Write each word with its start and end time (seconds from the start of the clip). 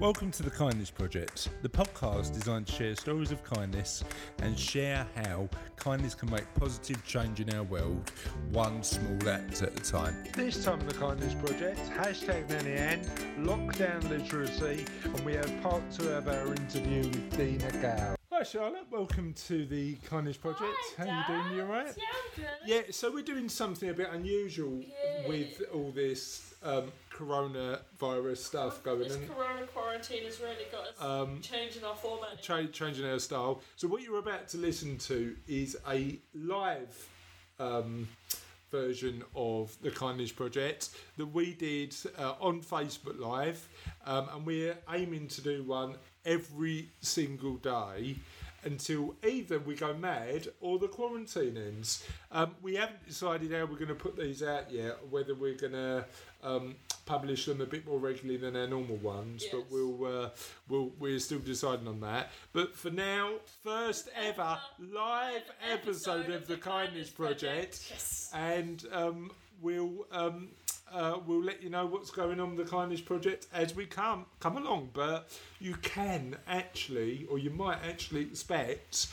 Welcome 0.00 0.32
to 0.32 0.42
the 0.42 0.50
Kindness 0.50 0.90
Project, 0.90 1.48
the 1.62 1.68
podcast 1.68 2.34
designed 2.34 2.66
to 2.66 2.72
share 2.72 2.94
stories 2.96 3.30
of 3.30 3.42
kindness 3.44 4.02
and 4.42 4.58
share 4.58 5.06
how 5.14 5.48
kindness 5.76 6.14
can 6.14 6.30
make 6.30 6.52
positive 6.54 7.04
change 7.06 7.40
in 7.40 7.54
our 7.54 7.62
world, 7.62 8.10
one 8.50 8.82
small 8.82 9.28
act 9.28 9.62
at 9.62 9.72
a 9.78 9.82
time. 9.92 10.14
This 10.34 10.64
time 10.64 10.80
on 10.80 10.86
the 10.86 10.94
Kindness 10.94 11.34
Project, 11.34 11.78
hashtag 11.96 12.48
Nanny 12.50 12.72
Ann, 12.72 13.04
lockdown 13.38 14.06
literacy, 14.10 14.84
and 15.04 15.20
we 15.20 15.34
have 15.34 15.62
part 15.62 15.82
two 15.92 16.08
of 16.10 16.28
our 16.28 16.48
interview 16.48 16.98
with 17.04 17.36
Deana 17.36 17.70
Gao. 17.80 18.16
Hi 18.32 18.42
Charlotte, 18.42 18.86
welcome 18.90 19.32
to 19.46 19.64
the 19.64 19.94
Kindness 20.10 20.36
Project. 20.36 20.74
Hi, 20.98 21.06
How 21.06 21.34
you 21.34 21.42
doing? 21.44 21.56
You 21.56 21.62
alright? 21.62 21.86
Yeah, 21.96 22.04
I'm 22.10 22.42
good. 22.42 22.46
Yeah, 22.66 22.80
so 22.90 23.12
we're 23.12 23.22
doing 23.22 23.48
something 23.48 23.88
a 23.88 23.94
bit 23.94 24.08
unusual 24.12 24.80
Yeah. 24.82 25.28
with 25.28 25.62
all 25.72 25.92
this 25.92 26.50
um, 26.64 26.90
coronavirus 27.14 28.36
stuff 28.38 28.82
going 28.82 29.00
This 29.00 29.16
on. 29.16 29.26
corona 29.28 29.66
quarantine 29.66 30.24
has 30.24 30.40
really 30.40 30.66
got 30.70 30.88
us 30.88 31.00
Um, 31.00 31.40
changing 31.40 31.84
our 31.84 31.94
format. 31.96 32.42
cha- 32.42 32.66
changing 32.66 33.06
our 33.06 33.18
style. 33.18 33.60
So 33.76 33.88
what 33.88 34.02
you're 34.02 34.18
about 34.18 34.48
to 34.48 34.58
listen 34.58 34.98
to 34.98 35.36
is 35.46 35.76
a 35.88 36.18
live 36.34 37.08
um, 37.58 38.08
version 38.70 39.22
of 39.36 39.76
the 39.82 39.90
Kindness 39.90 40.32
Project 40.32 40.90
that 41.16 41.26
we 41.26 41.54
did 41.54 41.94
uh, 42.18 42.34
on 42.40 42.60
Facebook 42.62 43.18
Live, 43.20 43.68
um, 44.04 44.28
and 44.34 44.44
we're 44.44 44.76
aiming 44.90 45.28
to 45.28 45.40
do 45.40 45.62
one 45.62 45.96
every 46.24 46.88
single 47.00 47.56
day 47.56 48.16
until 48.64 49.14
either 49.28 49.58
we 49.58 49.74
go 49.76 49.92
mad 49.92 50.48
or 50.62 50.78
the 50.78 50.88
quarantine 50.88 51.56
ends. 51.58 52.02
Um, 52.32 52.56
we 52.62 52.74
haven't 52.76 53.06
decided 53.06 53.52
how 53.52 53.66
we're 53.66 53.76
going 53.76 53.88
to 53.88 53.94
put 53.94 54.16
these 54.16 54.42
out 54.42 54.72
yet, 54.72 54.96
whether 55.10 55.34
we're 55.34 55.54
going 55.54 55.74
to 55.74 56.06
um, 56.44 56.76
publish 57.06 57.46
them 57.46 57.60
a 57.60 57.66
bit 57.66 57.86
more 57.86 57.98
regularly 57.98 58.36
than 58.38 58.56
our 58.56 58.66
normal 58.66 58.96
ones, 58.96 59.44
but 59.50 59.64
we'll, 59.70 60.04
uh, 60.24 60.28
we'll 60.68 60.90
we're 60.98 61.18
still 61.18 61.38
deciding 61.40 61.88
on 61.88 62.00
that. 62.00 62.30
But 62.52 62.76
for 62.76 62.90
now, 62.90 63.34
first 63.62 64.08
ever 64.16 64.58
live 64.78 65.42
episode 65.72 66.30
of 66.30 66.46
the 66.46 66.56
Kindness 66.56 67.10
Project, 67.10 67.86
Yes. 67.90 68.30
and 68.34 68.84
um, 68.92 69.30
we'll. 69.60 70.06
Um, 70.12 70.48
uh, 70.92 71.18
we'll 71.26 71.42
let 71.42 71.60
you 71.62 71.70
know 71.70 71.86
what's 71.86 72.10
going 72.10 72.38
on 72.38 72.54
with 72.54 72.66
the 72.66 72.70
kindness 72.70 73.00
project 73.00 73.48
as 73.52 73.74
we 73.74 73.84
come 73.86 74.26
come 74.38 74.56
along 74.58 74.90
but 74.92 75.28
you 75.58 75.74
can 75.76 76.36
actually 76.46 77.26
or 77.30 77.38
you 77.38 77.50
might 77.50 77.78
actually 77.88 78.20
expect 78.20 79.08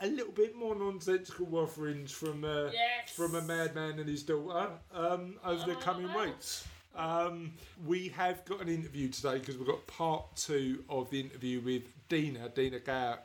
a 0.00 0.06
little 0.06 0.32
bit 0.32 0.54
more 0.56 0.74
nonsensical 0.76 1.54
offerings 1.56 2.10
from 2.12 2.44
uh, 2.44 2.66
Yes. 2.72 3.10
from 3.14 3.34
a 3.34 3.42
madman 3.42 3.98
and 3.98 4.08
his 4.08 4.22
daughter 4.22 4.68
um, 4.94 5.34
over 5.44 5.66
the 5.66 5.72
Oh, 5.76 5.80
coming 5.80 6.14
weeks. 6.14 6.66
Um, 6.96 7.52
we 7.86 8.08
have 8.08 8.44
got 8.46 8.60
an 8.62 8.68
interview 8.68 9.08
today 9.08 9.38
because 9.38 9.58
we've 9.58 9.66
got 9.66 9.86
part 9.86 10.24
two 10.36 10.82
of 10.88 11.10
the 11.10 11.20
interview 11.20 11.60
with 11.60 11.82
Deana, 12.08 12.48
Deana 12.48 12.78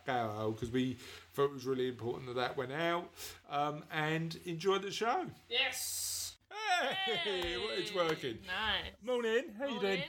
Gao, 0.06 0.52
because 0.52 0.72
we 0.72 0.98
thought 1.34 1.46
it 1.46 1.54
was 1.54 1.66
really 1.66 1.88
important 1.88 2.28
that 2.28 2.36
that 2.36 2.58
went 2.58 2.72
out. 2.74 3.10
Um, 3.50 3.84
and 3.92 4.38
enjoy 4.46 4.80
the 4.80 4.92
show. 4.92 5.26
Yes. 5.50 6.34
Hey, 7.24 7.56
it's 7.78 7.94
working. 7.96 8.40
Nice. 8.46 8.92
Morning, 9.06 9.46
how 9.58 9.68
you 9.68 9.80
doing? 9.80 9.82
Morning. 9.82 10.04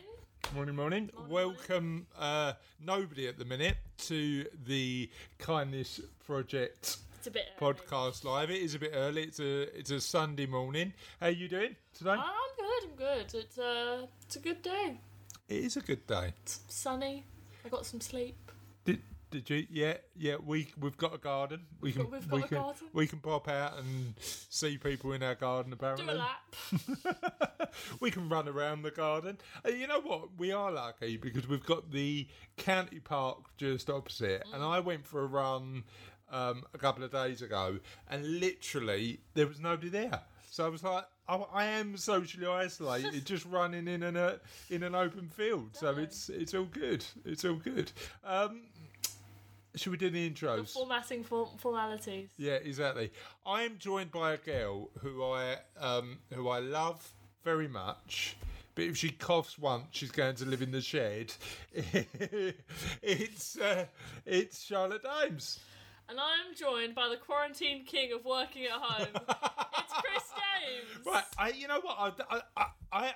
Morning, 0.54 0.74
morning. 0.76 1.10
Welcome, 1.28 2.06
uh, 2.18 2.54
nobody 2.84 3.28
at 3.28 3.38
the 3.38 3.44
minute, 3.44 3.76
to 4.06 4.44
the 4.66 5.08
Kindness 5.38 6.00
Project 6.26 6.96
It's 7.18 7.26
a 7.28 7.30
bit 7.30 7.44
early. 7.60 7.74
podcast 7.74 8.24
live. 8.24 8.50
It 8.50 8.60
is 8.60 8.74
a 8.74 8.78
bit 8.80 8.90
early. 8.92 9.22
It's 9.22 9.38
a 9.38 9.78
it's 9.78 9.90
a 9.92 10.00
Sunday 10.00 10.46
morning. 10.46 10.92
How 11.20 11.28
you 11.28 11.48
doing 11.48 11.76
today? 11.96 12.10
I'm 12.10 12.41
good. 12.82 12.90
I'm 12.90 12.96
good. 12.96 13.34
It's 13.34 13.58
uh, 13.58 14.06
it's 14.22 14.36
a 14.36 14.40
good 14.40 14.62
day. 14.62 15.00
It 15.48 15.64
is 15.64 15.76
a 15.76 15.80
good 15.80 16.06
day. 16.06 16.32
It's 16.42 16.60
sunny. 16.68 17.24
I 17.64 17.68
got 17.68 17.86
some 17.86 18.00
sleep. 18.00 18.50
Did 18.84 19.02
did 19.30 19.48
you? 19.50 19.66
Yeah, 19.70 19.94
yeah. 20.16 20.36
We 20.44 20.68
we've 20.78 20.96
got 20.96 21.14
a 21.14 21.18
garden. 21.18 21.62
We 21.80 21.92
can 21.92 22.10
we've 22.10 22.28
got 22.28 22.36
we 22.36 22.42
a 22.44 22.48
can 22.48 22.58
garden. 22.58 22.88
we 22.92 23.06
can 23.06 23.18
pop 23.20 23.48
out 23.48 23.78
and 23.78 24.14
see 24.18 24.78
people 24.78 25.12
in 25.12 25.22
our 25.22 25.34
garden. 25.34 25.70
Do 25.70 25.74
Apparently, 25.76 26.14
a 26.14 26.18
lap. 26.18 27.74
we 28.00 28.10
can 28.10 28.28
run 28.28 28.48
around 28.48 28.82
the 28.82 28.90
garden. 28.90 29.38
Uh, 29.64 29.70
you 29.70 29.86
know 29.86 30.00
what? 30.00 30.36
We 30.38 30.52
are 30.52 30.70
lucky 30.70 31.16
because 31.16 31.48
we've 31.48 31.64
got 31.64 31.90
the 31.90 32.26
county 32.56 33.00
park 33.00 33.38
just 33.56 33.90
opposite, 33.90 34.44
and 34.52 34.62
I 34.62 34.80
went 34.80 35.06
for 35.06 35.22
a 35.22 35.26
run 35.26 35.84
um, 36.30 36.64
a 36.74 36.78
couple 36.78 37.04
of 37.04 37.12
days 37.12 37.42
ago, 37.42 37.78
and 38.10 38.40
literally 38.40 39.20
there 39.34 39.46
was 39.46 39.60
nobody 39.60 39.88
there. 39.88 40.20
So 40.50 40.66
I 40.66 40.68
was 40.68 40.82
like, 40.82 41.04
I 41.52 41.64
am 41.64 41.96
socially 41.96 42.46
isolated, 42.46 43.24
just 43.24 43.44
running 43.46 43.88
in 43.88 44.02
an 44.02 44.16
uh, 44.16 44.38
in 44.70 44.82
an 44.82 44.94
open 44.94 45.28
field. 45.28 45.70
So 45.72 45.96
it's 45.96 46.28
it's 46.28 46.54
all 46.54 46.64
good. 46.64 47.04
It's 47.24 47.44
all 47.44 47.54
good. 47.56 47.92
Um, 48.24 48.62
should 49.74 49.90
we 49.90 49.96
do 49.96 50.10
the 50.10 50.30
intros? 50.30 50.72
Formatting 50.72 51.24
for- 51.24 51.48
formalities. 51.58 52.28
Yeah, 52.36 52.54
exactly. 52.54 53.10
I 53.46 53.62
am 53.62 53.78
joined 53.78 54.10
by 54.12 54.34
a 54.34 54.36
girl 54.36 54.90
who 55.00 55.22
I 55.22 55.56
um, 55.80 56.18
who 56.32 56.48
I 56.48 56.58
love 56.58 57.12
very 57.44 57.68
much. 57.68 58.36
But 58.74 58.84
if 58.84 58.96
she 58.96 59.10
coughs 59.10 59.58
once, 59.58 59.84
she's 59.90 60.10
going 60.10 60.34
to 60.36 60.46
live 60.46 60.62
in 60.62 60.70
the 60.70 60.80
shed. 60.80 61.34
it's 63.02 63.58
uh, 63.58 63.84
it's 64.24 64.62
Charlotte 64.62 65.02
Dames. 65.02 65.60
And 66.12 66.20
I'm 66.20 66.54
joined 66.54 66.94
by 66.94 67.08
the 67.08 67.16
quarantine 67.16 67.86
king 67.86 68.12
of 68.12 68.22
working 68.26 68.66
at 68.66 68.72
home. 68.72 69.08
it's 69.14 69.92
Chris 69.94 70.24
James. 70.36 71.06
Right, 71.06 71.24
I 71.38 71.48
you 71.52 71.66
know 71.68 71.80
what 71.80 71.96
I 71.98 72.36
I 72.36 72.40
I. 72.54 72.66
I, 72.92 73.14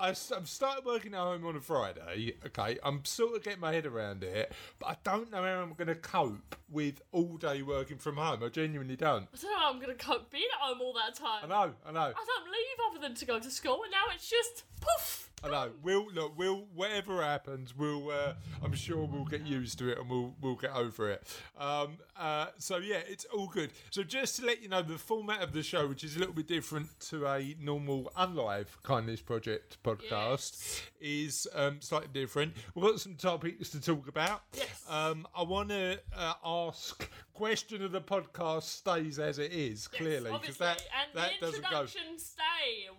I've 0.00 0.16
started 0.48 0.84
working 0.84 1.14
at 1.14 1.20
home 1.20 1.46
on 1.46 1.54
a 1.54 1.60
Friday. 1.60 2.34
Okay, 2.44 2.80
I'm 2.82 3.04
sort 3.04 3.36
of 3.36 3.44
getting 3.44 3.60
my 3.60 3.72
head 3.72 3.86
around 3.86 4.24
it, 4.24 4.52
but 4.80 4.86
I 4.88 4.96
don't 5.04 5.30
know 5.30 5.44
how 5.44 5.62
I'm 5.62 5.74
going 5.74 5.86
to 5.86 5.94
cope 5.94 6.56
with 6.68 7.00
all 7.12 7.36
day 7.36 7.62
working 7.62 7.98
from 7.98 8.16
home. 8.16 8.42
I 8.42 8.48
genuinely 8.48 8.96
don't. 8.96 9.28
I 9.32 9.36
don't 9.40 9.52
know 9.52 9.58
how 9.60 9.70
I'm 9.70 9.78
going 9.78 9.96
to 9.96 10.04
cope 10.04 10.28
being 10.32 10.48
at 10.52 10.60
home 10.60 10.80
all 10.80 10.94
that 10.94 11.14
time. 11.14 11.44
I 11.44 11.46
know, 11.46 11.72
I 11.86 11.92
know. 11.92 12.00
I 12.00 12.24
don't 12.26 12.46
leave 12.50 12.90
other 12.90 13.00
than 13.00 13.14
to 13.14 13.24
go 13.24 13.38
to 13.38 13.50
school, 13.52 13.84
and 13.84 13.92
now 13.92 14.12
it's 14.12 14.28
just 14.28 14.64
poof. 14.80 15.30
I 15.44 15.48
know. 15.48 15.70
We'll 15.82 16.06
look. 16.12 16.38
We'll 16.38 16.66
whatever 16.74 17.22
happens, 17.22 17.76
we'll. 17.76 18.10
Uh, 18.10 18.34
I'm 18.62 18.74
sure 18.74 19.04
we'll 19.04 19.24
get 19.24 19.44
used 19.44 19.78
to 19.78 19.90
it 19.90 19.98
and 19.98 20.08
we'll 20.08 20.34
we'll 20.40 20.54
get 20.54 20.70
over 20.72 21.10
it. 21.10 21.22
Um, 21.58 21.98
uh, 22.16 22.46
so 22.58 22.76
yeah, 22.76 23.00
it's 23.08 23.24
all 23.26 23.48
good. 23.48 23.70
So 23.90 24.02
just 24.02 24.36
to 24.36 24.46
let 24.46 24.62
you 24.62 24.68
know, 24.68 24.82
the 24.82 24.98
format 24.98 25.42
of 25.42 25.52
the 25.52 25.62
show, 25.62 25.88
which 25.88 26.04
is 26.04 26.16
a 26.16 26.18
little 26.20 26.34
bit 26.34 26.46
different 26.46 26.88
to 27.08 27.26
a 27.26 27.56
normal 27.60 28.12
unlive 28.16 28.66
kindness 28.82 29.20
project 29.20 29.78
podcast, 29.82 30.82
is 31.00 31.48
um, 31.54 31.80
slightly 31.80 32.08
different. 32.12 32.54
We've 32.74 32.84
got 32.84 33.00
some 33.00 33.16
topics 33.16 33.70
to 33.70 33.80
talk 33.80 34.08
about. 34.08 34.42
Yes. 34.54 34.84
Um, 34.88 35.26
I 35.36 35.42
want 35.42 35.70
to 35.70 35.98
uh, 36.16 36.34
ask. 36.44 37.10
Question 37.34 37.82
of 37.82 37.92
the 37.92 38.00
podcast 38.00 38.64
stays 38.64 39.18
as 39.18 39.38
it 39.38 39.52
is 39.52 39.88
clearly 39.88 40.30
because 40.40 40.58
that 40.58 40.84
and 41.00 41.18
that 41.18 41.32
the 41.40 41.46
doesn't 41.46 41.62
go 41.62 41.80
introduction 41.80 42.18
stay. 42.18 42.42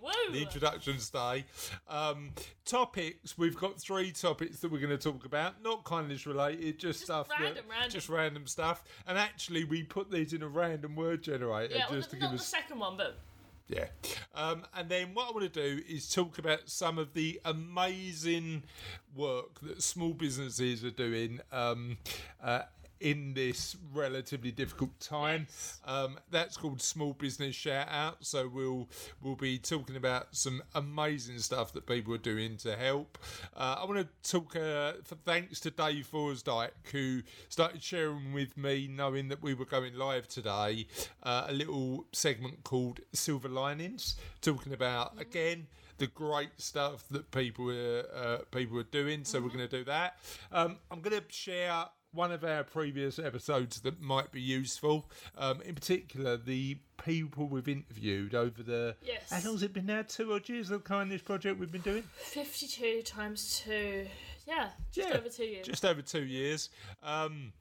Woo! 0.02 0.34
the 0.34 0.42
introduction 0.42 1.00
stay. 1.00 1.46
Um, 1.88 2.32
topics 2.66 3.38
we've 3.38 3.56
got 3.56 3.80
three 3.80 4.12
topics 4.12 4.60
that 4.60 4.72
we're 4.72 4.80
going 4.80 4.98
to 4.98 4.98
talk 4.98 5.26
about, 5.26 5.62
not 5.64 5.84
kindness 5.84 6.26
related, 6.26 6.80
just, 6.80 7.02
stuff 7.02 7.30
random, 7.30 7.56
that, 7.56 7.64
random. 7.70 7.92
just 7.92 8.10
random 8.10 8.48
stuff. 8.48 8.84
And 9.08 9.18
actually, 9.18 9.66
we 9.66 9.84
put 9.84 10.10
these 10.10 10.34
in 10.34 10.42
a 10.42 10.48
random 10.48 10.96
word 10.96 11.22
generator 11.22 11.76
yeah, 11.76 11.86
well, 11.90 12.00
just 12.00 12.10
to 12.12 12.16
not 12.18 12.22
give 12.22 12.32
the 12.32 12.36
us 12.38 12.48
second 12.48 12.80
one, 12.80 12.98
but 12.98 13.20
yeah. 13.68 13.86
Um, 14.36 14.64
and 14.76 14.90
then 14.90 15.14
what 15.14 15.30
I 15.30 15.32
want 15.32 15.54
to 15.54 15.78
do 15.78 15.84
is 15.88 16.10
talk 16.10 16.38
about 16.38 16.70
some 16.70 16.98
of 16.98 17.14
the 17.14 17.40
amazing 17.46 18.64
work 19.16 19.60
that 19.62 19.82
small 19.82 20.14
businesses 20.14 20.84
are 20.84 20.92
doing 20.92 21.40
um, 21.52 21.98
uh, 22.44 22.64
in 23.04 23.34
this 23.34 23.76
relatively 23.94 24.52
difficult 24.52 24.98
time. 25.00 25.46
Um, 25.86 26.18
that's 26.32 26.56
called 26.56 26.82
Small 26.82 27.14
Business 27.14 27.54
Shout 27.54 27.88
Out. 27.90 28.26
So 28.26 28.48
we'll 28.48 28.88
we'll 29.22 29.36
be 29.36 29.60
talking 29.60 29.98
about 29.98 30.28
some 30.32 30.64
amazing 30.74 31.40
stuff 31.40 31.74
that 31.74 31.86
people 31.86 32.14
are 32.16 32.20
doing 32.20 32.58
to 32.58 32.76
help. 32.76 33.18
Uh, 33.56 33.76
I 33.82 33.86
want 33.86 34.00
to 34.00 34.32
talk 34.32 34.56
uh, 34.56 34.94
for 35.04 35.16
thanks 35.26 35.60
to 35.62 35.70
Dave 35.70 36.08
Forsdyke 36.12 36.72
who 36.92 37.22
started 37.50 37.84
sharing 37.84 38.34
with 38.34 38.58
me, 38.58 38.90
knowing 38.90 39.28
that 39.28 39.44
we 39.44 39.54
were 39.54 39.66
going 39.66 39.96
live 39.96 40.28
today, 40.30 40.88
uh, 41.24 41.46
a 41.50 41.54
little 41.54 42.06
segment 42.14 42.64
called 42.64 43.02
Silver 43.12 43.50
Linings, 43.50 44.16
talking 44.42 44.74
about 44.74 45.20
again 45.20 45.68
the 45.98 46.08
great 46.08 46.50
stuff 46.58 47.04
that 47.12 47.30
people 47.32 47.70
are 47.70 48.06
uh, 48.16 48.38
people 48.52 48.80
are 48.80 48.84
doing. 48.84 49.26
So 49.26 49.42
we're 49.42 49.50
going 49.50 49.68
to 49.68 49.78
do 49.78 49.84
that. 49.84 50.20
Um, 50.54 50.78
I'm 50.90 51.02
going 51.02 51.20
to 51.20 51.24
share 51.30 51.86
one 52.14 52.32
of 52.32 52.44
our 52.44 52.64
previous 52.64 53.20
episodes 53.20 53.82
that 53.82 54.02
might 54.02 54.32
be 54.32 54.42
useful. 54.42 55.10
Um, 55.38 55.62
in 55.64 55.76
particular, 55.76 56.38
the 56.38 56.78
people 57.04 57.48
we've 57.48 57.68
interviewed 57.68 58.36
over 58.36 58.64
the. 58.64 58.96
Yes. 59.04 59.30
How 59.32 59.50
long's 59.50 59.64
it 59.64 59.74
been 59.74 59.88
now? 59.88 60.04
Two 60.04 60.34
odd 60.34 60.48
years 60.48 60.70
of 60.70 60.84
the 60.84 60.88
kindness 60.90 61.22
project 61.22 61.60
we've 61.60 61.72
been 61.72 61.82
doing. 61.82 62.04
52 62.18 63.02
times 63.04 63.62
2. 63.66 64.06
Yeah, 64.46 64.70
just 64.92 65.10
Yeah, 65.10 65.18
over 65.18 65.30
two 65.30 65.46
years. 65.46 65.66
Just 65.66 65.86
over 65.86 66.02
two 66.02 66.24
years. 66.26 66.70
Um, 67.02 67.54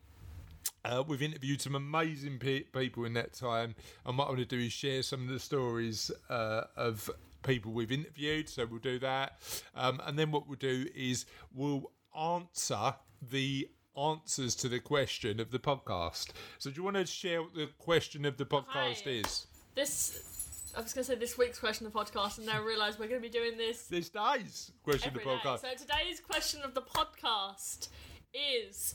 uh, 0.84 1.02
we've 1.06 1.22
interviewed 1.22 1.60
some 1.60 1.74
amazing 1.76 2.38
pe- 2.38 2.62
people 2.62 3.04
in 3.04 3.14
that 3.14 3.32
time, 3.32 3.74
and 4.04 4.18
what 4.18 4.24
I 4.26 4.28
want 4.28 4.40
to 4.40 4.44
do 4.44 4.58
is 4.58 4.72
share 4.72 5.02
some 5.02 5.22
of 5.22 5.28
the 5.28 5.38
stories 5.38 6.10
uh, 6.28 6.64
of 6.76 7.08
people 7.44 7.72
we've 7.72 7.92
interviewed. 7.92 8.48
So 8.48 8.66
we'll 8.66 8.80
do 8.80 8.98
that, 8.98 9.38
um, 9.76 10.00
and 10.04 10.18
then 10.18 10.32
what 10.32 10.48
we'll 10.48 10.58
do 10.58 10.86
is 10.94 11.24
we'll 11.54 11.92
answer 12.18 12.94
the 13.30 13.68
answers 13.96 14.54
to 14.56 14.68
the 14.68 14.78
question 14.80 15.40
of 15.40 15.50
the 15.50 15.58
podcast. 15.58 16.28
So, 16.58 16.70
do 16.70 16.76
you 16.76 16.82
want 16.84 16.96
to 16.96 17.06
share 17.06 17.42
what 17.42 17.54
the 17.54 17.68
question 17.78 18.24
of 18.24 18.36
the 18.36 18.44
podcast 18.46 19.00
Okay. 19.02 19.18
is? 19.20 19.46
This, 19.74 20.70
I 20.76 20.80
was 20.80 20.92
going 20.92 21.04
to 21.04 21.12
say 21.12 21.18
this 21.18 21.36
week's 21.38 21.58
question 21.58 21.86
of 21.86 21.92
the 21.92 21.98
podcast, 21.98 22.38
and 22.38 22.46
now 22.46 22.60
I 22.60 22.64
realise 22.64 22.98
we're 22.98 23.08
going 23.08 23.20
to 23.22 23.28
be 23.28 23.32
doing 23.32 23.56
this 23.56 23.86
This 23.86 24.08
day's 24.08 24.70
question 24.82 25.10
every 25.10 25.22
of 25.22 25.28
the 25.28 25.34
day. 25.36 25.40
podcast. 25.48 25.60
So 25.60 25.68
today's 25.86 26.20
question 26.20 26.62
of 26.62 26.74
the 26.74 26.82
podcast 26.82 27.88
is, 28.34 28.94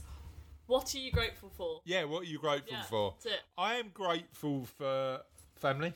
what 0.66 0.94
are 0.94 0.98
you 1.00 1.12
grateful 1.12 1.50
for? 1.56 1.82
Yeah, 1.86 2.04
what 2.06 2.22
are 2.24 2.26
you 2.26 2.40
grateful 2.40 2.74
Yeah, 2.74 2.84
for? 2.84 3.14
that's 3.24 3.26
it. 3.28 3.40
I 3.58 3.76
am 3.76 3.90
grateful 3.94 4.66
for 4.78 5.22
family. 5.56 5.94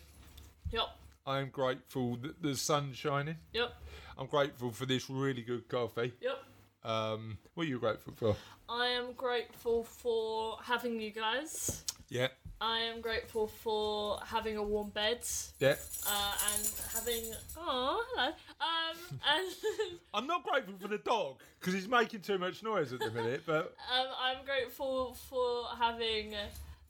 Yep, 0.71 0.87
I 1.25 1.39
am 1.39 1.49
grateful 1.49 2.15
that 2.17 2.41
the 2.41 2.55
sun's 2.55 2.97
shining. 2.97 3.37
yep, 3.53 3.73
I'm 4.17 4.27
grateful 4.27 4.71
for 4.71 4.85
this 4.85 5.09
really 5.09 5.41
good 5.41 5.67
coffee. 5.67 6.13
yep. 6.21 6.43
Um, 6.83 7.37
what 7.53 7.67
are 7.67 7.69
you 7.69 7.77
grateful 7.79 8.13
for? 8.15 8.35
I 8.71 8.87
am 8.87 9.11
grateful 9.17 9.83
for 9.83 10.57
having 10.63 11.01
you 11.01 11.11
guys. 11.11 11.83
Yeah, 12.07 12.29
I 12.61 12.79
am 12.79 13.01
grateful 13.01 13.47
for 13.47 14.17
having 14.25 14.55
a 14.55 14.63
warm 14.63 14.91
bed 14.91 15.19
yeah. 15.59 15.75
uh, 16.07 16.33
and 16.55 16.71
having. 16.93 17.33
Oh, 17.57 18.01
hello. 18.13 18.27
Um, 18.61 19.19
and 19.29 19.99
I'm 20.13 20.25
not 20.25 20.43
grateful 20.43 20.75
for 20.79 20.87
the 20.87 20.99
dog 20.99 21.41
because 21.59 21.73
he's 21.73 21.89
making 21.89 22.21
too 22.21 22.37
much 22.37 22.63
noise 22.63 22.93
at 22.93 22.99
the 22.99 23.11
minute. 23.11 23.41
But 23.45 23.75
um, 23.93 24.07
I'm 24.21 24.45
grateful 24.45 25.15
for 25.29 25.65
having 25.77 26.33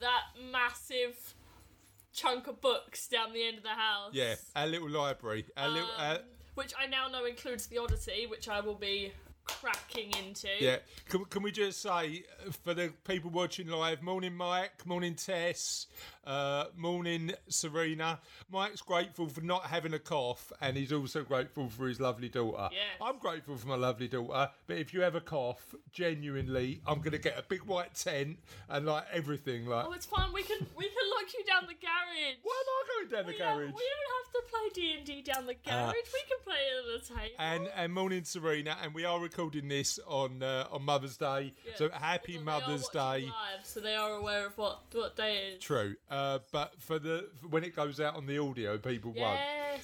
that 0.01 0.21
massive 0.51 1.33
chunk 2.13 2.45
of 2.45 2.61
books 2.61 3.07
down 3.07 3.33
the 3.33 3.43
end 3.43 3.57
of 3.57 3.63
the 3.63 3.69
house. 3.69 4.11
yeah, 4.13 4.35
our 4.55 4.67
little 4.67 4.89
library, 4.89 5.45
our 5.57 5.69
little. 5.69 5.89
Um, 5.97 6.15
Uh, 6.15 6.17
which 6.53 6.73
I 6.77 6.85
now 6.85 7.07
know 7.07 7.25
includes 7.25 7.65
the 7.67 7.79
Odyssey, 7.79 8.27
which 8.27 8.49
I 8.49 8.59
will 8.59 8.75
be 8.75 9.13
cracking 9.59 10.11
into. 10.19 10.47
yeah, 10.59 10.77
can, 11.09 11.25
can 11.25 11.43
we 11.43 11.51
just 11.51 11.81
say 11.81 12.23
uh, 12.47 12.51
for 12.63 12.73
the 12.73 12.91
people 13.05 13.29
watching 13.29 13.67
live, 13.67 14.01
morning 14.01 14.35
Mike, 14.35 14.85
morning 14.85 15.15
Tess, 15.15 15.87
uh, 16.25 16.65
morning 16.75 17.31
Serena. 17.47 18.19
Mike's 18.51 18.81
grateful 18.81 19.27
for 19.27 19.41
not 19.41 19.63
having 19.65 19.93
a 19.93 19.99
cough, 19.99 20.51
and 20.61 20.77
he's 20.77 20.91
also 20.93 21.23
grateful 21.23 21.69
for 21.69 21.87
his 21.87 21.99
lovely 21.99 22.29
daughter. 22.29 22.69
Yes. 22.71 22.81
I'm 23.01 23.17
grateful 23.17 23.57
for 23.57 23.67
my 23.67 23.75
lovely 23.75 24.07
daughter, 24.07 24.49
but 24.67 24.77
if 24.77 24.93
you 24.93 25.01
have 25.01 25.15
a 25.15 25.21
cough, 25.21 25.73
genuinely, 25.91 26.81
I'm 26.85 27.01
gonna 27.01 27.17
get 27.17 27.37
a 27.37 27.43
big 27.43 27.63
white 27.63 27.95
tent 27.95 28.37
and 28.69 28.85
like 28.85 29.05
everything. 29.11 29.65
Like, 29.65 29.85
Oh, 29.87 29.93
it's 29.93 30.05
fine. 30.05 30.31
We 30.33 30.43
can 30.43 30.65
we 30.75 30.85
can 30.85 31.09
lock 31.15 31.33
you 31.33 31.43
down 31.45 31.63
the 31.67 31.73
garage. 31.73 32.35
why 32.43 32.61
am 32.61 32.67
I 32.67 32.83
going 32.99 33.09
down 33.11 33.25
the 33.25 33.31
We 33.33 33.37
don't, 33.39 33.57
we 33.59 33.65
don't 33.65 33.73
have 33.73 34.31
to 34.33 34.41
play 34.49 34.69
D 34.73 34.93
and 34.97 35.05
D 35.05 35.21
down 35.21 35.45
the 35.45 35.55
garage. 35.55 35.93
we 36.13 36.21
can 36.27 36.37
play 36.43 36.55
it 36.55 36.95
at 36.95 37.01
the 37.07 37.15
table. 37.15 37.35
and 37.39 37.69
and 37.75 37.93
morning 37.93 38.23
Serena, 38.23 38.77
and 38.83 38.93
we 38.93 39.05
are 39.05 39.19
recording 39.19 39.67
this 39.67 39.99
on 40.07 40.43
uh, 40.43 40.67
on 40.71 40.83
Mother's 40.83 41.17
Day. 41.17 41.53
Yeah. 41.65 41.73
So 41.75 41.89
happy 41.91 42.37
Although 42.37 42.45
Mother's 42.59 42.87
Day. 42.89 42.99
live, 43.25 43.63
so 43.63 43.79
they 43.79 43.95
are 43.95 44.13
aware 44.13 44.45
of 44.45 44.57
what 44.57 44.81
what 44.93 45.15
day 45.15 45.37
it 45.37 45.53
is. 45.57 45.63
True, 45.63 45.95
uh, 46.11 46.39
but 46.51 46.73
for 46.79 46.99
the 46.99 47.29
when 47.49 47.63
it 47.63 47.75
goes 47.75 47.99
out 47.99 48.15
on 48.15 48.25
the 48.27 48.37
audio, 48.37 48.77
people 48.77 49.13
won't. 49.17 49.39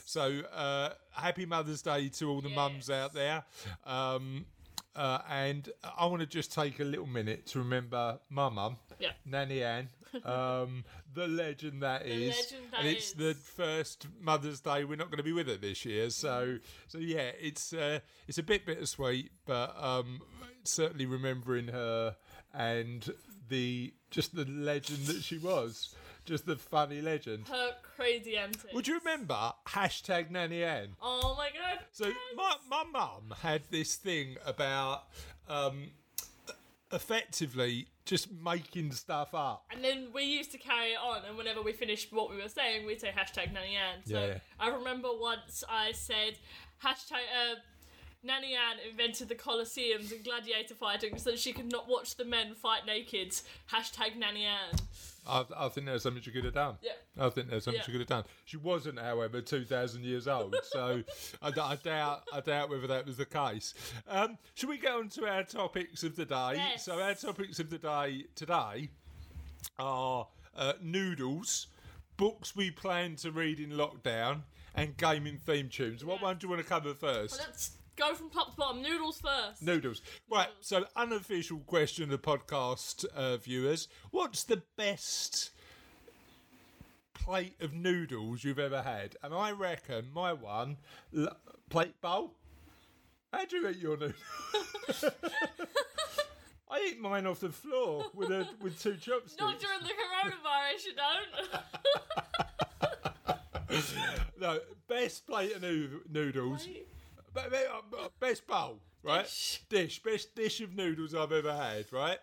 So 0.06 0.42
uh, 0.54 0.90
happy 1.12 1.46
Mother's 1.46 1.82
Day 1.82 2.10
to 2.10 2.30
all 2.30 2.42
the 2.42 2.50
mums 2.50 2.90
out 2.90 3.14
there. 3.14 3.44
Um, 3.86 4.46
uh, 4.96 5.20
and 5.30 5.70
I 5.98 6.06
want 6.08 6.22
to 6.22 6.26
just 6.26 6.52
take 6.52 6.80
a 6.80 6.84
little 6.84 7.06
minute 7.06 7.46
to 7.48 7.60
remember 7.60 8.18
my 8.30 8.50
mum, 8.50 8.78
Yeah. 9.00 9.12
Nanny 9.26 9.62
Ann, 9.64 9.90
um, 10.26 10.84
the 11.14 11.28
legend 11.28 11.84
that 11.84 12.08
is. 12.08 12.36
legend 12.36 12.72
that 12.72 12.80
and 12.80 12.88
it's 12.90 13.10
is. 13.10 13.14
the 13.14 13.34
first 13.36 14.08
Mother's 14.20 14.60
Day 14.60 14.86
we're 14.86 14.96
not 14.98 15.08
going 15.12 15.18
to 15.18 15.24
be 15.24 15.34
with 15.34 15.48
her 15.50 15.58
this 15.58 15.86
year, 15.86 16.10
so 16.10 16.58
so 16.88 16.98
yeah, 16.98 17.30
it's 17.40 17.74
uh, 17.74 18.00
it's 18.28 18.40
a 18.40 18.44
bit 18.44 18.66
bittersweet, 18.66 19.30
but 19.46 19.76
um, 19.82 20.20
certainly 20.64 21.06
remembering 21.06 21.68
her 21.68 22.16
and 22.54 23.14
the 23.50 23.94
just 24.10 24.36
the 24.36 24.46
legend 24.46 25.06
that 25.06 25.22
she 25.22 25.38
was, 25.38 25.94
just 26.28 26.46
the 26.46 26.58
funny 26.58 27.02
legend. 27.02 27.48
Her 27.48 27.72
crazy 27.96 28.38
antics. 28.38 28.74
Would 28.74 28.88
you 28.88 29.00
remember 29.00 29.54
hashtag 29.68 30.30
Nanny 30.30 30.64
Ann? 30.64 30.90
Oh 31.02 31.36
my 31.38 31.50
god. 31.50 31.86
So 31.92 32.08
yes. 32.08 32.16
my 32.36 32.56
my 32.70 32.84
mum 32.84 33.34
had 33.42 33.64
this 33.72 33.96
thing 33.96 34.36
about 34.46 35.06
um, 35.50 35.88
effectively 36.92 37.88
just 38.06 38.30
making 38.44 38.92
stuff 38.92 39.34
up. 39.34 39.66
And 39.72 39.84
then 39.84 40.10
we 40.14 40.24
used 40.24 40.52
to 40.52 40.58
carry 40.58 40.92
it 40.92 41.00
on, 41.04 41.24
and 41.28 41.38
whenever 41.38 41.62
we 41.62 41.74
finished 41.74 42.14
what 42.14 42.30
we 42.30 42.38
were 42.38 42.50
saying, 42.50 42.86
we'd 42.86 43.02
say 43.02 43.12
hashtag 43.18 43.54
Nanny 43.54 43.76
Ann. 43.76 44.00
So 44.06 44.28
Yeah. 44.28 44.38
I 44.60 44.70
remember 44.70 45.10
once 45.12 45.64
I 45.70 45.94
said 45.94 46.38
hashtag 46.84 47.14
uh, 47.14 47.56
Nanny 48.24 48.54
Ann 48.56 48.78
invented 48.90 49.30
the 49.30 49.36
Colosseums 49.36 50.12
and 50.12 50.24
gladiator 50.24 50.76
fighting 50.76 51.18
so 51.18 51.32
that 51.32 51.40
she 51.40 51.54
could 51.54 51.72
not 51.72 51.88
watch 51.88 52.16
the 52.16 52.26
men 52.26 52.56
fight 52.56 52.86
naked. 52.86 53.34
Hashtag 53.72 54.18
Nanny 54.18 54.46
Ann. 54.46 54.78
I, 55.28 55.46
I 55.58 55.70
think 55.70 55.86
there's 55.88 56.04
something 56.04 56.22
she 56.24 56.32
could 56.32 56.46
have 56.46 56.54
done. 56.54 56.78
Yeah. 56.82 56.92
I 57.20 57.30
think 57.30 57.50
there's 57.50 57.64
something 57.66 57.80
Yeah. 57.80 57.86
she 57.86 57.92
could 57.92 58.02
have 58.02 58.08
done. 58.08 58.24
She 58.46 58.58
wasn't, 58.58 59.00
however, 59.00 59.42
two 59.42 59.66
thousand 59.66 60.04
years 60.06 60.28
old, 60.28 60.56
so 60.64 61.04
I 61.42 61.52
doubt 61.52 62.24
I 62.34 62.40
doubt 62.42 62.70
whether 62.70 62.88
that 62.88 63.06
was 63.06 63.18
the 63.18 63.26
case. 63.26 63.74
Um, 64.08 64.38
should 64.56 64.70
we 64.70 64.78
get 64.78 64.94
on 64.94 65.10
to 65.10 65.26
our 65.28 65.44
topics 65.44 66.04
of 66.04 66.16
the 66.16 66.26
day? 66.26 66.54
Yes. 66.56 66.86
So 66.86 67.00
our 67.02 67.14
topics 67.14 67.60
of 67.60 67.70
the 67.70 67.78
day 67.78 68.26
today 68.36 68.90
are 69.80 70.28
uh, 70.56 70.74
noodles, 70.82 71.68
books 72.18 72.56
we 72.56 72.72
plan 72.72 73.16
to 73.18 73.32
read 73.32 73.60
in 73.60 73.72
lockdown, 73.72 74.42
and 74.76 74.96
gaming 74.98 75.38
theme 75.38 75.70
tunes. 75.70 76.06
What 76.06 76.20
Yeah. 76.20 76.26
one 76.28 76.38
do 76.38 76.48
you 76.48 76.52
want 76.52 76.62
to 76.64 76.68
cover 76.70 76.94
first? 76.94 77.40
Let's 77.40 77.72
go 77.98 78.14
from 78.14 78.30
top 78.30 78.52
to 78.52 78.58
bottom. 78.58 78.82
Noodles 78.82 79.20
first. 79.20 79.62
Noodles. 79.62 80.02
Right, 80.30 80.50
so 80.62 80.86
unofficial 80.96 81.60
question 81.60 82.04
of 82.06 82.10
the 82.10 82.18
podcast 82.18 83.06
uh, 83.16 83.38
viewers. 83.38 83.88
What's 84.12 84.44
the 84.44 84.62
best 84.78 85.52
plate 87.14 87.56
of 87.60 87.74
noodles 87.74 88.44
you've 88.44 88.60
ever 88.60 88.84
had? 88.84 89.16
And 89.24 89.34
I 89.34 89.52
reckon 89.52 90.08
my 90.14 90.34
one, 90.34 90.78
l- 91.18 91.36
plate 91.70 92.00
bowl. 92.02 92.34
How 93.34 93.46
do 93.46 93.58
you 93.58 93.70
eat 93.70 93.78
your 93.78 93.98
noodles? 93.98 94.16
I 96.70 96.82
eat 96.90 97.00
mine 97.00 97.26
off 97.26 97.40
the 97.40 97.50
floor 97.50 98.06
with 98.14 98.30
a 98.30 98.46
with 98.62 98.82
two 98.82 98.96
chopsticks. 98.96 99.40
Not 99.40 99.58
during 99.60 99.80
the 99.82 99.94
coronavirus, 99.94 100.86
you 100.86 100.94
don't. 103.72 104.38
no, 104.42 104.60
best 104.88 105.26
plate 105.26 105.56
of 105.56 105.64
noodles. 106.12 106.68
Best 108.20 108.48
bowl, 108.48 108.80
right? 109.04 109.24
Dish. 109.26 109.62
Dish, 109.70 110.04
best 110.04 110.36
dish 110.36 110.62
of 110.62 110.76
noodles 110.76 111.14
I've 111.14 111.32
ever 111.32 111.54
had, 111.54 111.86
right? 111.92 112.20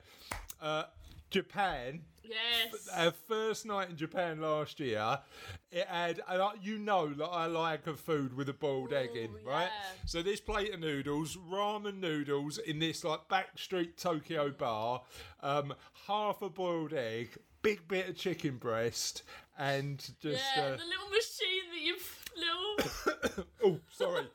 Uh, 0.61 0.85
Japan. 1.30 2.02
yes. 2.23 2.88
Our 2.94 3.11
first 3.11 3.66
night 3.66 3.90
in 3.90 3.97
Japan 3.97 4.40
last 4.40 4.78
year, 4.80 5.18
it 5.73 5.87
had, 5.87 6.21
and 6.28 6.40
I- 6.42 6.54
you 6.62 6.78
know 6.78 7.09
that 7.12 7.25
I 7.26 7.47
like 7.47 7.87
a 7.87 7.94
food 7.94 8.35
with 8.37 8.49
a 8.49 8.52
boiled 8.52 8.92
egg 8.92 9.11
in, 9.16 9.33
right? 9.44 9.68
yeah. 9.73 9.90
So 10.06 10.23
this 10.23 10.40
plate 10.40 10.73
of 10.75 10.80
noodles, 10.80 11.37
ramen 11.37 11.99
noodles 12.00 12.59
in 12.59 12.78
this 12.78 13.04
like 13.04 13.28
backstreet 13.28 13.97
Tokyo 13.97 14.50
bar, 14.50 15.02
um, 15.42 15.75
half 16.06 16.40
a 16.42 16.49
boiled 16.50 16.92
egg, 16.92 17.30
big 17.62 17.87
bit 17.88 18.09
of 18.09 18.16
chicken 18.16 18.56
breast, 18.59 19.23
and 19.59 19.99
just. 20.21 20.42
yeah, 20.56 20.62
uh, 20.62 20.71
the 20.76 20.85
little 20.85 21.09
machine 21.11 21.71
that 21.73 21.80
you've 21.80 22.25
little. 22.37 23.44
Oh, 23.64 23.80
sorry. 23.90 24.26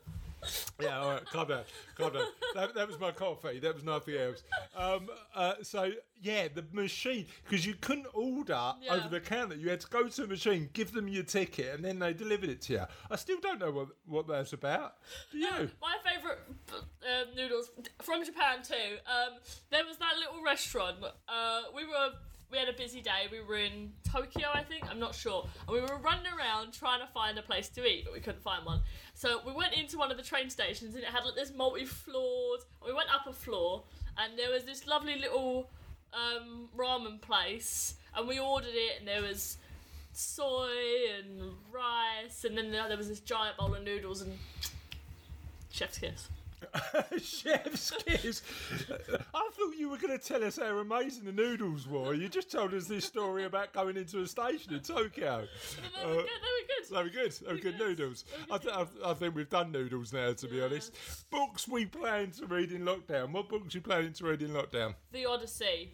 Yeah, 0.80 0.98
all 0.98 1.10
right, 1.10 1.26
calm 1.26 1.48
down, 1.48 1.62
calm 1.96 2.12
down. 2.12 2.24
That, 2.54 2.74
that 2.74 2.88
was 2.88 2.98
my 2.98 3.10
coffee. 3.12 3.58
That 3.58 3.74
was 3.74 3.84
nothing 3.84 4.16
else. 4.16 4.42
Um, 4.76 5.08
uh, 5.34 5.54
so 5.62 5.90
yeah, 6.20 6.48
the 6.52 6.64
machine 6.72 7.26
because 7.44 7.66
you 7.66 7.74
couldn't 7.80 8.06
order 8.14 8.72
Yeah. 8.82 8.94
over 8.94 9.08
the 9.08 9.20
counter. 9.20 9.54
You 9.56 9.68
had 9.70 9.80
to 9.80 9.88
go 9.88 10.08
to 10.08 10.22
the 10.22 10.26
machine, 10.28 10.68
give 10.72 10.92
them 10.92 11.08
your 11.08 11.22
ticket, 11.22 11.74
and 11.74 11.84
then 11.84 11.98
they 11.98 12.12
delivered 12.12 12.48
it 12.50 12.60
to 12.62 12.72
you. 12.74 12.82
I 13.10 13.16
still 13.16 13.40
don't 13.40 13.58
know 13.60 13.70
what 13.70 13.88
what 14.06 14.26
that's 14.28 14.52
about. 14.52 14.94
Do 15.32 15.38
you? 15.38 15.70
My 15.80 15.96
favourite 16.04 16.38
um, 16.78 17.34
noodles 17.36 17.70
from 18.02 18.24
Japan 18.24 18.62
too. 18.62 18.74
Um, 19.06 19.38
there 19.70 19.84
was 19.84 19.96
that 19.98 20.14
little 20.18 20.42
restaurant. 20.42 20.96
Uh, 21.28 21.62
we 21.74 21.86
were 21.86 22.10
we 22.50 22.58
had 22.58 22.68
a 22.68 22.72
busy 22.72 23.00
day. 23.00 23.28
We 23.30 23.40
were 23.40 23.56
in 23.56 23.92
Tokyo, 24.10 24.48
I 24.52 24.62
think. 24.62 24.90
I'm 24.90 24.98
not 24.98 25.14
sure. 25.14 25.46
And 25.66 25.74
we 25.74 25.80
were 25.80 25.98
running 25.98 26.26
around 26.26 26.72
trying 26.72 27.00
to 27.00 27.06
find 27.06 27.38
a 27.38 27.42
place 27.42 27.68
to 27.70 27.86
eat, 27.86 28.04
but 28.04 28.12
we 28.12 28.20
couldn't 28.20 28.42
find 28.42 28.64
one. 28.66 28.80
So 29.14 29.40
we 29.46 29.52
went 29.52 29.74
into 29.74 29.98
one 29.98 30.10
of 30.10 30.16
the 30.16 30.22
train 30.22 30.50
stations, 30.50 30.94
and 30.94 31.04
it 31.04 31.10
had 31.10 31.24
like 31.24 31.34
this 31.34 31.52
multi-floored. 31.54 32.60
We 32.84 32.92
went 32.92 33.08
up 33.14 33.26
a 33.26 33.32
floor, 33.32 33.84
and 34.18 34.38
there 34.38 34.50
was 34.50 34.64
this 34.64 34.86
lovely 34.86 35.16
little 35.18 35.70
um, 36.12 36.68
ramen 36.76 37.20
place, 37.20 37.94
and 38.16 38.26
we 38.26 38.38
ordered 38.38 38.74
it, 38.74 38.98
and 38.98 39.06
there 39.06 39.22
was 39.22 39.58
soy 40.12 40.70
and 41.18 41.52
rice, 41.72 42.44
and 42.44 42.58
then 42.58 42.72
there 42.72 42.88
there 42.88 42.96
was 42.96 43.08
this 43.08 43.20
giant 43.20 43.56
bowl 43.56 43.74
of 43.74 43.82
noodles 43.84 44.22
and 44.22 44.36
chef's 45.70 45.98
kiss. 45.98 46.28
Chef's 47.22 47.90
kiss. 47.90 48.42
I 49.34 49.50
thought 49.52 49.76
you 49.76 49.88
were 49.88 49.96
going 49.96 50.16
to 50.16 50.24
tell 50.24 50.44
us 50.44 50.58
how 50.58 50.78
amazing 50.78 51.24
the 51.24 51.32
noodles 51.32 51.86
were. 51.86 52.14
You 52.14 52.28
just 52.28 52.50
told 52.50 52.74
us 52.74 52.86
this 52.86 53.04
story 53.04 53.44
about 53.44 53.72
going 53.72 53.96
into 53.96 54.20
a 54.20 54.26
station 54.26 54.74
in 54.74 54.80
Tokyo. 54.80 55.46
They 56.02 56.06
were 56.06 56.22
good. 56.22 56.26
They 56.26 56.52
were 56.56 56.68
good. 56.68 56.90
They 56.90 57.02
were 57.02 57.08
good. 57.08 57.32
They 57.32 57.46
were 57.46 57.58
good 57.58 57.78
good. 57.78 57.78
noodles. 57.78 58.24
I, 58.50 58.58
th- 58.58 58.74
I, 58.74 58.84
th- 58.84 59.04
I 59.04 59.14
think 59.14 59.34
we've 59.34 59.48
done 59.50 59.72
noodles 59.72 60.12
now, 60.12 60.32
to 60.32 60.48
be 60.48 60.62
honest. 60.62 60.94
Books 61.30 61.66
we 61.68 61.86
plan 61.86 62.30
to 62.32 62.46
read 62.46 62.72
in 62.72 62.82
lockdown. 62.82 63.32
What 63.32 63.48
books 63.48 63.74
you 63.74 63.80
planning 63.80 64.12
to 64.14 64.24
read 64.24 64.42
in 64.42 64.50
lockdown? 64.50 64.94
The 65.12 65.26
Odyssey. 65.26 65.92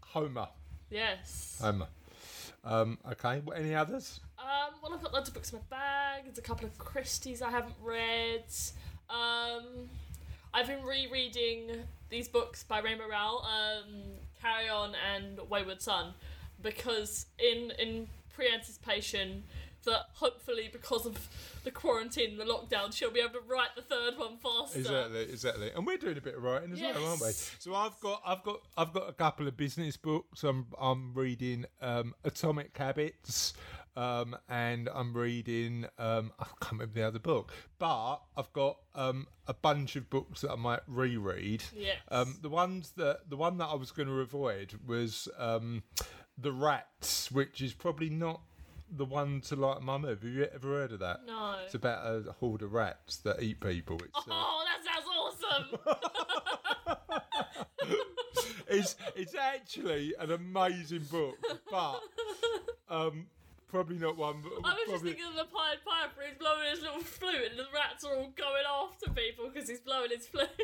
Homer. 0.00 0.48
Yes. 0.90 1.58
Homer. 1.60 1.88
Um, 2.64 2.98
okay. 3.12 3.40
What, 3.44 3.58
any 3.58 3.74
others? 3.74 4.20
Um, 4.38 4.74
well, 4.82 4.92
I've 4.94 5.02
got 5.02 5.12
loads 5.14 5.28
of 5.28 5.34
books 5.34 5.52
in 5.52 5.58
my 5.58 5.76
bag. 5.76 6.24
There's 6.24 6.38
a 6.38 6.42
couple 6.42 6.66
of 6.66 6.76
Christie's 6.78 7.42
I 7.42 7.50
haven't 7.50 7.74
read. 7.82 8.44
Um, 9.10 9.88
I've 10.52 10.66
been 10.66 10.84
rereading 10.84 11.84
these 12.08 12.28
books 12.28 12.62
by 12.62 12.80
Rainbow 12.80 13.08
Rowell, 13.08 13.44
um, 13.44 14.02
Carry 14.40 14.68
On 14.68 14.94
and 15.14 15.38
Wayward 15.50 15.82
Son, 15.82 16.14
because 16.62 17.26
in 17.38 17.72
in 17.78 18.08
pre-anticipation 18.34 19.42
that 19.86 20.06
hopefully 20.14 20.68
because 20.70 21.06
of 21.06 21.28
the 21.64 21.70
quarantine, 21.70 22.36
the 22.36 22.44
lockdown, 22.44 22.92
she'll 22.92 23.10
be 23.10 23.20
able 23.20 23.32
to 23.32 23.40
write 23.48 23.74
the 23.74 23.82
third 23.82 24.18
one 24.18 24.36
faster. 24.36 24.78
Exactly, 24.78 25.22
exactly. 25.22 25.70
And 25.74 25.86
we're 25.86 25.96
doing 25.96 26.18
a 26.18 26.20
bit 26.20 26.36
of 26.36 26.42
writing 26.42 26.72
as 26.72 26.80
well, 26.80 27.06
aren't 27.06 27.22
we? 27.22 27.30
So 27.58 27.74
I've 27.74 27.98
got, 28.00 28.20
I've 28.26 28.42
got, 28.42 28.60
I've 28.76 28.92
got 28.92 29.08
a 29.08 29.12
couple 29.12 29.48
of 29.48 29.56
business 29.56 29.96
books. 29.96 30.44
I'm, 30.44 30.66
I'm 30.78 31.14
reading 31.14 31.66
um, 31.80 32.14
Atomic 32.24 32.76
Habits, 32.76 33.54
um, 33.96 34.36
and 34.48 34.88
I'm 34.94 35.14
reading. 35.16 35.86
Um, 35.98 36.32
I 36.38 36.44
can't 36.60 36.72
remember 36.72 36.94
the 36.94 37.06
other 37.06 37.18
book, 37.18 37.52
but 37.78 38.18
I've 38.36 38.52
got 38.52 38.78
um, 38.94 39.26
a 39.46 39.54
bunch 39.54 39.96
of 39.96 40.10
books 40.10 40.42
that 40.42 40.50
I 40.50 40.56
might 40.56 40.80
reread. 40.86 41.64
Yes. 41.74 41.96
Um, 42.08 42.38
the 42.42 42.48
ones 42.48 42.92
that 42.96 43.28
the 43.30 43.36
one 43.36 43.58
that 43.58 43.66
I 43.66 43.74
was 43.74 43.90
going 43.90 44.08
to 44.08 44.20
avoid 44.20 44.74
was 44.86 45.28
um, 45.38 45.82
the 46.38 46.52
Rats, 46.52 47.30
which 47.30 47.60
is 47.62 47.72
probably 47.72 48.10
not 48.10 48.40
the 48.90 49.04
one 49.04 49.40
to 49.42 49.56
like 49.56 49.82
my. 49.82 49.98
Have 50.00 50.22
you 50.24 50.44
ever 50.54 50.68
heard 50.68 50.92
of 50.92 51.00
that? 51.00 51.20
No. 51.26 51.56
It's 51.64 51.74
about 51.74 52.06
a 52.06 52.32
horde 52.32 52.62
of 52.62 52.72
rats 52.72 53.16
that 53.18 53.42
eat 53.42 53.60
people. 53.60 53.96
It's, 53.96 54.16
uh, 54.16 54.30
Oh, 54.30 54.64
that 54.66 54.84
sounds 54.84 55.06
awesome! 55.88 55.96
it's 58.68 58.96
it's 59.14 59.34
actually 59.34 60.14
an 60.18 60.30
amazing 60.30 61.04
book, 61.10 61.36
but 61.70 62.00
um, 62.88 63.26
probably 63.68 63.98
not 63.98 64.16
one. 64.16 64.42
But 64.42 64.52
I 64.64 64.74
was 64.74 64.88
just 64.88 65.04
thinking 65.04 65.24
of 65.26 65.34
the 65.34 65.44
Pied 65.44 65.78
Piper. 65.84 66.22
He's 66.28 66.38
blowing 66.38 66.70
his 66.70 66.80
little 66.82 67.00
flute, 67.00 67.50
and 67.50 67.58
the 67.58 67.66
rats 67.74 68.04
are 68.04 68.16
all 68.16 68.32
going 68.36 68.64
after 68.66 69.10
people 69.10 69.50
because 69.52 69.68
he's 69.68 69.80
blowing 69.80 70.10
his 70.10 70.26
flute. 70.26 70.48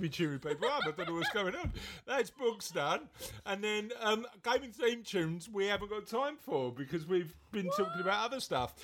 be 0.00 0.08
cheering 0.08 0.38
people 0.38 0.68
up. 0.68 0.82
I 0.86 0.90
don't 0.90 1.08
know 1.08 1.14
what's 1.14 1.30
going 1.30 1.54
on. 1.54 1.72
That's 2.06 2.30
books 2.30 2.70
done, 2.70 3.08
and 3.46 3.62
then 3.62 3.90
um, 4.00 4.26
gaming 4.42 4.72
theme 4.72 5.02
tunes 5.02 5.48
we 5.48 5.66
haven't 5.66 5.90
got 5.90 6.06
time 6.06 6.36
for 6.36 6.72
because 6.72 7.06
we've 7.06 7.34
been 7.52 7.68
talking 7.76 8.00
about 8.00 8.24
other 8.24 8.40
stuff. 8.40 8.74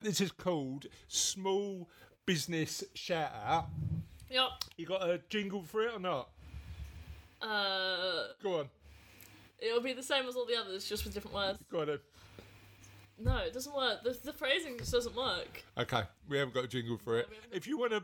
This 0.00 0.20
is 0.20 0.32
called 0.32 0.86
Small 1.06 1.88
Business 2.26 2.82
Shout 2.94 3.32
Out. 3.46 3.68
yep. 4.30 4.50
You 4.76 4.86
got 4.86 5.08
a 5.08 5.20
jingle 5.28 5.62
for 5.62 5.82
it 5.82 5.94
or 5.94 6.00
not? 6.00 6.28
Uh, 7.40 8.24
Go 8.42 8.60
on, 8.60 8.68
it'll 9.62 9.80
be 9.82 9.92
the 9.92 10.02
same 10.02 10.26
as 10.26 10.36
all 10.36 10.46
the 10.46 10.56
others, 10.56 10.88
just 10.88 11.04
with 11.04 11.14
different 11.14 11.34
words. 11.34 11.58
go 11.70 11.80
on. 11.80 11.86
then. 11.86 11.98
No, 13.18 13.36
it 13.38 13.52
doesn't 13.52 13.74
work. 13.74 14.02
The, 14.02 14.16
the 14.24 14.32
phrasing 14.32 14.78
just 14.78 14.92
doesn't 14.92 15.14
work. 15.16 15.62
Okay, 15.78 16.02
we 16.28 16.38
haven't 16.38 16.54
got 16.54 16.64
a 16.64 16.68
jingle 16.68 16.98
for 16.98 17.18
it. 17.18 17.28
If 17.52 17.66
you 17.66 17.78
want 17.78 17.92
to 17.92 18.02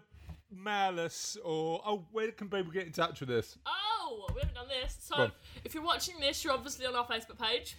mail 0.50 1.00
us 1.00 1.36
or 1.44 1.82
oh, 1.84 2.04
where 2.12 2.30
can 2.30 2.48
people 2.48 2.70
get 2.72 2.86
in 2.86 2.92
touch 2.92 3.20
with 3.20 3.30
us? 3.30 3.58
Oh, 3.66 4.26
we 4.34 4.40
haven't 4.40 4.54
done 4.54 4.68
this. 4.68 4.96
Go 5.10 5.16
So, 5.16 5.22
on. 5.24 5.32
if 5.64 5.74
you're 5.74 5.82
watching 5.82 6.20
this, 6.20 6.44
you're 6.44 6.52
obviously 6.54 6.86
on 6.86 6.94
our 6.94 7.04
Facebook 7.06 7.38
page, 7.38 7.76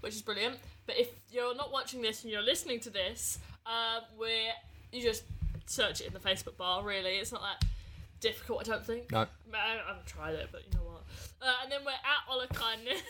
which 0.00 0.14
is 0.14 0.22
brilliant. 0.22 0.56
But 0.86 0.98
if 0.98 1.08
you're 1.30 1.54
not 1.54 1.70
watching 1.72 2.00
this 2.00 2.22
and 2.22 2.32
you're 2.32 2.42
listening 2.42 2.80
to 2.80 2.90
this, 2.90 3.38
um, 3.66 4.02
we're 4.18 4.52
you 4.92 5.02
just 5.02 5.24
search 5.66 6.00
it 6.00 6.06
in 6.08 6.12
the 6.12 6.18
Facebook 6.18 6.56
bar. 6.56 6.82
Really, 6.82 7.16
it's 7.16 7.32
not 7.32 7.42
that 7.42 7.64
difficult. 8.20 8.60
I 8.66 8.72
don't 8.72 8.84
think. 8.84 9.12
No, 9.12 9.18
I, 9.18 9.26
mean, 9.46 9.54
I 9.54 9.86
haven't 9.86 10.06
tried 10.06 10.34
it, 10.34 10.48
but 10.50 10.62
you 10.64 10.78
know 10.78 10.84
what. 10.84 10.89
Uh, 11.42 11.52
and 11.62 11.72
then 11.72 11.80
we're 11.84 11.90
at 11.92 12.30
Ola 12.30 12.46
Kindness. 12.48 13.00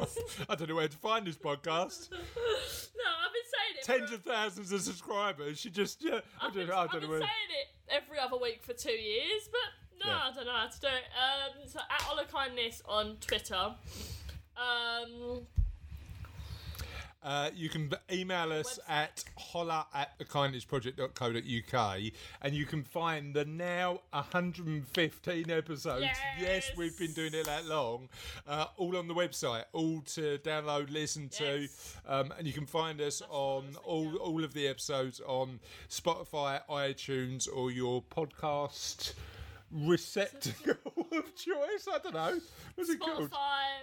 I 0.48 0.54
don't 0.54 0.68
know 0.68 0.76
where 0.76 0.88
to 0.88 0.96
find 0.96 1.26
this 1.26 1.36
podcast. 1.36 2.10
no, 2.12 2.16
I've 2.16 3.32
been 3.32 3.48
saying 3.52 3.74
it. 3.78 3.84
Tens 3.84 4.10
for, 4.10 4.16
of 4.16 4.22
thousands 4.22 4.72
of 4.72 4.80
subscribers. 4.82 5.58
She 5.58 5.70
just 5.70 6.02
yeah. 6.04 6.20
I 6.40 6.46
I've 6.46 6.52
don't 6.52 6.54
been, 6.54 6.68
know. 6.68 6.74
I 6.74 6.82
I've 6.84 6.90
don't 6.92 7.00
been 7.00 7.10
where. 7.10 7.20
saying 7.20 7.30
it 7.60 7.92
every 7.92 8.18
other 8.18 8.36
week 8.38 8.62
for 8.62 8.72
two 8.74 8.92
years, 8.92 9.48
but 9.50 10.06
no, 10.06 10.12
Yeah. 10.12 10.20
I 10.24 10.32
don't 10.34 10.46
know 10.46 10.52
how 10.52 10.66
to 10.68 10.80
do 10.80 10.86
it. 10.86 11.04
Um, 11.18 11.68
so 11.68 11.80
at 11.90 12.06
Ola 12.10 12.24
Kindness 12.26 12.82
on 12.86 13.16
Twitter. 13.20 13.74
Um, 14.56 15.46
Uh, 17.24 17.48
you 17.54 17.68
can 17.70 17.90
email 18.12 18.52
us 18.52 18.78
Website. 18.78 18.92
at 18.92 19.24
holler 19.38 19.84
at 19.94 20.18
thekindnessproject.co.uk 20.18 22.00
and 22.42 22.54
you 22.54 22.66
can 22.66 22.84
find 22.84 23.34
the 23.34 23.44
now 23.46 24.00
115 24.10 25.50
episodes. 25.50 26.06
Yes. 26.38 26.70
we've 26.76 26.98
been 26.98 27.12
doing 27.12 27.32
it 27.34 27.46
that 27.46 27.64
long. 27.66 28.08
Uh, 28.46 28.66
all 28.76 28.96
on 28.96 29.08
the 29.08 29.14
website, 29.14 29.64
all 29.72 30.02
to 30.02 30.38
download, 30.44 30.92
listen 30.92 31.28
to. 31.30 31.62
Yes. 31.62 31.96
Um, 32.06 32.32
and 32.36 32.46
you 32.46 32.52
can 32.52 32.66
find 32.66 33.00
us 33.00 33.22
what 33.22 33.30
I 33.30 33.34
on 33.38 33.76
all, 33.84 34.16
all 34.16 34.44
of 34.44 34.52
the 34.52 34.68
episodes 34.68 35.20
on 35.26 35.60
Spotify, 35.88 36.60
iTunes, 36.68 37.48
or 37.52 37.70
your 37.70 38.02
podcast 38.02 39.14
receptacle 39.74 40.76
of 41.12 41.34
choice. 41.34 41.88
I 41.92 41.98
don't 42.02 42.14
know. 42.14 42.40
What's 42.74 42.90
it 42.90 43.00
called? 43.00 43.30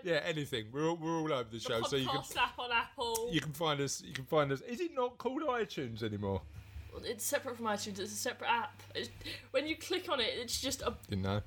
Yeah, 0.03 0.21
anything. 0.25 0.65
We're 0.71 0.89
all, 0.89 0.95
we're 0.95 1.17
all 1.17 1.33
over 1.33 1.50
the 1.51 1.51
the 1.51 1.60
show, 1.60 1.81
so 1.83 1.95
you 1.95 2.07
can 2.07 2.21
app 2.38 2.57
on 2.57 2.71
Apple. 2.71 3.29
you 3.31 3.41
can 3.41 3.53
find 3.53 3.79
us. 3.81 4.01
You 4.05 4.13
can 4.13 4.25
find 4.25 4.51
us. 4.51 4.62
Is 4.62 4.79
it 4.79 4.93
not 4.95 5.17
called 5.17 5.41
iTunes 5.43 6.03
anymore? 6.03 6.41
It's 7.03 7.25
separate 7.25 7.55
from 7.57 7.67
iTunes. 7.67 8.00
It's 8.00 8.12
a 8.12 8.15
separate 8.15 8.50
app. 8.50 8.81
It's, 8.93 9.10
when 9.51 9.65
you 9.65 9.77
click 9.77 10.10
on 10.10 10.19
it, 10.19 10.29
it's 10.33 10.60
just 10.60 10.81
a 10.81 10.93
Didn't 11.07 11.24
know. 11.24 11.41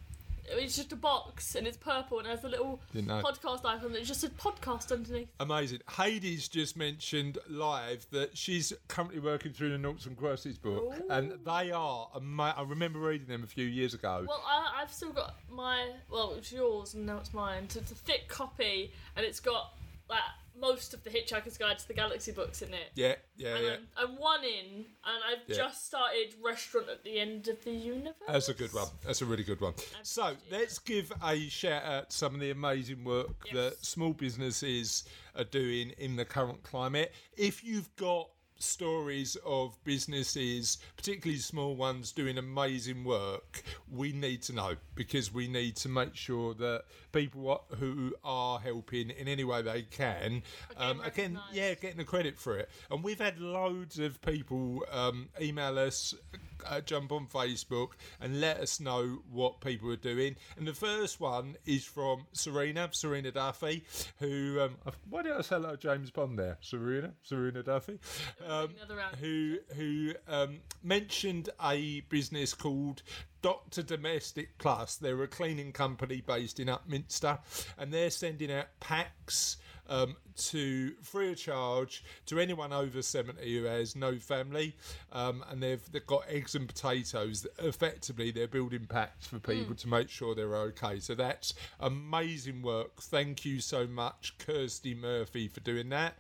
It's 0.49 0.77
just 0.77 0.93
a 0.93 0.97
box 0.97 1.55
and 1.55 1.67
it's 1.67 1.77
purple 1.77 2.19
and 2.19 2.27
it 2.27 2.31
has 2.31 2.45
a 2.45 2.49
little 2.49 2.81
podcast 2.95 3.65
icon. 3.65 3.95
It's 3.95 4.09
just 4.09 4.25
a 4.25 4.29
podcast 4.31 4.93
underneath. 4.93 5.29
Amazing. 5.41 5.81
Hades 5.97 6.49
just 6.49 6.77
mentioned 6.77 7.39
live 7.49 8.07
that 8.11 8.37
she's 8.37 8.73
currently 8.89 9.21
working 9.21 9.53
through 9.53 9.71
the 9.71 9.79
Noughts 9.79 10.07
and 10.07 10.17
Crosses 10.17 10.59
book, 10.59 10.95
and 11.11 11.33
they 11.45 11.71
are. 11.71 12.09
Ama- 12.15 12.55
I 12.57 12.63
remember 12.63 12.99
reading 12.99 13.27
them 13.27 13.43
a 13.43 13.47
few 13.47 13.67
years 13.67 13.95
ago. 13.95 14.25
Well, 14.29 14.43
I, 14.47 14.83
I've 14.83 14.93
still 14.93 15.13
got 15.13 15.35
my 15.51 15.91
well, 16.11 16.35
it's 16.37 16.53
yours 16.53 16.95
and 16.95 17.07
now 17.07 17.19
it's 17.19 17.33
mine. 17.35 17.69
So 17.69 17.81
it's 17.81 17.93
a 17.93 17.97
thick 17.97 18.29
copy 18.29 18.93
and 19.17 19.25
it's 19.25 19.41
got 19.41 19.75
like 20.09 20.21
most 20.65 20.95
of 20.95 21.05
the 21.05 21.11
Hitchhiker's 21.11 21.59
Guide 21.59 21.79
to 21.79 21.87
the 21.89 21.95
Galaxy 21.95 22.33
books 22.33 22.63
in 22.63 22.73
it. 22.73 22.91
Yeah, 22.95 23.15
yeah, 23.37 23.55
And 23.57 23.65
yeah. 23.65 23.77
I'm, 23.99 24.11
I'm 24.11 24.17
one 24.19 24.43
in, 24.45 24.67
and 25.05 25.23
I've 25.31 25.47
Yeah. 25.49 25.57
just 25.57 25.87
started 25.87 26.35
Restaurant 26.43 26.89
at 26.89 27.05
the 27.05 27.19
End 27.21 27.49
of 27.49 27.63
the 27.65 27.71
Universe. 27.73 28.15
That's 28.27 28.49
a 28.49 28.55
good 28.55 28.73
one. 28.73 28.89
That's 29.05 29.21
a 29.23 29.27
really 29.27 29.45
good 29.45 29.61
one. 29.61 29.75
So 30.03 30.35
let's 30.51 30.79
give 30.79 31.13
a 31.23 31.39
shout 31.49 31.85
out 31.85 32.11
to 32.11 32.17
some 32.17 32.35
of 32.35 32.41
the 32.41 32.51
amazing 32.51 33.05
work 33.05 33.29
Yes. 33.47 33.55
that 33.55 33.85
small 33.85 34.13
businesses 34.13 35.05
are 35.37 35.45
doing 35.45 35.91
in 35.99 36.17
the 36.17 36.25
current 36.25 36.63
climate. 36.63 37.13
If 37.37 37.63
you've 37.65 37.95
got 37.97 38.29
stories 38.59 39.37
of 39.45 39.77
businesses, 39.85 40.79
particularly 40.97 41.39
small 41.39 41.75
ones, 41.77 42.13
doing 42.13 42.39
amazing 42.39 43.05
work, 43.05 43.63
we 43.91 44.13
need 44.13 44.43
to 44.43 44.53
know 44.55 44.77
because 44.95 45.33
we 45.33 45.49
need 45.49 45.77
to 45.77 45.89
make 45.89 46.15
sure 46.15 46.55
that 46.55 46.85
people 47.13 47.65
who 47.79 48.15
are 48.25 48.59
helping 48.59 49.11
in 49.11 49.29
any 49.29 49.45
way 49.45 49.63
they 49.63 49.83
can, 49.83 50.43
um, 50.77 51.01
again, 51.03 51.39
yeah, 51.53 51.75
getting 51.75 51.99
the 51.99 52.05
credit 52.05 52.39
for 52.39 52.59
it. 52.59 52.69
And 52.91 53.03
we've 53.05 53.21
had 53.21 53.39
loads 53.41 53.99
of 53.99 54.21
people 54.23 54.85
um, 54.91 55.29
email 55.41 55.79
us, 55.79 56.15
uh, 56.67 56.81
jump 56.81 57.13
on 57.13 57.27
Facebook, 57.27 57.91
and 58.21 58.41
let 58.41 58.59
us 58.59 58.81
know 58.81 59.23
what 59.31 59.61
people 59.61 59.91
are 59.91 59.97
doing. 59.97 60.37
And 60.57 60.67
the 60.67 60.75
first 60.75 61.21
one 61.21 61.57
is 61.65 61.85
from 61.85 62.27
Serena, 62.33 62.89
Serena 62.93 63.31
Duffy, 63.31 63.85
who 64.19 64.61
um, 64.61 64.77
why 65.09 65.23
did 65.23 65.33
I 65.33 65.43
say 65.43 65.57
like 65.57 65.81
James 65.81 66.11
Bond 66.11 66.39
there? 66.39 66.59
Serena, 66.61 67.13
Serena 67.23 67.63
Duffy, 67.63 67.99
um, 68.47 68.71
who 69.21 69.59
who 69.77 70.13
um, 70.29 70.61
mentioned 70.83 71.51
a 71.63 72.01
business 72.09 72.55
called. 72.55 73.03
Doctor 73.43 73.83
Domestic 73.83 74.57
Plus. 74.57 74.97
They're 74.97 75.23
a 75.23 75.29
cleaning 75.29 75.73
company 75.73 76.23
based 76.27 76.59
in 76.59 76.69
Upminster, 76.69 77.41
and 77.77 77.93
they're 77.93 78.09
sending 78.09 78.51
out 78.51 78.69
packs 78.81 79.59
um, 79.89 80.17
to 80.37 80.93
free 81.03 81.33
of 81.33 81.39
charge 81.39 82.05
to 82.27 82.39
anyone 82.39 82.73
over 82.73 83.03
70 83.03 83.59
who 83.59 83.65
has 83.65 83.95
no 83.95 84.17
family. 84.17 84.75
Um, 85.13 85.45
and 85.51 85.63
they've, 85.63 85.83
they've 85.93 86.07
got 86.07 86.25
eggs 86.29 86.55
and 86.55 86.67
potatoes. 86.67 87.47
Effectively, 87.59 88.31
they're 88.31 88.49
building 88.49 88.87
packs 88.87 89.27
for 89.27 89.39
people 89.39 89.75
to 89.75 89.89
make 89.89 90.09
sure 90.09 90.35
they're 90.35 90.57
okay. 90.57 91.01
So 91.01 91.15
that's 91.15 91.55
amazing 91.81 92.63
work. 92.63 93.01
Thank 93.03 93.45
you 93.45 93.61
so 93.61 93.87
much, 93.87 94.37
Kirsty 94.39 94.95
Murphy, 94.95 95.49
for 95.49 95.61
doing 95.61 95.89
that. 95.91 96.15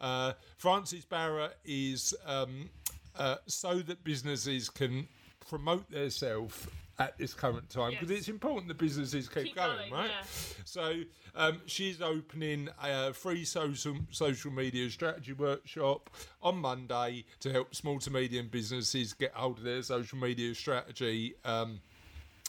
Uh, 0.00 0.32
Frances 0.56 1.04
Barrett 1.04 1.56
is. 1.64 2.14
Um, 2.26 2.70
uh, 3.16 3.36
so 3.46 3.80
that 3.80 4.02
businesses 4.04 4.70
can 4.70 5.06
promote 5.48 5.90
themselves 5.90 6.66
at 7.00 7.16
this 7.18 7.32
current 7.34 7.68
time 7.70 7.90
because 7.92 8.10
Yes. 8.10 8.18
it's 8.20 8.28
important 8.28 8.68
the 8.68 8.74
businesses 8.74 9.28
keep, 9.28 9.44
Keep 9.46 9.56
going, 9.56 9.78
going, 9.78 9.92
right? 9.92 10.10
yeah. 10.10 10.22
So 10.64 11.00
um, 11.34 11.60
she's 11.66 12.00
opening 12.02 12.68
a 12.80 13.12
free 13.14 13.44
social 13.44 13.96
social 14.10 14.52
media 14.52 14.88
strategy 14.90 15.32
workshop 15.32 16.10
on 16.42 16.58
Monday 16.58 17.24
to 17.40 17.50
help 17.50 17.74
small 17.74 17.98
to 18.00 18.10
medium 18.10 18.48
businesses 18.48 19.14
get 19.14 19.32
hold 19.32 19.58
of 19.58 19.64
their 19.64 19.82
social 19.82 20.18
media 20.18 20.54
strategy. 20.54 21.34
Um, 21.44 21.80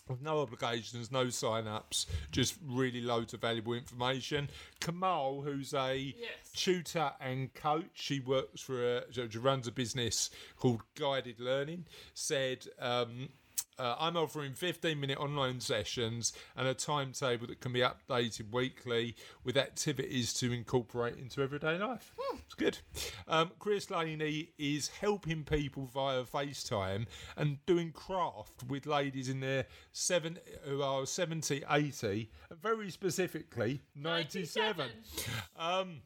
with 0.09 0.21
no 0.21 0.41
obligations, 0.41 1.09
no 1.09 1.29
sign 1.29 1.67
ups, 1.67 2.05
just 2.31 2.55
really 2.67 2.99
loads 2.99 3.33
of 3.33 3.39
valuable 3.39 3.71
information. 3.73 4.49
Kamal, 4.81 5.41
who's 5.41 5.73
a 5.73 5.95
Yes. 5.95 6.51
tutor 6.53 7.13
and 7.21 7.53
coach, 7.53 7.85
she 7.93 8.19
works 8.19 8.59
for 8.61 8.97
a, 8.97 9.03
she 9.13 9.37
runs 9.37 9.67
a 9.67 9.71
business 9.71 10.29
called 10.57 10.81
Guided 10.95 11.39
Learning, 11.39 11.85
said, 12.13 12.67
um, 12.79 13.29
uh, 13.79 13.95
I'm 13.99 14.15
offering 14.17 14.53
15 14.53 14.99
minute 14.99 15.17
online 15.19 15.59
sessions 15.59 16.33
and 16.55 16.67
a 16.67 16.73
timetable 16.73 17.47
that 17.47 17.61
can 17.61 17.73
be 17.73 17.79
updated 17.81 18.51
weekly 18.51 19.15
with 19.43 19.57
activities 19.57 20.33
to 20.35 20.51
incorporate 20.51 21.17
into 21.17 21.41
everyday 21.41 21.77
life. 21.77 22.13
It's 22.45 22.53
good. 22.55 22.77
Um, 23.27 23.51
Chris 23.59 23.89
Laney 23.89 24.49
is 24.57 24.89
helping 24.89 25.43
people 25.43 25.89
via 25.93 26.23
FaceTime 26.23 27.05
and 27.37 27.65
doing 27.65 27.91
craft 27.91 28.63
with 28.67 28.85
ladies 28.85 29.29
in 29.29 29.39
their 29.39 29.65
seven, 29.93 30.37
who 30.63 30.81
are 30.81 31.05
70, 31.05 31.63
80, 31.69 32.29
and 32.49 32.61
very 32.61 32.91
specifically 32.91 33.81
97. 33.95 34.89
Um, 35.57 36.01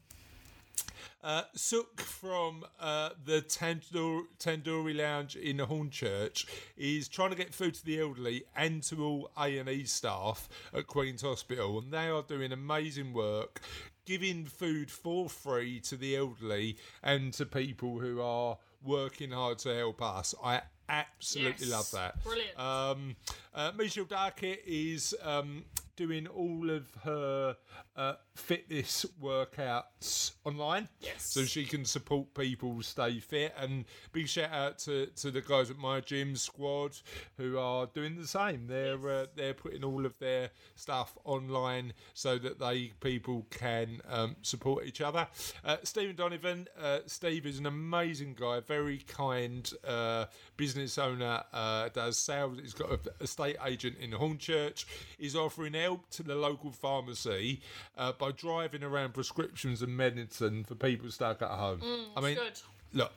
uh, 1.26 1.42
Sook 1.56 2.00
from 2.00 2.64
uh, 2.78 3.10
the 3.24 3.42
Tandoor, 3.42 4.22
Tandoori 4.38 4.96
Lounge 4.96 5.34
in 5.34 5.56
Hornchurch 5.58 6.46
is 6.76 7.08
trying 7.08 7.30
to 7.30 7.36
get 7.36 7.52
food 7.52 7.74
to 7.74 7.84
the 7.84 7.98
elderly 8.00 8.44
and 8.54 8.80
to 8.84 9.04
all 9.04 9.30
A 9.36 9.58
and 9.58 9.68
E 9.68 9.84
staff 9.84 10.48
at 10.72 10.86
Queen's 10.86 11.22
Hospital, 11.22 11.80
and 11.80 11.92
they 11.92 12.06
are 12.08 12.22
doing 12.22 12.52
amazing 12.52 13.12
work, 13.12 13.60
giving 14.04 14.44
food 14.44 14.88
for 14.88 15.28
free 15.28 15.80
to 15.80 15.96
the 15.96 16.14
elderly 16.16 16.76
and 17.02 17.32
to 17.34 17.44
people 17.44 17.98
who 17.98 18.20
are 18.22 18.56
working 18.84 19.32
hard 19.32 19.58
to 19.58 19.74
help 19.74 20.00
us. 20.00 20.32
I 20.44 20.62
absolutely 20.88 21.66
Yes. 21.66 21.72
love 21.72 21.90
that. 21.90 22.22
Brilliant. 22.22 22.56
Um, 22.56 23.16
uh, 23.52 23.72
Michelle 23.76 24.04
Duckett 24.04 24.62
is 24.64 25.12
um, 25.22 25.64
doing 25.96 26.28
all 26.28 26.70
of 26.70 26.86
her 27.02 27.56
uh, 27.96 28.14
fitness 28.34 29.06
workouts 29.22 30.32
online. 30.44 30.88
Yes. 31.00 31.22
So 31.22 31.44
she 31.44 31.64
can 31.64 31.84
support 31.84 32.34
people 32.34 32.82
stay 32.82 33.18
fit. 33.20 33.54
And 33.58 33.84
big 34.12 34.28
shout 34.28 34.52
out 34.52 34.78
to, 34.80 35.06
to 35.06 35.30
the 35.30 35.40
guys 35.40 35.70
at 35.70 35.78
my 35.78 36.00
gym 36.00 36.36
squad 36.36 36.96
who 37.38 37.58
are 37.58 37.86
doing 37.86 38.16
the 38.16 38.26
same. 38.26 38.66
They're 38.66 39.08
uh, 39.08 39.26
they're 39.34 39.54
putting 39.54 39.84
all 39.84 40.04
of 40.04 40.18
their 40.18 40.50
stuff 40.74 41.16
online 41.24 41.94
so 42.14 42.38
that 42.38 42.58
they 42.58 42.92
people 43.00 43.46
can 43.50 44.00
um, 44.08 44.36
support 44.42 44.86
each 44.86 45.00
other. 45.00 45.26
Uh, 45.64 45.78
Stephen 45.82 46.16
Donovan, 46.16 46.68
uh, 46.80 47.00
Steve 47.06 47.46
is 47.46 47.58
an 47.58 47.66
amazing 47.66 48.34
guy, 48.38 48.60
very 48.60 48.98
kind 48.98 49.70
uh, 49.86 50.26
business 50.56 50.98
owner. 50.98 51.42
Uh, 51.52 51.88
does 51.88 52.18
sales. 52.18 52.58
He's 52.60 52.74
got 52.74 52.90
a 52.90 52.98
estate 53.22 53.56
agent 53.64 53.96
in 54.00 54.10
Hornchurch. 54.10 54.84
He's 55.18 55.34
offering 55.34 55.74
help 55.74 56.10
to 56.10 56.22
the 56.22 56.34
local 56.34 56.70
pharmacy 56.70 57.62
uh, 57.96 58.12
by 58.12 58.32
driving 58.32 58.82
around 58.82 59.14
prescriptions 59.14 59.82
and 59.82 59.96
medicine 59.96 60.64
for 60.64 60.74
people 60.74 61.10
stuck 61.10 61.42
at 61.42 61.50
home. 61.50 61.80
I 62.16 62.20
mean, 62.20 62.34
Good. 62.36 62.60
look, 62.92 63.12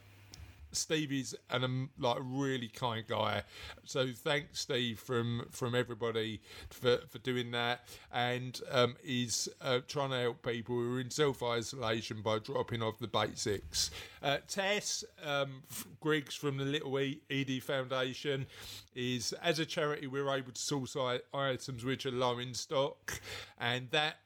Stevie's 0.71 1.33
an 1.49 1.63
um, 1.63 1.89
like 1.97 2.19
a 2.19 2.21
really 2.21 2.67
kind 2.67 3.05
guy. 3.07 3.43
So 3.85 4.07
thanks, 4.15 4.59
Steve, 4.61 4.99
from 4.99 5.47
from 5.51 5.73
everybody 5.75 6.41
for 6.69 6.97
for 7.09 7.17
doing 7.19 7.51
that, 7.51 7.87
and 8.13 8.59
um, 8.71 8.95
he's 9.03 9.49
uh, 9.61 9.79
trying 9.87 10.11
to 10.11 10.17
help 10.17 10.43
people 10.43 10.75
who 10.75 10.97
are 10.97 10.99
in 10.99 11.09
self 11.09 11.41
isolation 11.41 12.21
by 12.21 12.39
dropping 12.39 12.83
off 12.83 12.99
the 12.99 13.07
basics. 13.07 13.89
Uh, 14.21 14.37
Tess 14.47 15.03
um, 15.23 15.63
Griggs 16.01 16.35
from 16.35 16.57
the 16.57 16.65
Little 16.65 16.99
e- 16.99 17.21
Edie 17.31 17.59
Foundation 17.59 18.45
is 18.95 19.33
as 19.41 19.59
a 19.59 19.65
charity 19.65 20.07
we're 20.07 20.29
able 20.35 20.51
to 20.51 20.61
source 20.61 20.95
I- 20.95 21.21
items 21.33 21.83
which 21.83 22.05
are 22.05 22.11
low 22.11 22.37
in 22.37 22.53
stock, 22.53 23.19
and 23.59 23.89
that 23.91 24.17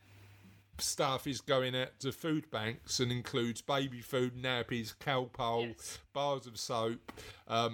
stuff 0.79 1.27
is 1.27 1.41
going 1.41 1.75
out 1.75 1.99
to 1.99 2.11
food 2.11 2.49
banks 2.51 2.99
and 2.99 3.11
includes 3.11 3.61
baby 3.61 4.01
food, 4.01 4.35
nappies, 4.41 4.95
Calpol, 4.97 5.67
Yes. 5.69 5.99
bars 6.13 6.47
of 6.47 6.57
soap, 6.59 7.11
because 7.45 7.69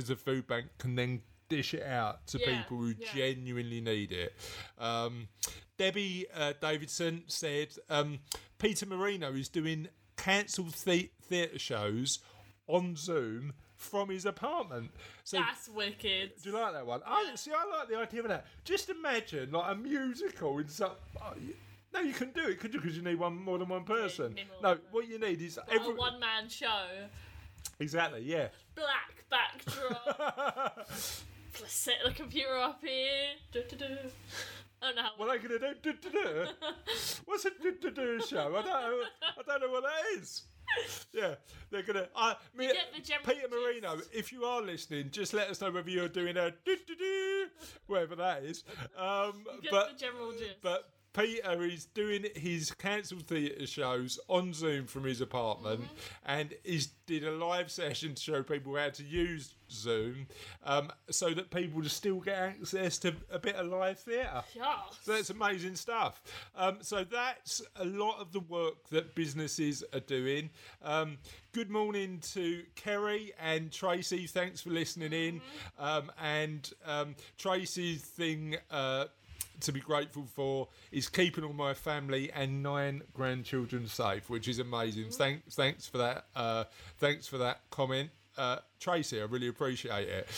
um, 0.00 0.06
the 0.06 0.16
food 0.16 0.46
bank 0.46 0.66
can 0.78 0.94
then 0.94 1.22
dish 1.48 1.74
it 1.74 1.82
out 1.82 2.26
to 2.28 2.38
Yeah, 2.40 2.62
people 2.62 2.78
who 2.78 2.94
yeah. 2.98 3.08
genuinely 3.14 3.80
need 3.80 4.10
it. 4.12 4.34
Um, 4.78 5.28
Debbie 5.78 6.26
uh, 6.34 6.54
Davidson 6.60 7.24
said 7.26 7.68
um, 7.90 8.20
Peter 8.58 8.86
Marino 8.86 9.32
is 9.32 9.48
doing 9.48 9.88
cancelled 10.16 10.74
the- 10.84 11.10
theatre 11.22 11.58
shows 11.58 12.20
on 12.68 12.94
Zoom 12.96 13.52
from 13.76 14.08
his 14.10 14.24
apartment. 14.24 14.90
So 15.24 15.38
That's 15.38 15.68
wicked. 15.68 16.32
do 16.42 16.50
you 16.50 16.54
like 16.56 16.72
that 16.74 16.86
one? 16.86 17.00
I 17.04 17.32
see. 17.34 17.50
I 17.50 17.78
like 17.78 17.88
the 17.88 17.96
idea 17.98 18.20
of 18.22 18.28
that. 18.28 18.46
Just 18.64 18.88
imagine 18.90 19.50
like 19.50 19.72
a 19.72 19.74
musical 19.74 20.58
in 20.58 20.68
some. 20.68 20.92
oh, 21.20 21.32
you- 21.40 21.54
no, 21.94 22.00
you 22.00 22.12
can 22.12 22.30
do 22.32 22.48
it, 22.48 22.60
could 22.60 22.72
you? 22.74 22.80
Because 22.80 22.96
you 22.96 23.02
need 23.02 23.16
one 23.18 23.36
more 23.36 23.58
than 23.58 23.68
one 23.68 23.84
person. 23.84 24.34
need 24.34 24.46
more 24.62 24.74
No, 24.74 24.80
what 24.90 25.08
you 25.08 25.18
need 25.18 25.40
is 25.40 25.58
A 25.58 25.72
every. 25.72 25.94
one 25.94 26.18
man 26.20 26.48
show. 26.48 26.86
Exactly. 27.80 28.22
Yeah. 28.22 28.48
Black 28.74 29.24
backdrop. 29.30 30.76
Let's 30.88 31.22
set 31.74 31.96
the 32.04 32.12
computer 32.12 32.56
up 32.56 32.80
here. 32.82 33.34
Du-du-du. 33.52 33.84
I 34.80 34.86
don't 34.86 34.96
know 34.96 35.02
how. 35.02 35.10
What 35.16 35.28
are 35.28 35.38
they 35.38 35.46
gonna 35.46 35.58
do? 35.60 35.74
Do, 35.82 35.92
do, 35.92 36.10
do. 36.10 36.46
What's 37.26 37.44
a 37.44 37.50
do, 37.62 37.72
do, 37.80 37.90
do 37.90 38.20
show? 38.26 38.48
I 38.56 38.62
don't. 38.62 38.66
know- 38.66 39.02
I 39.38 39.42
don't 39.46 39.60
know 39.60 39.70
what 39.70 39.84
that 39.84 40.20
is. 40.20 40.42
Yeah, 41.12 41.34
they're 41.70 41.82
gonna. 41.82 42.08
I 42.16 42.34
me, 42.56 42.66
get 42.68 42.76
the 42.96 43.02
general 43.02 43.26
Peter 43.26 43.46
Marino, 43.50 43.96
gist. 43.96 44.10
if 44.14 44.32
you 44.32 44.44
are 44.44 44.62
listening, 44.62 45.10
just 45.10 45.34
let 45.34 45.50
us 45.50 45.60
know 45.60 45.70
whether 45.70 45.90
you're 45.90 46.08
doing 46.08 46.36
a 46.36 46.50
do, 46.64 46.76
do, 46.86 46.94
do, 46.96 47.46
whatever 47.86 48.16
that 48.16 48.42
is. 48.44 48.64
Um, 48.96 49.44
Get 49.62 49.70
but 49.70 49.92
the 49.92 49.98
general 49.98 50.32
gist. 50.32 50.56
But 50.62 50.88
Peter 51.12 51.62
is 51.62 51.84
doing 51.86 52.24
his 52.34 52.70
cancelled 52.72 53.26
theatre 53.26 53.66
shows 53.66 54.18
on 54.28 54.52
Zoom 54.54 54.86
from 54.86 55.04
his 55.04 55.20
apartment, 55.20 55.80
Mm-hmm. 55.82 55.94
and 56.26 56.54
he's 56.64 56.88
did 57.06 57.24
a 57.24 57.32
live 57.32 57.70
session 57.70 58.14
to 58.14 58.22
show 58.22 58.42
people 58.42 58.74
how 58.76 58.88
to 58.88 59.02
use 59.02 59.54
Zoom, 59.70 60.26
um, 60.64 60.90
so 61.10 61.30
that 61.34 61.50
people 61.50 61.82
just 61.82 61.96
still 61.96 62.20
get 62.20 62.38
access 62.38 62.96
to 62.98 63.14
a 63.30 63.38
bit 63.38 63.56
of 63.56 63.66
live 63.66 63.98
theatre. 63.98 64.42
yeah. 64.54 64.76
So 65.02 65.12
that's 65.12 65.28
amazing 65.30 65.74
stuff. 65.74 66.22
Um, 66.54 66.78
so 66.80 67.04
that's 67.04 67.60
a 67.76 67.84
lot 67.84 68.20
of 68.20 68.32
the 68.32 68.40
work 68.40 68.88
that 68.90 69.14
businesses 69.14 69.82
are 69.92 70.00
doing. 70.00 70.48
Um, 70.82 71.18
good 71.52 71.70
morning 71.70 72.20
to 72.32 72.62
Kerry 72.76 73.32
and 73.40 73.70
Tracy. 73.72 74.26
Thanks 74.26 74.60
for 74.62 74.70
listening 74.70 75.12
in. 75.12 75.40
Um, 75.78 76.10
and 76.22 76.70
um, 76.86 77.16
Tracy's 77.36 78.02
thing. 78.02 78.56
Uh, 78.70 79.06
to 79.60 79.72
be 79.72 79.80
grateful 79.80 80.24
for 80.34 80.68
is 80.90 81.08
keeping 81.08 81.44
all 81.44 81.52
my 81.52 81.74
family 81.74 82.30
and 82.32 82.62
nine 82.62 83.02
grandchildren 83.14 83.86
safe, 83.86 84.28
which 84.30 84.48
is 84.48 84.58
amazing. 84.58 85.10
Thanks, 85.10 85.54
thanks 85.54 85.86
for 85.86 85.98
that. 85.98 86.26
Uh, 86.34 86.64
thanks 86.98 87.26
for 87.26 87.38
that 87.38 87.60
comment, 87.70 88.10
uh, 88.36 88.58
Tracy. 88.80 89.20
I 89.20 89.24
really 89.24 89.48
appreciate 89.48 90.08
it. 90.08 90.28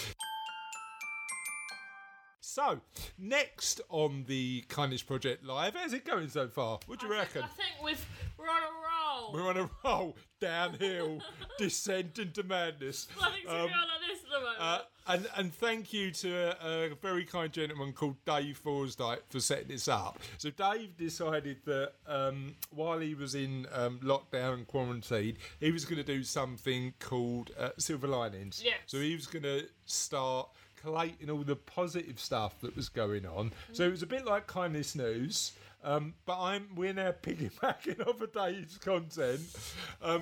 So, 2.40 2.80
next 3.18 3.80
on 3.88 4.24
the 4.28 4.62
Kindness 4.68 5.02
Project 5.02 5.44
Live, 5.44 5.74
how's 5.74 5.92
it 5.92 6.04
going 6.04 6.28
so 6.28 6.46
far? 6.46 6.78
What 6.86 7.00
do 7.00 7.06
you 7.08 7.14
I 7.14 7.24
think- 7.24 7.34
reckon? 7.34 7.42
I 7.42 7.46
think 7.62 7.82
we've 7.82 8.06
we're 8.38 8.48
on 8.48 8.62
a 8.62 8.83
roll. 9.24 9.32
We're 9.32 9.48
on 9.48 9.56
a 9.56 9.70
roll, 9.84 10.16
downhill, 10.40 11.20
descent 11.58 12.18
into 12.18 12.42
madness. 12.42 13.08
Nothing's 13.20 13.46
Um, 13.48 13.54
going 13.56 13.72
on 13.72 13.88
like 13.88 14.08
this 14.08 14.18
at 14.24 14.30
the 14.30 14.40
moment. 14.40 14.56
uh, 14.60 14.78
and 15.06 15.26
and 15.36 15.54
thank 15.54 15.92
you 15.92 16.10
to 16.10 16.56
a, 16.66 16.86
a 16.92 16.94
very 16.94 17.24
kind 17.24 17.52
gentleman 17.52 17.92
called 17.92 18.16
Dave 18.24 18.58
Forsdyke 18.64 19.20
for 19.28 19.40
setting 19.40 19.68
this 19.68 19.86
up. 19.88 20.18
So 20.38 20.50
Dave 20.50 20.96
decided 20.96 21.58
that 21.66 21.92
um, 22.06 22.54
while 22.70 22.98
he 22.98 23.14
was 23.14 23.34
in 23.34 23.66
um, 23.72 23.98
lockdown 24.02 24.54
and 24.54 24.66
quarantine, 24.66 25.36
he 25.60 25.70
was 25.72 25.84
going 25.84 25.98
to 25.98 26.04
do 26.04 26.22
something 26.24 26.94
called 27.00 27.50
uh, 27.58 27.70
Silver 27.78 28.08
Linings. 28.08 28.62
Yes. 28.64 28.76
So 28.86 28.98
he 28.98 29.14
was 29.14 29.26
going 29.26 29.42
to 29.42 29.66
start 29.84 30.48
collating 30.80 31.30
all 31.30 31.38
the 31.44 31.56
positive 31.56 32.18
stuff 32.20 32.60
that 32.60 32.74
was 32.76 32.88
going 32.90 33.24
on. 33.26 33.52
So 33.72 33.84
it 33.84 33.90
was 33.90 34.02
a 34.02 34.06
bit 34.06 34.24
like 34.26 34.46
Kindness 34.46 34.94
News. 34.94 35.52
Um, 35.84 36.14
but 36.24 36.40
I'm 36.40 36.68
we're 36.74 36.94
now 36.94 37.12
piggybacking 37.22 38.06
off 38.08 38.20
of 38.20 38.32
Dave's 38.32 38.78
content 38.78 39.40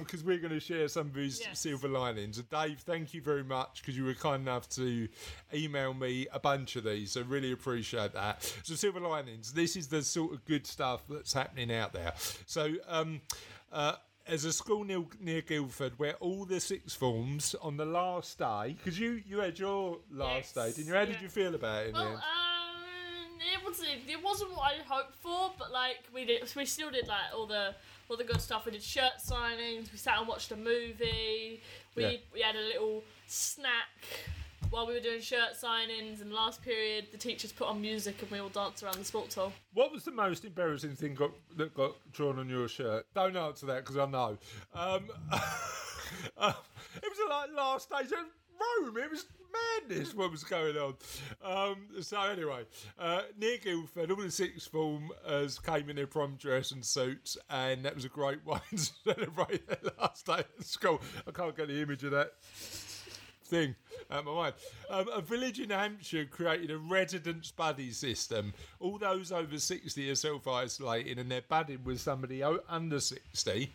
because 0.01 0.25
we're 0.25 0.39
going 0.39 0.53
to 0.53 0.61
share 0.61 0.89
some 0.89 1.07
of 1.07 1.15
his 1.15 1.41
Yes. 1.41 1.61
silver 1.61 1.89
linings. 1.89 2.39
Dave, 2.43 2.81
thank 2.81 3.15
you 3.15 3.23
very 3.23 3.45
much 3.45 3.81
because 3.81 3.97
you 3.97 4.05
were 4.05 4.15
kind 4.15 4.43
enough 4.43 4.69
to 4.71 5.09
email 5.55 5.95
me 5.95 6.27
a 6.33 6.41
bunch 6.41 6.75
of 6.77 6.85
these. 6.85 7.13
So 7.13 7.23
really 7.23 7.53
appreciate 7.53 8.13
that. 8.15 8.43
So 8.65 8.75
silver 8.75 9.01
linings. 9.01 9.53
This 9.53 9.77
is 9.77 9.87
the 9.89 10.03
sort 10.03 10.33
of 10.33 10.45
good 10.45 10.67
stuff 10.67 11.03
that's 11.09 11.33
happening 11.33 11.73
out 11.73 11.93
there. 11.93 12.13
So 12.47 12.75
um, 12.89 13.21
uh, 13.73 13.95
there's 14.27 14.45
a 14.45 14.53
school 14.53 14.85
near, 14.85 15.05
near 15.21 15.43
Guildford 15.43 15.99
where 15.99 16.15
all 16.15 16.45
the 16.45 16.61
sixth 16.61 16.97
forms 16.97 17.55
on 17.63 17.77
the 17.77 17.85
last 17.85 18.39
day, 18.39 18.77
because 18.79 18.99
you, 18.99 19.21
you 19.27 19.39
had 19.39 19.59
your 19.59 19.99
last 20.11 20.55
Yes, 20.57 20.67
day, 20.67 20.73
didn't 20.83 20.89
you? 20.89 20.95
How 20.95 21.05
did 21.05 21.21
you 21.23 21.29
feel 21.29 21.55
about 21.55 21.87
it 21.87 21.95
Well, 21.95 22.15
um, 22.17 22.21
it 23.55 23.65
wasn't 23.65 23.89
it 24.09 24.23
wasn't 24.23 24.51
what 24.53 24.73
I 24.73 24.75
hoped 24.87 25.15
for, 25.17 25.53
but 25.59 25.73
like 25.73 25.99
we 26.15 26.25
did, 26.25 26.43
we 26.57 26.65
still 26.65 26.91
did 26.91 27.09
like 27.09 27.33
all 27.35 27.47
the 27.47 27.75
all 28.09 28.17
the 28.17 28.25
good 28.25 28.41
stuff. 28.41 28.67
We 28.67 28.73
did 28.73 28.83
shirt 28.83 29.13
signings. 29.25 29.91
We 29.93 29.99
sat 29.99 30.19
and 30.19 30.29
watched 30.29 30.51
a 30.53 30.57
movie. 30.57 31.61
We 31.95 32.03
Yeah. 32.03 32.17
we 32.33 32.41
had 32.41 32.57
a 32.57 32.61
little 32.61 33.03
snack 33.27 33.89
while 34.71 34.87
we 34.87 34.95
were 34.95 35.01
doing 35.01 35.21
shirt 35.21 35.55
signings. 35.61 36.21
And 36.23 36.33
last 36.33 36.63
period, 36.63 37.07
the 37.13 37.19
teachers 37.19 37.53
put 37.53 37.69
on 37.69 37.81
music 37.81 38.21
and 38.23 38.31
we 38.31 38.39
all 38.39 38.49
danced 38.49 38.83
around 38.83 38.97
the 38.99 39.05
sports 39.05 39.35
hall. 39.35 39.53
What 39.75 39.93
was 39.93 40.05
the 40.05 40.13
most 40.13 40.45
embarrassing 40.45 40.97
thing 40.97 41.15
got, 41.15 41.31
that 41.57 41.75
got 41.75 41.95
drawn 42.13 42.39
on 42.39 42.49
your 42.49 42.69
shirt? 42.69 43.07
Don't 43.15 43.37
answer 43.37 43.67
that 43.67 43.81
because 43.85 43.97
I 43.99 44.07
know. 44.07 44.39
Um, 44.75 45.09
uh, 45.31 45.41
it 46.97 47.03
was 47.03 47.19
like 47.29 47.51
last 47.57 47.91
days 47.91 48.13
of 48.13 48.19
It 48.97 49.11
was 49.11 49.27
madness 49.53 50.15
what 50.15 50.31
was 50.31 50.45
going 50.45 50.77
on. 50.77 50.95
Um, 51.45 51.77
so 52.01 52.21
anyway, 52.21 52.65
uh, 52.99 53.23
near 53.39 53.59
Guildford, 53.59 54.11
all 54.11 54.17
the 54.17 54.31
sixth 54.31 54.71
formers 54.71 55.59
came 55.59 55.91
in 55.91 55.97
their 55.97 56.07
prom 56.07 56.37
dress 56.37 56.71
and 56.71 56.85
suits, 56.85 57.37
and 57.51 57.85
that 57.85 57.95
was 57.95 58.05
a 58.05 58.09
great 58.09 58.45
way 58.47 58.59
to 58.71 58.79
celebrate 58.79 59.67
their 59.67 59.93
last 59.99 60.27
day 60.27 60.39
at 60.59 60.65
school. 60.65 61.01
I 61.27 61.31
can't 61.31 61.57
get 61.57 61.69
the 61.69 61.81
image 61.81 62.05
of 62.05 62.13
that 62.13 62.33
thing 63.53 63.75
out 64.11 64.21
of 64.21 64.25
my 64.25 64.33
mind. 64.33 64.55
Um, 64.89 65.09
a 65.13 65.21
village 65.21 65.61
in 65.61 65.71
Hampshire 65.71 66.25
created 66.25 66.71
a 66.71 66.79
residence 66.79 67.51
buddy 67.51 67.91
system. 67.91 68.55
All 68.81 68.99
those 68.99 69.31
over 69.31 69.59
60 69.59 70.11
are 70.11 70.15
self 70.15 70.49
isolating 70.49 71.19
and 71.19 71.31
they're 71.31 71.43
budding 71.47 71.85
with 71.85 72.01
somebody 72.01 72.43
under 72.43 72.99
60. 72.99 73.73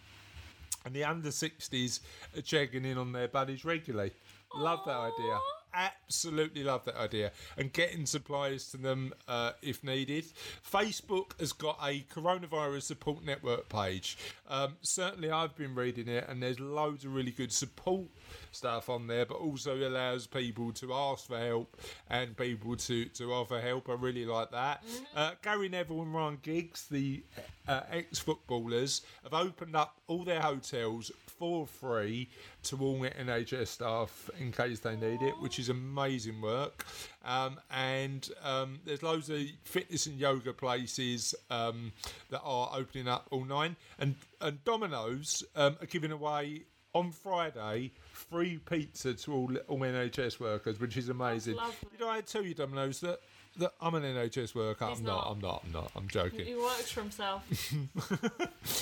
And 0.86 0.96
the 0.96 1.04
under 1.04 1.30
60s 1.30 2.00
are 2.36 2.42
checking 2.42 2.86
in 2.86 2.98
on 2.98 3.12
their 3.12 3.28
buddies 3.28 3.66
regularly. 3.66 4.14
Love 4.56 4.80
that 4.86 4.98
idea. 4.98 5.40
Absolutely 5.74 6.64
love 6.64 6.86
that 6.86 6.96
idea. 6.96 7.32
And 7.56 7.72
getting 7.72 8.06
supplies 8.08 8.72
to 8.72 8.78
them 8.78 9.14
uh, 9.28 9.52
if 9.62 9.84
needed. 9.84 10.26
Facebook 10.70 11.40
has 11.40 11.54
got 11.54 11.78
a 11.84 12.02
coronavirus 12.12 12.84
support 12.84 13.24
network 13.24 13.70
page. 13.70 14.18
Um, 14.50 14.78
certainly, 14.82 15.30
I've 15.30 15.56
been 15.56 15.76
reading 15.76 16.08
it, 16.08 16.26
and 16.28 16.42
there's 16.42 16.60
loads 16.60 17.06
of 17.06 17.14
really 17.14 17.32
good 17.32 17.52
support 17.52 18.08
stuff 18.52 18.90
on 18.90 19.08
there, 19.08 19.26
but 19.26 19.36
also 19.36 19.76
allows 19.76 20.28
people 20.28 20.72
to 20.74 20.94
ask 20.94 21.28
for 21.28 21.40
help 21.40 21.78
and 22.10 22.36
people 22.38 22.76
to, 22.76 23.06
to 23.06 23.34
offer 23.34 23.60
help. 23.60 23.90
I 23.90 23.94
really 23.94 24.26
like 24.26 24.52
that. 24.52 24.84
Uh, 25.16 25.32
Gary 25.42 25.70
Neville 25.70 26.02
and 26.02 26.14
Ryan 26.14 26.40
Giggs, 26.42 26.88
the 26.88 27.24
uh, 27.68 27.82
ex 27.92 28.20
footballers, 28.20 29.02
have 29.24 29.34
opened 29.34 29.76
up 29.76 29.98
all 30.08 30.24
their 30.24 30.42
hotels 30.42 31.12
for 31.38 31.68
free 31.68 32.30
to 32.64 32.78
all 32.82 33.00
NHS 33.00 33.68
staff 33.68 34.30
in 34.40 34.52
case 34.52 34.80
they 34.80 34.96
need 34.96 35.22
it, 35.22 35.34
which 35.40 35.60
is 35.60 35.70
amazing 35.70 36.42
work. 36.42 36.86
Um, 37.24 37.60
and 37.72 38.28
um, 38.44 38.80
there's 38.86 39.04
loads 39.04 39.30
of 39.30 39.42
fitness 39.64 40.06
and 40.06 40.20
yoga 40.20 40.54
places 40.54 41.36
um, 41.50 41.92
that 42.30 42.42
are 42.42 42.72
opening 42.74 43.08
up 43.08 43.28
all 43.32 43.46
nine. 43.46 43.76
And, 44.00 44.16
and 44.42 44.64
Domino's 44.64 45.44
um, 45.56 45.78
are 45.82 45.86
giving 45.86 46.12
away 46.12 46.64
on 46.98 47.12
Friday 47.12 47.92
free 48.12 48.60
pizza 48.70 49.14
to 49.14 49.34
all, 49.34 49.52
all 49.68 49.80
NHS 49.80 50.40
workers, 50.40 50.80
which 50.80 50.98
is 50.98 51.10
amazing. 51.10 51.58
Did 51.98 52.08
I 52.08 52.22
tell 52.22 52.44
you, 52.44 52.54
Domino's, 52.54 53.00
that, 53.02 53.20
that 53.58 53.74
I'm 53.82 53.96
an 53.96 54.04
NHS 54.04 54.56
worker? 54.56 54.88
He's 54.88 55.00
I'm 55.00 55.06
not. 55.06 55.16
not. 55.16 55.32
I'm 55.32 55.40
not. 55.40 55.64
I'm 55.66 55.72
not. 55.72 55.92
I'm 55.96 56.08
joking. 56.08 56.46
He 56.46 56.56
works 56.56 56.92
for 56.92 57.02
himself. 57.02 57.44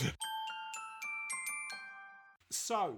So, 2.66 2.96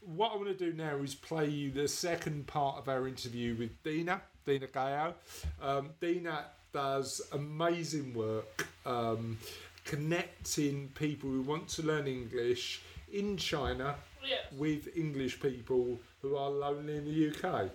what 0.00 0.32
I 0.32 0.36
want 0.36 0.48
to 0.48 0.54
do 0.54 0.72
now 0.72 0.96
is 0.98 1.14
play 1.14 1.46
you 1.48 1.70
the 1.70 1.88
second 1.88 2.46
part 2.46 2.78
of 2.78 2.88
our 2.88 3.06
interview 3.06 3.54
with 3.54 3.82
Deana, 3.82 4.22
Deana 4.46 4.66
Gao. 4.68 5.14
Um, 5.60 5.90
Deana 6.00 6.44
does 6.72 7.20
amazing 7.32 8.14
work 8.14 8.66
um, 8.86 9.36
connecting 9.84 10.88
people 10.94 11.28
who 11.28 11.42
want 11.42 11.68
to 11.70 11.82
learn 11.82 12.06
English 12.06 12.80
in 13.12 13.36
China 13.36 13.96
yeah. 14.26 14.36
with 14.56 14.96
English 14.96 15.40
people 15.40 15.98
who 16.22 16.36
are 16.36 16.50
lonely 16.50 16.96
in 16.96 17.04
the 17.04 17.30
UK. 17.30 17.70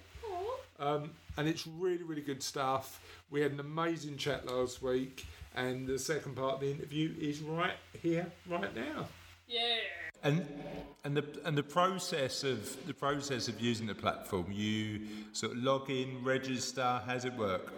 Um, 0.80 1.12
and 1.38 1.48
it's 1.48 1.66
really, 1.68 2.04
really 2.04 2.22
good 2.22 2.44
stuff. 2.44 3.00
We 3.30 3.42
had 3.42 3.52
an 3.52 3.60
amazing 3.60 4.18
chat 4.18 4.46
last 4.46 4.82
week, 4.82 5.26
and 5.56 5.88
the 5.88 5.98
second 5.98 6.36
part 6.36 6.56
of 6.56 6.60
the 6.62 6.72
interview 6.72 7.14
is 7.20 7.42
right 7.42 7.78
here, 8.02 8.28
right 8.50 8.76
now. 8.76 9.08
Yeah. 9.48 9.78
And 10.24 10.46
and 11.04 11.16
the 11.16 11.26
and 11.46 11.58
the 11.58 11.64
process 11.64 12.44
of 12.44 12.86
the 12.88 12.94
process 12.94 13.48
of 13.48 13.62
using 13.62 13.86
the 13.88 13.96
platform, 13.96 14.48
you 14.50 15.02
sort 15.34 15.54
of 15.54 15.60
log 15.60 15.90
in, 15.90 16.24
register. 16.24 17.02
How's 17.06 17.26
it 17.26 17.34
work? 17.36 17.72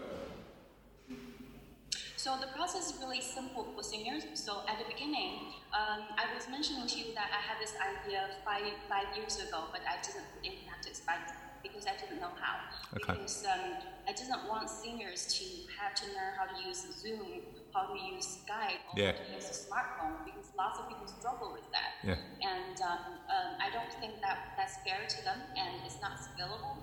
So 2.17 2.35
the 2.41 2.49
process 2.57 2.89
is 2.89 2.99
really 2.99 3.21
simple 3.21 3.67
for 3.75 3.83
seniors. 3.83 4.25
So 4.33 4.65
at 4.67 4.81
the 4.81 4.89
beginning, 4.89 5.53
um, 5.69 6.01
I 6.17 6.25
was 6.33 6.49
mentioning 6.49 6.87
to 6.89 6.95
you 6.97 7.13
that 7.13 7.29
I 7.29 7.37
had 7.37 7.61
this 7.61 7.77
idea 7.77 8.25
five 8.43 8.65
five 8.89 9.05
years 9.15 9.37
ago, 9.37 9.69
but 9.71 9.81
I 9.85 10.01
didn't 10.01 10.25
put 10.33 10.41
it 10.41 10.57
in 10.57 10.65
practice 10.65 11.05
by, 11.05 11.13
because 11.61 11.85
I 11.85 11.93
didn't 11.93 12.17
know 12.17 12.33
how. 12.41 12.57
Okay. 12.97 13.13
Because 13.21 13.45
um, 13.45 13.77
I 14.09 14.13
didn't 14.17 14.49
want 14.49 14.65
seniors 14.65 15.29
to 15.37 15.45
have 15.77 15.93
to 16.01 16.05
learn 16.17 16.33
how 16.41 16.49
to 16.49 16.57
use 16.57 16.89
Zoom, 16.97 17.21
how 17.69 17.85
to 17.85 17.97
use 18.01 18.41
Skype, 18.41 18.81
or 18.89 18.97
Yeah. 18.97 19.13
how 19.13 19.21
to 19.21 19.37
use 19.37 19.47
a 19.53 19.57
smartphone, 19.69 20.25
because 20.25 20.49
lots 20.57 20.81
of 20.81 20.89
people 20.89 21.05
struggle 21.05 21.53
with 21.53 21.69
that. 21.69 22.01
Yeah. 22.01 22.17
And 22.41 22.81
um, 22.81 23.21
um, 23.29 23.51
I 23.61 23.69
don't 23.69 23.93
think 24.01 24.17
that 24.25 24.57
that's 24.57 24.81
fair 24.81 25.05
to 25.05 25.19
them, 25.21 25.37
and 25.53 25.85
it's 25.85 26.01
not 26.01 26.17
scalable. 26.17 26.81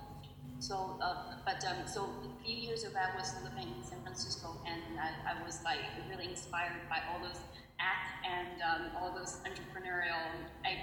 So, 0.59 0.97
uh, 1.01 1.35
but 1.45 1.63
um, 1.65 1.85
so 1.85 2.09
a 2.23 2.43
few 2.43 2.55
years 2.55 2.83
ago, 2.83 2.95
I 2.95 3.15
was 3.17 3.35
living 3.43 3.67
in 3.75 3.83
San 3.83 4.01
Francisco, 4.01 4.55
and 4.65 4.81
I, 4.99 5.35
I 5.35 5.43
was 5.45 5.59
like 5.63 5.79
really 6.09 6.25
inspired 6.25 6.87
by 6.89 7.01
all 7.11 7.19
those 7.19 7.39
app 7.79 8.23
and 8.23 8.61
um, 8.63 8.81
all 8.97 9.13
those 9.13 9.43
entrepreneurial 9.43 10.15
app, 10.63 10.79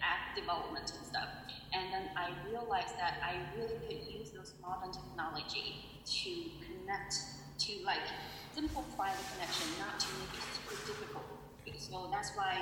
app 0.00 0.34
development 0.34 0.90
and 0.96 1.06
stuff. 1.06 1.28
And 1.72 1.92
then 1.92 2.10
I 2.16 2.32
realized 2.48 2.96
that 2.98 3.20
I 3.22 3.36
really 3.56 3.76
could 3.86 4.00
use 4.12 4.30
those 4.30 4.54
modern 4.60 4.92
technology 4.92 5.84
to 6.04 6.30
connect, 6.64 7.14
to 7.58 7.72
like 7.84 8.08
simplify 8.54 9.12
the 9.12 9.24
connection, 9.36 9.68
not 9.78 10.00
to 10.00 10.06
make 10.18 10.34
it 10.34 10.44
super 10.56 10.76
difficult. 10.86 11.24
So 11.78 12.08
that's 12.10 12.30
why 12.36 12.56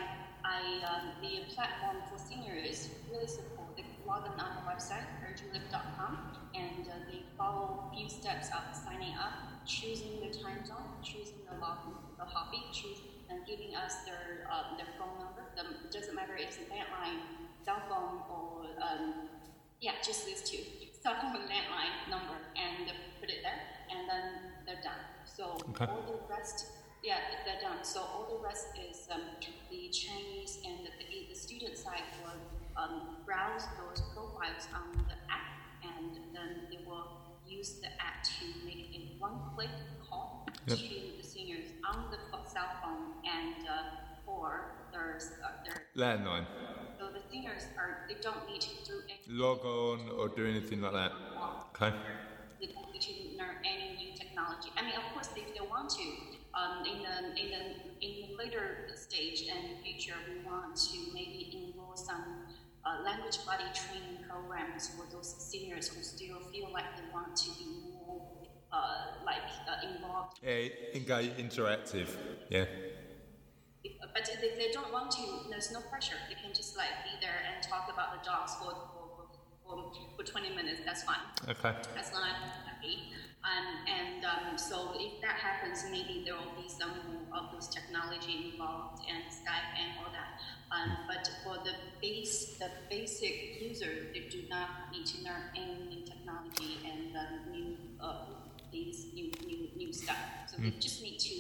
I 0.44 0.82
um, 0.88 1.12
the 1.22 1.52
platform 1.54 1.96
for 2.10 2.18
seniors 2.18 2.88
really 3.10 3.26
support. 3.26 3.76
They 3.76 3.84
log 4.06 4.26
on 4.26 4.36
the 4.36 4.64
website 4.66 5.06
urgelive.com 5.22 6.39
and 6.54 6.88
uh, 6.88 6.92
they 7.10 7.22
follow 7.36 7.90
a 7.90 7.94
few 7.96 8.08
steps 8.08 8.48
of 8.48 8.62
signing 8.74 9.14
up, 9.14 9.64
choosing 9.66 10.20
the 10.20 10.32
time 10.32 10.64
zone, 10.64 10.98
choosing 11.02 11.40
the 11.48 11.56
login, 11.56 11.94
the 12.18 12.24
hobby, 12.24 12.62
choosing 12.72 13.06
and 13.30 13.46
giving 13.46 13.74
us 13.76 14.02
their 14.04 14.46
uh, 14.50 14.76
their 14.76 14.90
phone 14.98 15.18
number. 15.18 15.44
The, 15.56 15.62
it 15.86 15.92
doesn't 15.92 16.14
matter 16.14 16.34
if 16.36 16.48
it's 16.48 16.58
a 16.58 16.66
landline, 16.72 17.20
cell 17.64 17.82
phone, 17.88 18.22
or 18.28 18.66
um, 18.82 19.28
yeah, 19.80 19.92
just 20.04 20.26
these 20.26 20.42
two, 20.42 20.62
cell 21.02 21.14
phone 21.20 21.36
and 21.36 21.48
landline 21.48 21.94
number, 22.10 22.36
and 22.56 22.90
put 23.20 23.30
it 23.30 23.42
there, 23.42 23.60
and 23.90 24.08
then 24.08 24.24
they're 24.66 24.82
done. 24.82 25.00
So 25.24 25.56
Okay. 25.70 25.86
all 25.86 26.02
the 26.02 26.18
rest, 26.28 26.66
yeah, 27.02 27.18
they're 27.44 27.60
done. 27.60 27.82
So 27.84 28.00
all 28.00 28.26
the 28.28 28.42
rest 28.44 28.66
is 28.76 29.08
um, 29.12 29.22
the 29.70 29.88
Chinese 29.90 30.58
and 30.64 30.84
the, 30.84 30.90
the, 30.98 31.28
the 31.30 31.34
student 31.38 31.76
side 31.78 32.04
will 32.24 32.40
um, 32.76 33.16
browse 33.24 33.64
those 33.78 34.02
profiles 34.14 34.66
on 34.74 34.92
the 35.08 35.16
app, 35.30 35.49
and 35.82 36.16
then 36.34 36.66
they 36.70 36.80
will 36.86 37.38
use 37.46 37.80
the 37.80 37.88
app 38.00 38.22
to 38.22 38.44
make 38.64 38.90
a 38.94 39.16
one-click 39.18 39.70
call 40.08 40.46
Yep. 40.66 40.78
to 40.78 40.84
the 41.18 41.22
seniors 41.26 41.68
on 41.88 42.10
the 42.10 42.18
cell 42.48 42.68
phone 42.82 43.14
and 43.24 43.66
uh, 43.68 44.30
or 44.30 44.72
their 44.92 45.18
uh, 45.44 45.48
their 45.64 45.86
Landline. 45.96 46.46
so 46.98 47.06
the 47.10 47.20
seniors 47.30 47.64
are 47.78 48.04
they 48.08 48.16
don't 48.20 48.46
need 48.46 48.60
to 48.60 48.68
do 48.84 49.00
any 49.08 49.20
Log 49.38 49.64
on 49.64 50.10
or 50.18 50.28
do 50.28 50.46
anything 50.46 50.80
like 50.82 50.92
that. 50.92 51.12
Okay. 51.74 51.96
they 52.60 52.66
don't 52.66 52.92
need 52.92 53.00
to 53.02 53.12
learn 53.38 53.56
any 53.64 53.96
new 53.96 54.12
technology. 54.16 54.68
I 54.76 54.82
mean, 54.82 54.94
of 54.96 55.06
course, 55.14 55.30
if 55.36 55.54
they 55.54 55.64
want 55.66 55.88
to, 55.90 56.04
um, 56.54 56.84
in 56.84 56.98
the 57.06 57.16
in 57.40 57.46
the 57.54 57.62
in 58.06 58.12
the 58.28 58.36
later 58.36 58.86
stage 58.94 59.48
and 59.52 59.80
future, 59.82 60.14
we 60.28 60.44
want 60.44 60.76
to 60.76 60.98
maybe 61.14 61.40
enroll 61.72 61.96
some 61.96 62.24
uh, 62.84 63.02
language 63.04 63.44
body 63.44 63.64
training 63.74 64.24
programs 64.28 64.88
for 64.88 65.04
those 65.12 65.34
seniors 65.38 65.88
who 65.88 66.02
still 66.02 66.40
feel 66.52 66.72
like 66.72 66.96
they 66.96 67.04
want 67.12 67.36
to 67.36 67.50
be 67.58 67.66
more 67.92 68.22
uh, 68.72 69.24
like 69.24 69.48
uh, 69.68 69.88
involved. 69.94 70.38
Yeah, 70.42 70.68
engage, 70.94 71.36
interactive. 71.36 72.08
Yeah. 72.48 72.64
But 74.12 74.28
if 74.28 74.40
they 74.40 74.70
don't 74.72 74.92
want 74.92 75.10
to, 75.12 75.48
there's 75.48 75.72
no 75.72 75.80
pressure. 75.80 76.16
They 76.28 76.34
can 76.34 76.52
just 76.54 76.76
like 76.76 76.92
be 77.04 77.16
there 77.20 77.40
and 77.48 77.62
talk 77.62 77.90
about 77.92 78.12
the 78.12 78.28
dogs 78.28 78.54
for 78.56 78.74
for, 79.70 79.92
for, 80.16 80.24
for 80.24 80.30
20 80.30 80.50
minutes. 80.54 80.80
That's 80.84 81.02
fine. 81.04 81.22
Okay. 81.48 81.74
That's 81.94 82.12
not 82.12 82.26
happy. 82.26 83.14
Um, 83.42 83.66
and 83.88 84.24
um, 84.24 84.58
so 84.58 84.92
if 84.96 85.20
that 85.22 85.36
happens, 85.36 85.84
maybe 85.90 86.22
there 86.26 86.34
will 86.34 86.60
be 86.60 86.68
some 86.68 86.90
of 87.32 87.52
those 87.52 87.68
technology 87.68 88.52
involved 88.52 89.02
and 89.08 89.24
Skype 89.32 89.72
and 89.80 89.92
all 89.98 90.12
that. 90.12 90.36
Um, 90.70 90.96
but 91.08 91.30
for 91.42 91.56
the 91.64 91.72
base, 92.02 92.58
the 92.58 92.70
basic 92.90 93.60
user, 93.62 94.08
they 94.12 94.28
do 94.30 94.42
not 94.50 94.92
need 94.92 95.06
to 95.06 95.24
learn 95.24 95.42
any 95.56 95.88
new 95.88 96.04
technology 96.04 96.78
and 96.84 97.16
um, 97.16 97.50
new 97.50 97.76
uh, 98.00 98.26
things, 98.70 99.06
new, 99.14 99.32
new 99.46 99.68
new 99.76 99.92
stuff. 99.92 100.16
So 100.46 100.60
they 100.60 100.70
just 100.78 101.02
need 101.02 101.18
to 101.18 101.34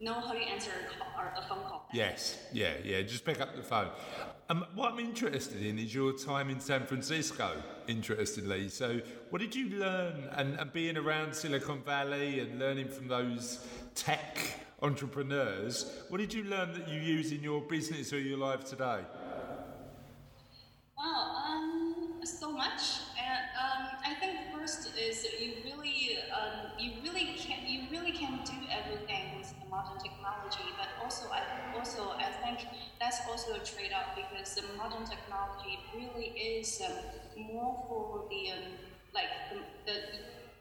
know 0.00 0.14
how 0.14 0.32
to 0.32 0.38
answer 0.38 0.70
a, 0.70 0.98
call, 0.98 1.24
a 1.36 1.48
phone 1.48 1.64
call. 1.64 1.86
Yes, 1.92 2.38
yeah, 2.52 2.74
yeah. 2.84 3.02
Just 3.02 3.24
pick 3.24 3.40
up 3.40 3.56
the 3.56 3.62
phone. 3.62 3.88
Um, 4.50 4.64
what 4.74 4.92
I'm 4.92 4.98
interested 4.98 5.62
in 5.62 5.78
is 5.78 5.94
your 5.94 6.12
time 6.12 6.48
in 6.50 6.60
San 6.60 6.86
Francisco. 6.86 7.50
Interestingly, 7.86 8.68
so 8.68 9.00
what 9.30 9.40
did 9.40 9.54
you 9.54 9.70
learn? 9.70 10.28
And, 10.32 10.58
and 10.58 10.72
being 10.72 10.96
around 10.96 11.34
Silicon 11.34 11.82
Valley 11.82 12.40
and 12.40 12.58
learning 12.58 12.88
from 12.88 13.08
those 13.08 13.66
tech 13.94 14.38
entrepreneurs, 14.80 15.92
what 16.08 16.18
did 16.18 16.32
you 16.32 16.44
learn 16.44 16.72
that 16.74 16.88
you 16.88 17.00
use 17.00 17.32
in 17.32 17.42
your 17.42 17.60
business 17.60 18.12
or 18.12 18.20
your 18.20 18.38
life 18.38 18.64
today? 18.64 19.00
Wow, 20.96 21.44
um, 21.46 22.20
so 22.24 22.52
much. 22.52 23.00
And 23.18 23.44
um, 23.60 23.88
I 24.04 24.14
think 24.14 24.38
first 24.54 24.90
is 24.98 25.26
you 25.38 25.54
really, 25.64 26.18
um, 26.32 26.70
you 26.78 26.92
really 27.02 27.34
can, 27.36 27.66
you 27.66 27.82
really 27.90 28.12
can 28.12 28.40
do 28.44 28.52
everything 28.70 29.44
modern 29.70 29.98
technology. 29.98 30.74
But 30.76 30.88
also, 31.02 31.30
I 31.30 31.42
also 31.76 32.12
I 32.16 32.30
think 32.42 32.66
that's 33.00 33.20
also 33.28 33.54
a 33.54 33.62
trade-off 33.64 34.16
because 34.16 34.54
the 34.54 34.64
modern 34.76 35.04
technology 35.04 35.78
really 35.94 36.32
is 36.36 36.82
um, 36.84 37.44
more 37.52 37.84
for 37.88 38.26
the 38.28 38.52
um, 38.52 38.72
like 39.14 39.30
the, 39.50 39.58
the 39.86 39.96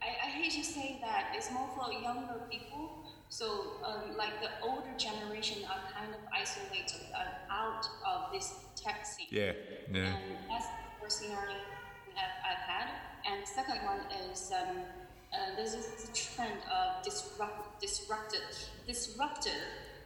I, 0.01 0.27
I 0.27 0.29
hate 0.29 0.51
to 0.53 0.63
say 0.63 0.99
that 1.01 1.33
it's 1.35 1.51
more 1.51 1.69
for 1.75 1.91
younger 1.91 2.41
people. 2.49 3.03
So, 3.29 3.83
um, 3.83 4.15
like 4.15 4.39
the 4.41 4.49
older 4.63 4.95
generation 4.97 5.63
are 5.65 5.83
kind 5.91 6.13
of 6.13 6.21
isolated 6.31 7.11
uh, 7.13 7.51
out 7.51 7.85
of 8.07 8.31
this 8.31 8.53
tech 8.75 9.05
scene. 9.05 9.27
Yeah, 9.29 9.51
yeah. 9.91 10.15
And 10.15 10.47
that's 10.49 10.65
the 10.65 11.01
first 11.01 11.21
learning 11.23 11.59
we 12.07 12.13
have, 12.15 12.31
I've 12.49 12.63
had. 12.63 12.87
And 13.27 13.43
the 13.43 13.47
second 13.47 13.83
one 13.83 13.99
is 14.31 14.53
um, 14.55 14.77
uh, 15.33 15.55
there's 15.55 15.73
this 15.75 16.09
trend 16.35 16.59
of 16.71 17.03
disrupt, 17.03 17.81
disrupted, 17.81 18.41
disruptive 18.85 19.53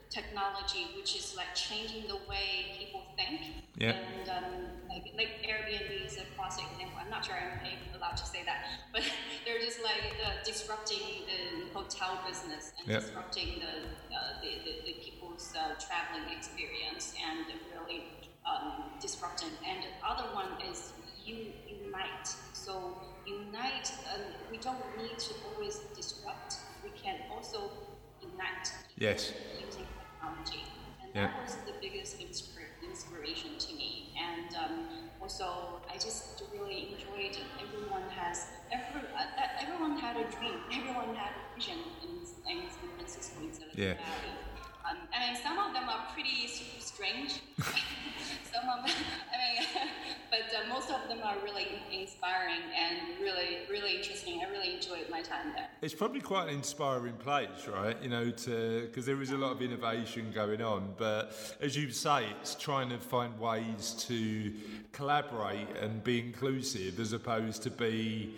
technology, 0.09 0.91
which 0.97 1.15
is 1.15 1.35
like 1.37 1.55
changing 1.55 2.07
the 2.07 2.17
way 2.27 2.75
people 2.77 3.01
think. 3.15 3.41
Yeah. 3.77 3.95
And 3.95 4.27
um, 4.29 4.43
like, 4.89 5.13
like 5.15 5.31
Airbnb 5.47 6.05
is 6.05 6.17
a 6.17 6.25
classic 6.35 6.65
example. 6.73 6.99
I'm 6.99 7.09
not 7.09 7.23
sure 7.25 7.35
I'm 7.35 7.95
allowed 7.95 8.17
to 8.17 8.25
say 8.25 8.43
that, 8.45 8.65
but 8.91 9.03
they're 9.45 9.59
just 9.59 9.81
like 9.81 10.11
uh, 10.25 10.43
disrupting 10.43 11.25
the 11.27 11.71
hotel 11.73 12.19
business 12.27 12.73
and 12.79 12.87
Yeah. 12.91 12.99
disrupting 12.99 13.59
the, 13.59 13.87
uh, 14.13 14.41
the, 14.41 14.51
the, 14.65 14.73
the 14.85 14.93
people's 14.99 15.55
uh, 15.55 15.75
traveling 15.79 16.27
experience 16.37 17.13
and 17.23 17.45
really 17.71 18.03
um, 18.45 18.91
disrupting. 18.99 19.49
And 19.67 19.83
the 19.83 19.93
other 20.05 20.33
one 20.35 20.59
is 20.69 20.93
you 21.23 21.53
unite. 21.67 22.27
So 22.53 23.10
unite. 23.25 23.91
Um, 24.13 24.21
we 24.49 24.57
don't 24.57 24.81
need 24.97 25.17
to 25.17 25.33
always 25.47 25.77
disrupt. 25.95 26.55
We 26.83 26.89
can 26.91 27.17
also 27.31 27.71
unite 28.21 28.67
Yes. 28.97 29.33
using 29.65 29.87
technology. 29.99 30.63
And 31.01 31.09
Yeah. 31.15 31.27
that 31.27 31.43
was 31.43 31.55
the 31.65 31.73
biggest 31.81 32.19
inspir- 32.19 32.77
inspiration 32.83 33.57
to 33.57 33.73
me. 33.73 34.13
And 34.17 34.55
um, 34.55 35.09
also, 35.21 35.81
I 35.89 35.95
just 35.97 36.41
really 36.53 36.93
enjoyed 36.93 37.37
everyone 37.59 38.09
has, 38.09 38.47
every, 38.71 39.01
uh, 39.09 39.17
uh, 39.17 39.61
everyone 39.61 39.97
had 39.97 40.17
a 40.17 40.25
dream, 40.29 40.59
everyone 40.71 41.15
had 41.15 41.33
a 41.35 41.55
vision 41.55 41.79
in, 42.03 42.09
in 42.51 42.69
San 42.69 42.89
Francisco, 42.95 43.41
in 43.41 43.53
Silicon 43.53 43.79
Yeah. 43.83 43.93
Valley. 43.95 44.33
Um, 44.89 44.97
I 45.13 45.27
mean, 45.27 45.41
some 45.41 45.57
of 45.59 45.73
them 45.73 45.87
are 45.87 46.05
pretty 46.13 46.47
strange. 46.79 47.41
some 48.53 48.67
of 48.69 48.85
them, 48.85 48.95
I 49.31 49.37
mean, 49.37 49.67
but 50.31 50.39
uh, 50.39 50.67
most 50.69 50.89
of 50.89 51.07
them 51.07 51.19
are 51.23 51.35
really 51.43 51.67
inspiring 51.91 52.61
and 52.75 53.19
really, 53.21 53.59
really 53.69 53.97
interesting. 53.97 54.41
I 54.45 54.49
really 54.49 54.75
enjoyed 54.75 55.09
my 55.09 55.21
time 55.21 55.53
there. 55.55 55.67
It's 55.81 55.93
probably 55.93 56.21
quite 56.21 56.49
an 56.49 56.55
inspiring 56.55 57.15
place, 57.15 57.67
right? 57.67 57.95
You 58.01 58.09
know, 58.09 58.31
to 58.31 58.81
because 58.81 59.05
there 59.05 59.21
is 59.21 59.31
a 59.31 59.37
lot 59.37 59.51
of 59.51 59.61
innovation 59.61 60.31
going 60.33 60.61
on, 60.61 60.93
but 60.97 61.33
as 61.61 61.75
you 61.75 61.91
say, 61.91 62.25
it's 62.39 62.55
trying 62.55 62.89
to 62.89 62.97
find 62.97 63.37
ways 63.39 63.95
to 64.07 64.53
collaborate 64.91 65.69
and 65.79 66.03
be 66.03 66.19
inclusive 66.19 66.99
as 66.99 67.13
opposed 67.13 67.63
to 67.63 67.69
be, 67.69 68.33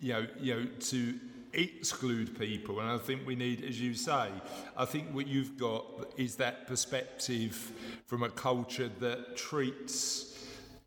you 0.00 0.12
know, 0.12 0.26
you 0.40 0.54
know, 0.54 0.66
to 0.80 1.14
exclude 1.54 2.38
people. 2.38 2.80
And 2.80 2.90
I 2.90 2.98
think 2.98 3.26
we 3.26 3.34
need, 3.34 3.64
as 3.64 3.80
you 3.80 3.94
say, 3.94 4.28
I 4.76 4.84
think 4.84 5.14
what 5.14 5.26
you've 5.26 5.56
got 5.56 5.84
is 6.16 6.36
that 6.36 6.66
perspective 6.66 7.72
from 8.06 8.22
a 8.22 8.30
culture 8.30 8.90
that 9.00 9.36
treats 9.36 10.46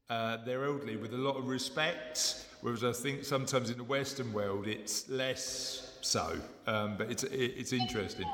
uh, 0.10 0.38
their 0.45 0.65
elderly 0.65 0.95
with 0.95 1.13
a 1.13 1.17
lot 1.17 1.36
of 1.38 1.47
respect, 1.47 2.45
whereas 2.62 2.84
I 2.84 2.93
think 2.93 3.23
sometimes 3.25 3.69
in 3.69 3.77
the 3.77 3.84
Western 3.84 4.32
world 4.32 4.67
it's 4.67 5.10
less 5.10 5.97
so. 6.01 6.39
Um, 6.65 6.95
but 6.97 7.12
it's 7.12 7.23
it, 7.23 7.53
it's 7.58 7.73
interesting. 7.73 8.27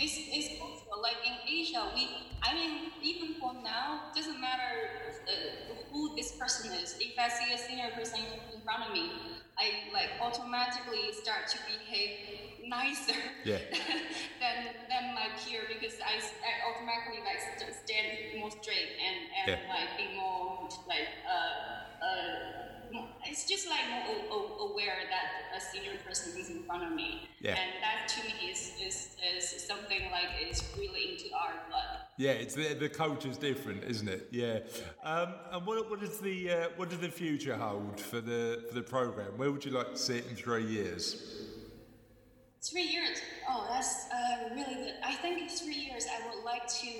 It's, 0.00 0.16
it's 0.16 0.58
possible. 0.58 1.02
Like 1.02 1.16
in 1.24 1.34
Asia, 1.46 1.90
we, 1.94 2.08
I 2.42 2.54
mean, 2.54 2.90
even 3.02 3.34
for 3.40 3.54
now, 3.62 4.10
doesn't 4.14 4.40
matter 4.40 4.88
uh, 5.28 5.74
who 5.92 6.16
this 6.16 6.32
person 6.32 6.72
is. 6.72 6.96
If 6.98 7.18
I 7.18 7.28
see 7.28 7.52
a 7.52 7.58
senior 7.58 7.90
person 7.90 8.20
in 8.54 8.60
front 8.62 8.88
of 8.88 8.92
me, 8.92 9.10
I 9.60 9.92
like 9.92 10.08
automatically 10.20 11.12
start 11.12 11.48
to 11.52 11.58
behave 11.68 12.16
nicer 12.64 13.20
Yeah. 13.44 13.58
than, 14.40 14.56
than 14.88 15.14
my 15.14 15.28
peer 15.36 15.62
because 15.68 16.00
I, 16.00 16.16
I 16.16 16.52
automatically 16.70 17.20
like 17.24 17.40
st- 17.60 17.74
stand 17.84 18.40
more 18.40 18.50
straight 18.50 18.96
and, 19.04 19.16
and 19.36 19.60
Yeah. 19.60 19.68
like 19.68 19.96
be 19.98 20.16
more 20.16 20.64
like 20.88 21.08
uh, 21.28 22.04
uh, 22.04 22.69
it's 23.26 23.46
just 23.46 23.68
like 23.68 23.80
more 23.90 24.70
aware 24.70 24.98
that 25.10 25.56
a 25.56 25.60
senior 25.60 25.98
person 26.06 26.38
is 26.38 26.50
in 26.50 26.62
front 26.64 26.84
of 26.84 26.92
me. 26.92 27.28
Yeah. 27.40 27.50
And 27.50 27.82
that 27.82 28.08
to 28.08 28.24
me 28.24 28.50
is, 28.50 28.72
is, 28.82 29.16
is 29.22 29.62
something 29.66 30.10
like 30.10 30.28
is 30.50 30.62
really 30.76 31.12
into 31.12 31.34
our 31.34 31.52
blood. 31.68 31.84
Yeah, 32.16 32.32
it's 32.32 32.54
the, 32.54 32.74
the 32.74 32.88
culture's 32.88 33.38
different, 33.38 33.84
isn't 33.84 34.08
it? 34.08 34.28
Yeah. 34.30 34.58
Um, 35.02 35.34
and 35.52 35.66
what, 35.66 35.88
what 35.88 36.00
does 36.00 36.18
the 36.18 36.50
uh, 36.50 36.68
what 36.76 36.90
does 36.90 36.98
the 36.98 37.08
future 37.08 37.56
hold 37.56 37.98
for 37.98 38.20
the 38.20 38.64
for 38.68 38.74
the 38.74 38.82
program? 38.82 39.38
Where 39.38 39.50
would 39.50 39.64
you 39.64 39.70
like 39.70 39.92
to 39.92 39.98
see 39.98 40.18
it 40.18 40.26
in 40.28 40.36
three 40.36 40.66
years? 40.66 41.49
Three 42.62 42.82
years. 42.82 43.16
Oh, 43.48 43.64
that's 43.72 44.04
uh, 44.12 44.50
really 44.54 44.74
good. 44.74 44.92
I 45.02 45.14
think 45.14 45.40
in 45.40 45.48
three 45.48 45.80
years, 45.88 46.04
I 46.04 46.28
would 46.28 46.44
like 46.44 46.68
to 46.84 46.90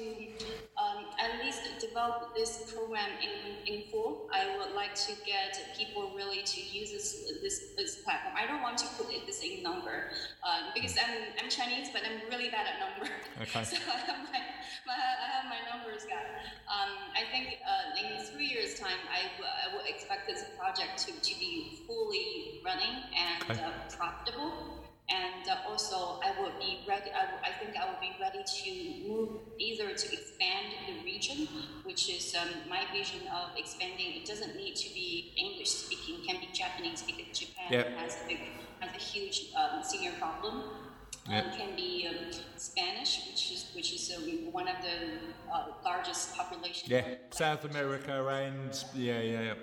um, 0.80 1.04
at 1.20 1.44
least 1.44 1.60
develop 1.78 2.34
this 2.34 2.72
program 2.72 3.10
in, 3.20 3.68
in 3.70 3.82
full. 3.90 4.30
I 4.32 4.56
would 4.56 4.74
like 4.74 4.94
to 5.04 5.12
get 5.26 5.60
people 5.76 6.12
really 6.16 6.40
to 6.42 6.60
use 6.62 6.92
this 6.92 7.30
this, 7.42 7.74
this 7.76 7.96
platform. 7.96 8.36
I 8.40 8.46
don't 8.46 8.62
want 8.62 8.78
to 8.78 8.86
put 8.96 9.12
it 9.12 9.26
this 9.26 9.42
in 9.44 9.62
number 9.62 10.08
um, 10.48 10.72
because 10.74 10.96
I'm, 10.96 11.28
I'm 11.44 11.50
Chinese, 11.50 11.90
but 11.92 12.00
I'm 12.08 12.24
really 12.32 12.48
bad 12.48 12.64
at 12.64 12.80
number. 12.80 13.12
Okay. 13.42 13.62
so 13.68 13.76
I 13.76 13.98
have 14.08 14.16
my, 14.32 14.40
my 14.88 14.96
I 14.96 15.28
have 15.28 15.44
my 15.44 15.60
numbers 15.68 16.06
guy. 16.08 16.24
Um, 16.72 16.88
I 17.12 17.28
think 17.30 17.60
uh, 17.68 18.00
in 18.00 18.24
three 18.32 18.46
years' 18.46 18.80
time, 18.80 18.96
I, 19.12 19.28
w- 19.36 19.44
I 19.44 19.76
would 19.76 19.84
expect 19.86 20.26
this 20.26 20.42
project 20.58 20.96
to, 21.04 21.12
to 21.12 21.38
be 21.38 21.84
fully 21.86 22.62
running 22.64 23.04
and 23.12 23.44
Okay. 23.50 23.60
uh, 23.62 23.72
profitable. 23.94 24.80
And 25.10 25.48
uh, 25.48 25.68
also, 25.68 26.20
I 26.22 26.30
would 26.40 26.58
be 26.60 26.80
ready. 26.88 27.10
I, 27.10 27.24
would- 27.32 27.42
I 27.44 27.50
think 27.58 27.76
I 27.76 27.84
will 27.84 28.00
be 28.00 28.12
ready 28.20 28.42
to 28.44 29.08
move 29.08 29.40
either 29.58 29.88
to 29.92 30.12
expand 30.12 30.66
the 30.86 31.02
region, 31.04 31.48
which 31.82 32.08
is 32.08 32.34
um, 32.40 32.48
my 32.68 32.84
vision 32.92 33.20
of 33.34 33.50
expanding. 33.58 34.14
It 34.14 34.24
doesn't 34.24 34.54
need 34.56 34.76
to 34.76 34.88
be 34.94 35.32
English 35.36 35.68
speaking; 35.70 36.22
can 36.26 36.38
be 36.40 36.48
Japanese 36.52 37.02
because 37.02 37.36
Japan 37.36 37.66
Yep. 37.72 37.98
has 37.98 38.18
a 38.22 38.28
big, 38.28 38.40
has 38.78 38.90
a 38.94 38.98
huge 39.02 39.50
um, 39.56 39.82
senior 39.82 40.12
problem. 40.12 40.62
Yep. 41.28 41.44
Um, 41.44 41.50
can 41.58 41.76
be 41.76 42.06
um, 42.08 42.32
Spanish, 42.56 43.26
which 43.26 43.52
is 43.52 43.70
which 43.74 43.92
is 43.92 44.12
um, 44.16 44.52
one 44.52 44.68
of 44.68 44.76
the 44.80 44.96
uh, 45.52 45.66
largest 45.84 46.36
population. 46.36 46.88
Yeah, 46.90 47.02
South 47.30 47.64
America 47.64 48.26
and 48.28 48.72
yeah, 48.94 49.20
yeah, 49.20 49.40
yeah. 49.42 49.54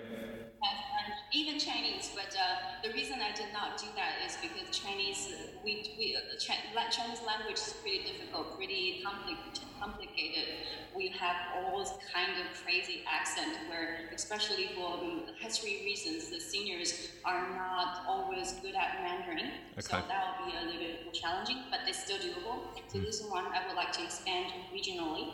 And 1.08 1.16
even 1.32 1.58
Chinese. 1.58 2.10
But 2.14 2.34
uh, 2.36 2.82
the 2.82 2.92
reason 2.92 3.20
I 3.20 3.34
did 3.34 3.52
not 3.52 3.78
do 3.78 3.86
that 3.96 4.20
is 4.26 4.36
because 4.40 4.76
Chinese, 4.76 5.28
uh, 5.32 5.36
we, 5.64 5.94
we 5.98 6.16
uh, 6.16 6.38
Chinese 6.38 7.20
language 7.26 7.56
is 7.56 7.74
pretty 7.82 8.04
difficult, 8.04 8.56
pretty 8.56 9.02
compli- 9.04 9.60
complicated. 9.80 10.44
We 10.94 11.08
have 11.08 11.36
all 11.56 11.78
this 11.78 11.92
kind 12.12 12.32
of 12.40 12.46
crazy 12.64 13.02
accent 13.10 13.56
where, 13.68 14.10
especially 14.14 14.70
for 14.74 14.98
um, 14.98 15.22
history 15.38 15.80
reasons, 15.84 16.28
the 16.30 16.40
seniors 16.40 17.10
are 17.24 17.54
not 17.56 18.04
always 18.06 18.52
good 18.62 18.74
at 18.74 19.02
Mandarin. 19.02 19.50
So 19.78 19.96
that 20.08 20.38
will 20.40 20.46
be 20.46 20.56
a 20.56 20.64
little 20.66 20.80
bit 20.80 21.04
more 21.04 21.12
challenging, 21.14 21.58
but 21.70 21.80
it's 21.86 22.02
still 22.02 22.18
doable. 22.18 22.74
So 22.88 22.98
this 22.98 23.22
one 23.22 23.46
I 23.46 23.66
would 23.66 23.76
like 23.76 23.92
to 23.92 24.02
expand 24.04 24.52
regionally. 24.74 25.32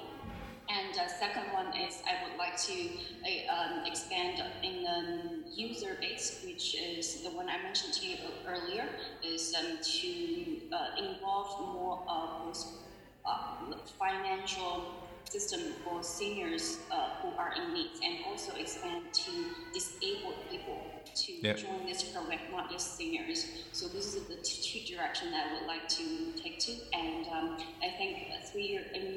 And 0.68 0.96
uh, 0.96 1.06
second 1.08 1.52
one 1.52 1.76
is 1.76 2.02
I 2.06 2.26
would 2.26 2.38
like 2.38 2.56
to 2.56 2.72
uh, 2.72 3.52
um, 3.52 3.86
expand 3.86 4.42
in 4.62 4.82
the 4.82 5.50
user 5.54 5.96
base, 6.00 6.42
which 6.44 6.74
is 6.74 7.22
the 7.22 7.30
one 7.30 7.48
I 7.48 7.62
mentioned 7.62 7.92
to 7.94 8.06
you 8.06 8.16
earlier, 8.48 8.86
is 9.22 9.54
um, 9.58 9.78
to 9.82 10.56
uh, 10.72 11.06
involve 11.06 11.60
more 11.74 12.02
of 12.08 12.46
those 12.46 12.78
uh, 13.26 13.76
financial 13.98 15.04
system 15.24 15.60
for 15.84 16.02
seniors 16.02 16.78
uh, 16.90 17.10
who 17.20 17.28
are 17.36 17.52
in 17.56 17.74
need, 17.74 17.90
and 18.04 18.24
also 18.26 18.54
expand 18.56 19.02
to 19.12 19.32
disabled 19.72 20.36
people 20.50 20.80
to 21.14 21.32
Yep. 21.32 21.58
join 21.58 21.86
this 21.86 22.02
program, 22.02 22.40
not 22.50 22.70
just 22.70 22.96
seniors. 22.96 23.46
So 23.72 23.88
this 23.88 24.14
is 24.14 24.24
the 24.24 24.36
two, 24.36 24.62
direction 24.84 25.30
that 25.30 25.46
I 25.48 25.54
would 25.54 25.66
like 25.66 25.88
to 25.88 26.32
take 26.40 26.58
to, 26.60 26.72
and 26.92 27.26
um, 27.28 27.58
I 27.82 27.88
think 27.96 28.28
three 28.50 28.66
year, 28.68 28.82
in, 28.92 29.13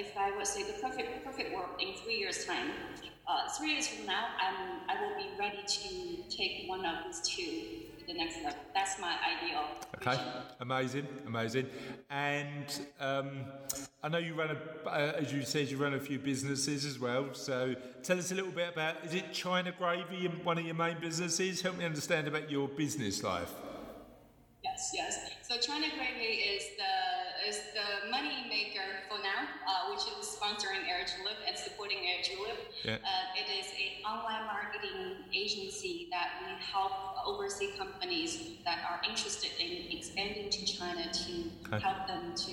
if 0.00 0.16
I 0.16 0.34
would 0.34 0.46
say 0.46 0.62
the 0.62 0.72
perfect 0.80 1.24
perfect 1.24 1.54
world 1.54 1.70
in 1.78 1.94
three 2.02 2.16
years 2.16 2.44
time, 2.46 2.70
uh, 3.28 3.48
three 3.56 3.72
years 3.72 3.86
from 3.86 4.06
now, 4.06 4.28
I'm 4.40 4.80
I 4.88 5.00
will 5.00 5.16
be 5.16 5.28
ready 5.38 5.62
to 5.62 6.36
take 6.36 6.68
one 6.68 6.84
of 6.86 7.04
these 7.04 7.20
two 7.20 7.52
to 8.00 8.06
the 8.06 8.14
next 8.14 8.36
level. 8.42 8.58
That's 8.74 8.98
my 8.98 9.14
ideal. 9.32 9.64
Okay, 9.96 10.16
vision. 10.16 10.32
amazing, 10.60 11.06
amazing. 11.26 11.66
And 12.08 12.66
um, 12.98 13.30
I 14.02 14.08
know 14.08 14.18
you 14.18 14.34
run 14.34 14.56
a, 14.56 14.88
uh, 14.88 15.20
as 15.20 15.32
you 15.32 15.42
said, 15.42 15.70
you 15.70 15.76
run 15.76 15.94
a 15.94 16.00
few 16.00 16.18
businesses 16.18 16.86
as 16.86 16.98
well. 16.98 17.34
So 17.34 17.74
tell 18.02 18.18
us 18.18 18.32
a 18.32 18.34
little 18.34 18.52
bit 18.52 18.70
about. 18.72 19.04
Is 19.04 19.14
it 19.14 19.32
China 19.32 19.72
Gravy, 19.78 20.26
one 20.42 20.58
of 20.58 20.64
your 20.64 20.74
main 20.74 20.98
businesses? 20.98 21.60
Help 21.60 21.76
me 21.76 21.84
understand 21.84 22.26
about 22.26 22.50
your 22.50 22.68
business 22.68 23.22
life. 23.22 23.52
Yes, 24.64 24.92
yes. 24.94 25.30
So 25.42 25.58
China 25.58 25.86
Gravy 25.96 26.32
is 26.56 26.64
the 26.78 26.90
is 27.48 27.60
the 27.74 28.10
money 28.10 28.46
maker 28.48 29.02
for 29.08 29.18
now, 29.18 29.48
uh, 29.66 29.90
which 29.90 30.04
is 30.06 30.28
sponsoring 30.28 30.86
Air 30.86 31.02
Julep 31.02 31.36
and 31.90 31.98
supporting 31.98 32.06
Air 32.06 32.22
Julep. 32.22 32.72
Yeah. 32.84 32.94
Uh, 32.94 33.36
it 33.36 33.48
is 33.58 33.66
an 33.72 34.04
online 34.04 34.46
marketing 34.46 35.24
agency 35.32 36.08
that 36.10 36.28
we 36.46 36.52
help 36.64 36.92
overseas 37.26 37.76
companies 37.78 38.52
that 38.64 38.78
are 38.88 39.00
interested 39.08 39.50
in 39.58 39.96
expanding 39.96 40.50
to 40.50 40.64
China 40.64 41.10
to 41.12 41.50
Okay. 41.66 41.82
help 41.84 42.06
them 42.06 42.34
to 42.34 42.52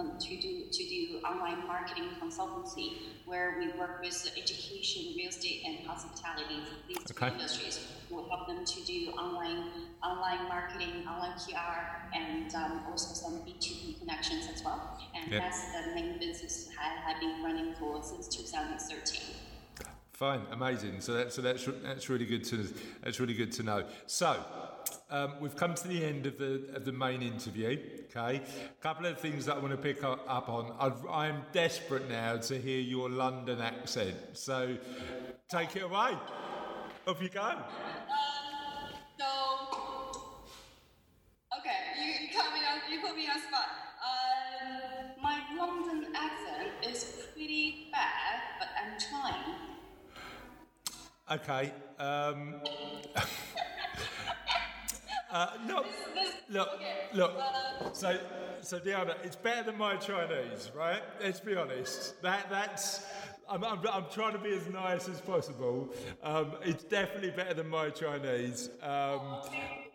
um, 0.00 0.18
to 0.18 0.40
do 0.40 0.64
to 0.70 0.82
do 0.88 1.20
online 1.24 1.66
marketing 1.66 2.10
consultancy, 2.22 2.96
where 3.24 3.56
we 3.58 3.68
work 3.78 4.00
with 4.02 4.16
education, 4.36 5.14
real 5.16 5.28
estate, 5.28 5.62
and 5.66 5.86
hospitality. 5.86 6.60
These 6.88 6.98
Okay. 7.12 7.28
industries 7.28 7.80
will 8.10 8.28
help 8.28 8.48
them 8.48 8.64
to 8.64 8.84
do 8.84 9.10
online 9.12 9.64
online 10.02 10.48
marketing, 10.48 11.06
online 11.06 11.36
PR, 11.38 12.16
and 12.16 12.54
um, 12.54 12.84
also 12.90 13.14
some 13.14 13.44
B 13.44 13.56
two 13.60 13.74
B 13.74 13.96
connections 13.98 14.48
as 14.52 14.62
well. 14.64 14.98
And 15.14 15.32
Yeah. 15.32 15.40
that's 15.40 15.60
the 15.72 15.94
main 15.94 16.18
business 16.18 16.68
I 16.78 17.10
have 17.10 17.20
been 17.20 17.42
running 17.42 17.74
for 17.74 18.02
since 18.02 18.28
2013. 18.28 19.36
Fine, 20.12 20.42
amazing. 20.50 21.00
So 21.00 21.14
that's 21.14 21.34
so 21.34 21.42
that's 21.42 21.66
that's 21.82 22.08
really 22.10 22.26
good 22.26 22.44
to 22.44 22.68
that's 23.02 23.20
really 23.20 23.34
good 23.34 23.52
to 23.52 23.62
know. 23.62 23.84
So 24.06 24.36
um, 25.10 25.34
we've 25.40 25.56
come 25.56 25.74
to 25.74 25.88
the 25.88 26.04
end 26.04 26.26
of 26.26 26.38
the 26.38 26.70
of 26.74 26.84
the 26.84 26.92
main 26.92 27.22
interview. 27.22 27.78
Okay, 28.10 28.36
a 28.40 28.82
couple 28.82 29.06
of 29.06 29.18
things 29.18 29.46
that 29.46 29.56
I 29.56 29.58
want 29.58 29.72
to 29.72 29.76
pick 29.76 30.02
up, 30.04 30.24
up 30.28 30.48
on. 30.48 30.72
I've, 30.78 31.06
I'm 31.08 31.42
desperate 31.52 32.08
now 32.08 32.36
to 32.36 32.58
hear 32.58 32.80
your 32.80 33.08
London 33.08 33.60
accent. 33.60 34.16
So 34.34 34.76
take 35.48 35.76
it 35.76 35.82
away. 35.82 36.16
Off 37.06 37.22
you 37.22 37.28
go. 37.28 37.54
So, 39.18 39.26
okay, 41.58 41.76
you, 41.98 42.26
you 42.26 42.28
cut 42.32 42.52
me 42.52 42.60
on, 42.60 42.92
you 42.92 43.00
put 43.00 43.16
me 43.16 43.28
on 43.28 43.40
spot. 43.40 43.68
Uh, 44.04 45.20
my 45.22 45.40
London 45.56 46.12
accent 46.14 46.70
is 46.86 47.04
pretty 47.34 47.88
bad, 47.92 48.40
but 48.58 48.68
I'm 48.80 48.98
trying. 48.98 49.70
Okay. 51.30 51.72
Um, 51.98 52.60
uh, 55.32 55.46
no, 55.66 55.84
This, 56.14 56.32
look, 56.48 56.68
okay, 56.74 56.94
look. 57.14 57.32
uh, 57.38 57.92
So, 57.92 58.18
so 58.62 58.78
Deana, 58.78 59.16
it's 59.24 59.36
better 59.36 59.62
than 59.64 59.78
my 59.78 59.96
Chinese, 59.96 60.70
right? 60.76 61.02
Let's 61.22 61.40
be 61.40 61.56
honest. 61.56 62.20
That 62.22 62.48
that's. 62.50 63.04
I'm, 63.48 63.64
I'm, 63.64 63.80
I'm 63.92 64.04
trying 64.12 64.32
to 64.34 64.38
be 64.38 64.52
as 64.54 64.68
nice 64.68 65.08
as 65.08 65.20
possible. 65.20 65.92
Um, 66.22 66.52
it's 66.62 66.84
definitely 66.84 67.30
better 67.30 67.52
than 67.54 67.68
my 67.68 67.90
Chinese, 67.90 68.70
um, 68.80 69.40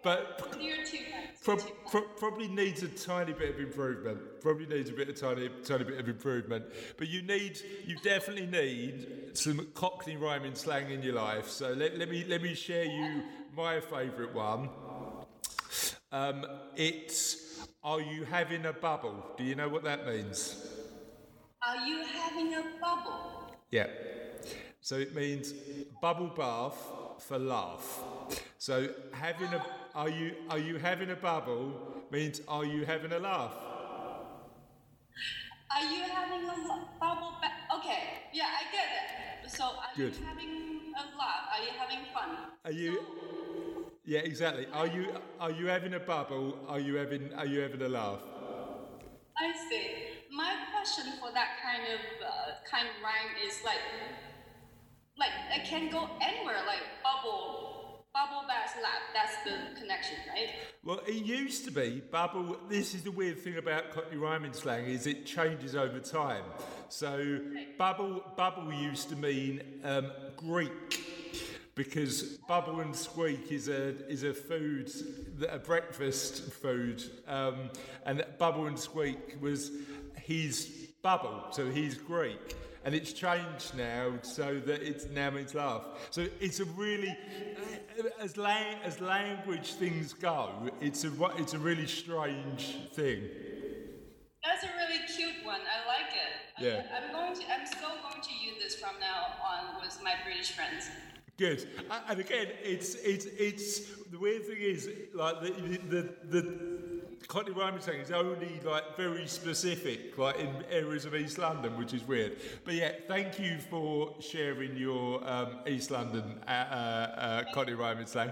but 0.04 0.46
you're 0.60 0.84
too 0.84 0.98
kind. 1.10 1.30
Pro- 1.42 1.56
pro- 1.90 2.08
probably 2.18 2.50
needs 2.50 2.84
a 2.84 2.90
tiny 2.90 3.32
bit 3.32 3.52
of 3.56 3.60
improvement. 3.62 4.20
Probably 4.42 4.66
needs 4.66 4.90
a 4.90 4.94
bit 4.94 5.08
of 5.08 5.16
tiny, 5.16 5.50
tiny 5.64 5.86
bit 5.86 6.00
of 6.00 6.10
improvement. 6.10 6.66
But 6.98 7.08
you 7.08 7.22
need, 7.22 7.58
you 7.86 7.96
definitely 8.04 8.48
need 8.48 9.08
some 9.38 9.68
Cockney 9.74 10.18
rhyming 10.18 10.56
slang 10.56 10.90
in 10.92 11.02
your 11.02 11.14
life. 11.16 11.48
So 11.48 11.72
let, 11.72 11.98
let 11.98 12.10
me 12.10 12.26
let 12.28 12.42
me 12.42 12.56
share 12.56 12.84
you 12.86 13.22
my 13.56 13.80
favourite 13.80 14.34
one. 14.36 14.68
Um, 16.12 16.46
it's 16.76 17.60
Are 17.84 18.02
you 18.02 18.24
having 18.26 18.66
a 18.66 18.74
bubble? 18.74 19.34
Do 19.38 19.44
you 19.44 19.56
know 19.56 19.70
what 19.70 19.84
that 19.84 20.08
means? 20.08 20.66
Are 21.62 21.86
you 21.88 22.04
having 22.06 22.54
a 22.54 22.64
bubble? 22.82 23.54
Yeah. 23.72 23.88
So 24.82 24.96
it 24.98 25.16
means 25.16 25.54
bubble 26.02 26.32
bath 26.36 26.78
for 27.20 27.38
laugh. 27.40 28.02
So 28.58 28.90
having 29.12 29.54
a 29.54 29.64
are 29.96 30.10
you 30.10 30.34
are 30.50 30.60
you 30.60 30.78
having 30.78 31.10
a 31.12 31.16
bubble 31.16 31.72
means 32.12 32.42
are 32.48 32.66
you 32.66 32.86
having 32.86 33.12
a 33.12 33.20
laugh? 33.20 33.54
Are 35.72 35.84
you 35.84 36.04
having 36.04 36.44
a 36.48 36.68
lo- 36.68 36.88
bubble 37.00 37.34
ba- 37.42 37.78
Okay, 37.78 38.30
yeah, 38.34 38.46
I 38.60 38.64
get 38.72 38.88
it. 39.44 39.52
So, 39.52 39.64
are 39.66 39.92
Good. 39.96 40.16
you 40.16 40.26
having 40.26 40.94
a 40.96 41.04
laugh? 41.18 41.44
Are 41.52 41.64
you 41.64 41.72
having 41.78 42.06
fun? 42.14 42.30
Are 42.64 42.72
you 42.72 43.00
Yeah, 44.06 44.20
exactly. 44.20 44.68
Are 44.72 44.86
you 44.86 45.08
are 45.40 45.50
you 45.50 45.66
having 45.66 45.96
a 45.96 46.00
bubble? 46.00 46.60
Are 46.68 46.80
you 46.80 46.96
having 46.96 47.34
are 47.34 47.48
you 47.48 47.62
having 47.62 47.82
a 47.82 47.90
laugh? 47.90 48.20
I 49.38 49.52
see. 49.68 49.92
My 50.32 50.54
question 50.72 51.14
for 51.20 51.32
that 51.34 51.58
kind 51.64 51.82
of 51.92 52.00
uh, 52.24 52.70
kind 52.70 52.88
of 52.88 52.94
rhyme 53.02 53.36
is 53.48 53.58
like, 53.66 53.80
like 55.18 55.32
it 55.56 55.66
can 55.66 55.90
go 55.90 56.08
anywhere. 56.22 56.62
Like 56.68 56.84
bubble, 57.04 58.06
bubble 58.14 58.48
bath 58.48 58.78
laugh. 58.82 59.02
That's 59.14 59.38
the 59.44 59.80
connection, 59.80 60.18
right? 60.30 60.50
Well, 60.84 61.02
it 61.08 61.26
used 61.26 61.66
to 61.66 61.72
be 61.72 62.04
bubble. 62.12 62.58
This 62.70 62.94
is 62.94 63.02
the 63.02 63.12
weird 63.12 63.40
thing 63.40 63.58
about 63.58 63.90
Cockney 63.92 64.18
rhyming 64.18 64.54
slang 64.54 64.86
is 64.86 65.08
it 65.08 65.26
changes 65.26 65.76
over 65.76 66.00
time. 66.00 66.44
So 66.90 67.40
bubble 67.80 68.24
bubble 68.38 68.72
used 68.72 69.10
to 69.10 69.16
mean 69.16 69.82
um, 69.84 70.12
Greek 70.38 71.15
because 71.76 72.24
bubble 72.48 72.80
and 72.80 72.96
squeak 72.96 73.52
is 73.52 73.68
a 73.68 74.08
is 74.10 74.24
a 74.24 74.34
food 74.34 74.90
a 75.50 75.60
breakfast 75.60 76.52
food, 76.54 77.04
um, 77.28 77.70
and 78.06 78.26
bubble 78.38 78.68
and 78.68 78.80
squeak 78.80 79.38
was 79.42 79.72
his 80.16 80.90
bubble, 81.02 81.44
so 81.52 81.70
he's 81.70 81.96
Greek. 81.96 82.56
And 82.86 82.94
it's 82.94 83.14
changed 83.14 83.76
now 83.76 84.14
so 84.22 84.60
that 84.60 84.84
it's 84.84 85.08
now 85.08 85.32
means 85.32 85.56
laugh. 85.56 85.84
So 86.12 86.28
it's 86.40 86.60
a 86.60 86.66
really, 86.66 87.18
as, 88.22 88.38
lang- 88.38 88.78
as 88.84 89.02
language 89.02 89.74
things 89.74 90.14
go, 90.14 90.52
it's 90.80 91.04
a 91.04 91.12
it's 91.38 91.56
a 91.56 91.58
really 91.58 91.88
strange 91.88 92.78
thing. 92.94 93.24
That's 94.44 94.64
a 94.64 94.70
really 94.78 95.00
cute 95.08 95.44
one. 95.44 95.62
I 95.62 95.88
like 95.88 96.14
it. 96.14 96.64
Yeah. 96.64 96.84
I, 96.94 97.08
I'm 97.08 97.12
going 97.12 97.34
to. 97.34 97.42
I'm 97.52 97.66
still 97.66 97.98
going 98.08 98.22
to 98.22 98.34
use 98.46 98.64
this 98.64 98.76
from 98.76 99.00
now 99.00 99.34
on 99.44 99.82
with 99.82 100.00
my 100.04 100.14
British 100.24 100.52
friends. 100.52 100.90
Good. 101.38 101.68
And 102.08 102.20
again, 102.20 102.48
it's 102.64 102.96
it's 102.96 103.26
it's 103.26 103.80
the 104.12 104.18
weird 104.18 104.46
thing 104.46 104.58
is 104.60 104.90
like 105.14 105.42
the 105.42 105.52
the 105.90 106.10
the. 106.30 106.76
Cockney 107.28 107.54
rhyming 107.54 107.82
slang 107.82 108.02
is 108.02 108.12
only 108.12 108.60
like 108.64 108.96
very 108.96 109.26
specific, 109.26 110.16
like 110.16 110.38
in 110.38 110.64
areas 110.70 111.06
of 111.06 111.16
East 111.16 111.40
London, 111.40 111.76
which 111.76 111.92
is 111.92 112.04
weird. 112.08 112.38
But 112.64 112.76
yeah, 112.76 112.92
thank 113.08 113.40
you 113.40 113.58
for 113.58 114.14
sharing 114.20 114.78
your 114.78 115.28
um, 115.28 115.58
East 115.66 115.90
London 115.90 116.40
uh, 116.48 116.52
uh, 116.52 116.54
uh, 116.54 117.44
Cockney 117.52 117.74
rhyming 117.74 118.06
slang. 118.06 118.32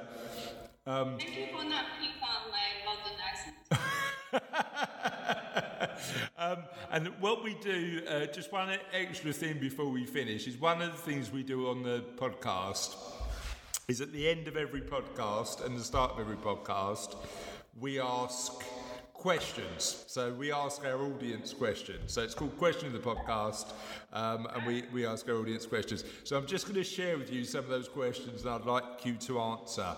Thank 0.86 1.24
you 1.24 1.48
for 1.48 1.64
not 1.64 1.86
picking 2.00 2.22
on 2.22 2.52
my 2.52 2.86
London 2.86 3.14
accent. 3.26 3.82
um, 6.38 6.58
and 6.92 7.08
what 7.20 7.44
we 7.44 7.56
do, 7.56 8.02
uh, 8.08 8.26
just 8.28 8.52
one 8.52 8.78
extra 8.94 9.34
thing 9.34 9.60
before 9.60 9.90
we 9.90 10.06
finish, 10.06 10.48
is 10.48 10.58
one 10.58 10.82
of 10.82 10.92
the 10.92 10.98
things 10.98 11.32
we 11.32 11.44
do 11.44 11.70
on 11.70 11.84
the 11.84 12.04
podcast 12.16 12.96
is 13.88 14.00
at 14.00 14.14
the 14.14 14.30
end 14.30 14.48
of 14.48 14.56
every 14.56 14.82
podcast 14.82 15.66
and 15.66 15.78
the 15.78 15.84
start 15.84 16.12
of 16.12 16.20
every 16.20 16.38
podcast, 16.38 17.16
we 17.80 18.00
ask 18.00 18.54
questions. 19.24 20.04
So 20.08 20.34
we 20.34 20.52
ask 20.52 20.86
our 20.86 21.02
audience 21.02 21.54
questions. 21.54 22.12
So 22.12 22.22
it's 22.22 22.34
called 22.34 22.58
Question 22.58 22.88
of 22.88 22.94
the 22.94 23.00
Podcast, 23.00 23.72
um, 24.12 24.48
and 24.54 24.66
we, 24.66 24.84
we 24.94 25.06
ask 25.06 25.28
our 25.30 25.36
audience 25.36 25.66
questions. 25.66 26.04
So 26.24 26.38
I'm 26.38 26.46
just 26.46 26.66
going 26.66 26.76
to 26.76 26.84
share 26.84 27.18
with 27.18 27.32
you 27.32 27.44
some 27.44 27.64
of 27.64 27.70
those 27.70 27.88
questions 27.88 28.44
that 28.44 28.52
I'd 28.52 28.66
like 28.66 29.06
you 29.06 29.16
to 29.16 29.40
answer. 29.40 29.96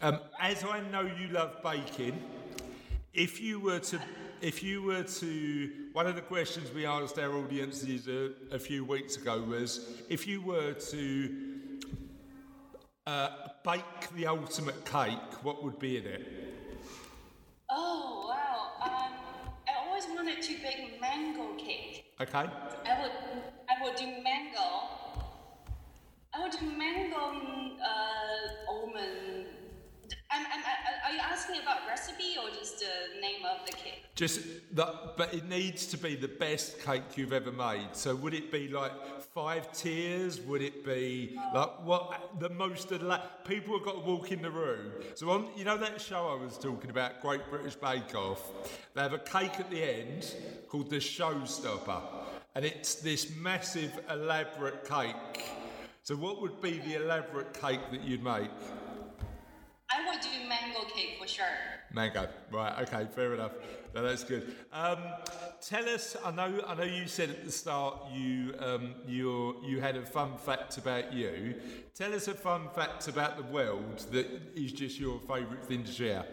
Um, 0.00 0.18
as 0.40 0.64
I 0.64 0.80
know 0.90 1.02
you 1.02 1.28
love 1.28 1.62
baking, 1.62 2.20
if 3.14 3.40
you 3.40 3.60
were 3.60 3.78
to 3.78 4.00
if 4.42 4.62
you 4.62 4.82
were 4.82 5.04
to, 5.04 5.70
one 5.92 6.06
of 6.06 6.16
the 6.16 6.20
questions 6.20 6.72
we 6.74 6.84
asked 6.84 7.18
our 7.18 7.32
audiences 7.32 8.08
a, 8.08 8.32
a 8.54 8.58
few 8.58 8.84
weeks 8.84 9.16
ago 9.16 9.40
was 9.40 10.02
if 10.10 10.26
you 10.26 10.42
were 10.42 10.72
to 10.72 11.78
uh, 13.06 13.28
bake 13.64 14.10
the 14.16 14.26
ultimate 14.26 14.84
cake, 14.84 15.44
what 15.44 15.62
would 15.62 15.78
be 15.78 15.96
in 15.96 16.06
it? 16.06 16.26
Oh, 17.70 18.26
wow. 18.28 18.84
Um, 18.84 19.12
I 19.68 19.86
always 19.86 20.04
wanted 20.08 20.42
to 20.42 20.52
bake 20.54 21.00
mango 21.00 21.54
cake. 21.54 22.04
Okay. 22.20 22.46
Just 34.14 34.40
that, 34.76 35.16
but 35.16 35.32
it 35.32 35.48
needs 35.48 35.86
to 35.86 35.96
be 35.96 36.16
the 36.16 36.28
best 36.28 36.82
cake 36.82 37.16
you've 37.16 37.32
ever 37.32 37.50
made. 37.50 37.88
So 37.92 38.14
would 38.16 38.34
it 38.34 38.52
be 38.52 38.68
like 38.68 38.92
five 39.34 39.72
tiers? 39.72 40.38
Would 40.42 40.60
it 40.60 40.84
be 40.84 41.38
like 41.54 41.82
what 41.82 42.38
the 42.38 42.50
most? 42.50 42.92
Ela- 42.92 43.30
people 43.46 43.74
have 43.78 43.86
got 43.86 43.94
to 43.94 44.00
walk 44.00 44.30
in 44.30 44.42
the 44.42 44.50
room. 44.50 44.92
So 45.14 45.30
on, 45.30 45.48
you 45.56 45.64
know 45.64 45.78
that 45.78 45.98
show 45.98 46.28
I 46.28 46.42
was 46.42 46.58
talking 46.58 46.90
about, 46.90 47.22
Great 47.22 47.48
British 47.48 47.74
Bake 47.74 48.14
Off. 48.14 48.52
They 48.94 49.00
have 49.00 49.14
a 49.14 49.18
cake 49.18 49.58
at 49.58 49.70
the 49.70 49.82
end 49.82 50.34
called 50.68 50.90
the 50.90 50.96
Showstopper, 50.96 52.02
and 52.54 52.66
it's 52.66 52.96
this 52.96 53.34
massive, 53.36 53.98
elaborate 54.10 54.86
cake. 54.86 55.42
So 56.02 56.16
what 56.16 56.42
would 56.42 56.60
be 56.60 56.80
the 56.80 56.96
elaborate 56.96 57.54
cake 57.54 57.80
that 57.90 58.02
you'd 58.02 58.22
make? 58.22 58.50
I 59.90 60.08
would 60.10 60.20
do 60.20 60.41
cake 60.84 61.16
for 61.20 61.26
sure. 61.26 61.46
Mango. 61.92 62.28
Right. 62.50 62.82
Okay. 62.82 63.06
Fair 63.14 63.34
enough. 63.34 63.52
No, 63.94 64.02
that's 64.02 64.24
good. 64.24 64.54
Um, 64.72 64.98
tell 65.60 65.88
us. 65.88 66.16
I 66.24 66.30
know. 66.30 66.62
I 66.66 66.74
know 66.74 66.84
you 66.84 67.06
said 67.06 67.30
at 67.30 67.44
the 67.44 67.52
start 67.52 67.96
you 68.12 68.54
um, 68.58 68.94
you 69.06 69.56
you 69.64 69.80
had 69.80 69.96
a 69.96 70.04
fun 70.06 70.36
fact 70.36 70.78
about 70.78 71.12
you. 71.12 71.54
Tell 71.94 72.14
us 72.14 72.28
a 72.28 72.34
fun 72.34 72.68
fact 72.74 73.08
about 73.08 73.36
the 73.36 73.44
world 73.44 73.98
that 74.12 74.26
is 74.54 74.72
just 74.72 74.98
your 74.98 75.20
favourite 75.20 75.64
thing 75.64 75.84
to 75.84 75.92
share. 75.92 76.24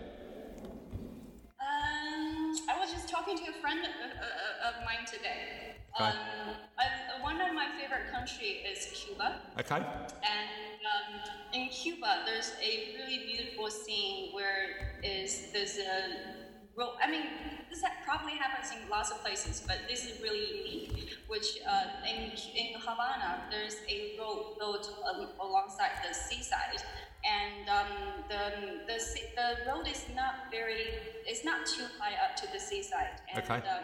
Um, 1.61 2.55
I 2.69 2.79
was 2.79 2.91
just 2.91 3.09
talking 3.09 3.37
to 3.37 3.43
a 3.43 3.61
friend 3.61 3.79
of, 3.79 3.85
uh, 3.85 4.69
of 4.69 4.85
mine 4.85 5.05
today. 5.05 5.68
Okay. 5.95 6.05
Um, 6.05 6.55
I, 6.77 7.21
one 7.21 7.41
of 7.41 7.53
my 7.53 7.67
favorite 7.79 8.11
country 8.11 8.63
is 8.65 8.87
Cuba. 8.93 9.41
Okay. 9.59 9.75
And 9.77 10.79
um, 10.85 11.19
in 11.53 11.69
Cuba, 11.69 12.23
there's 12.25 12.53
a 12.61 12.95
really 12.97 13.25
beautiful 13.25 13.69
scene 13.69 14.33
where 14.33 14.99
is 15.03 15.51
there's 15.51 15.77
a 15.77 16.55
road. 16.77 16.95
I 17.03 17.09
mean, 17.09 17.23
this 17.69 17.83
probably 18.05 18.33
happens 18.33 18.71
in 18.71 18.89
lots 18.89 19.11
of 19.11 19.21
places, 19.23 19.61
but 19.65 19.77
this 19.89 20.05
is 20.05 20.21
really 20.21 20.45
unique. 20.57 21.17
Which 21.27 21.59
uh, 21.67 22.05
in 22.07 22.31
in 22.55 22.79
Havana, 22.79 23.45
there's 23.51 23.77
a 23.87 24.15
road 24.17 24.57
built 24.57 24.89
al- 25.05 25.35
alongside 25.41 25.91
the 26.07 26.13
seaside, 26.13 26.81
and 27.25 27.67
um, 27.69 28.23
the 28.29 28.43
the 28.87 28.97
the 29.35 29.71
road 29.71 29.87
is 29.87 30.05
not 30.15 30.51
very 30.51 30.85
it's 31.25 31.43
not 31.43 31.65
too 31.65 31.85
high 31.99 32.15
up 32.25 32.35
to 32.37 32.47
the 32.51 32.59
seaside, 32.59 33.21
and 33.33 33.43
Okay. 33.43 33.55
um, 33.67 33.83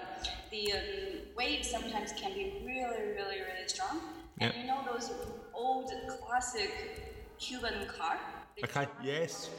the 0.52 0.74
um, 0.74 0.80
waves 1.36 1.70
sometimes 1.70 2.14
can 2.14 2.34
be 2.34 2.62
really 2.66 3.14
really 3.14 3.40
really 3.42 3.68
strong. 3.68 4.02
And 4.40 4.54
you 4.56 4.66
know 4.68 4.84
those 4.86 5.12
old 5.54 5.92
classic 6.26 6.72
Cuban 7.40 7.88
car? 7.88 8.20
Okay. 8.64 8.88
Yes. 9.04 9.50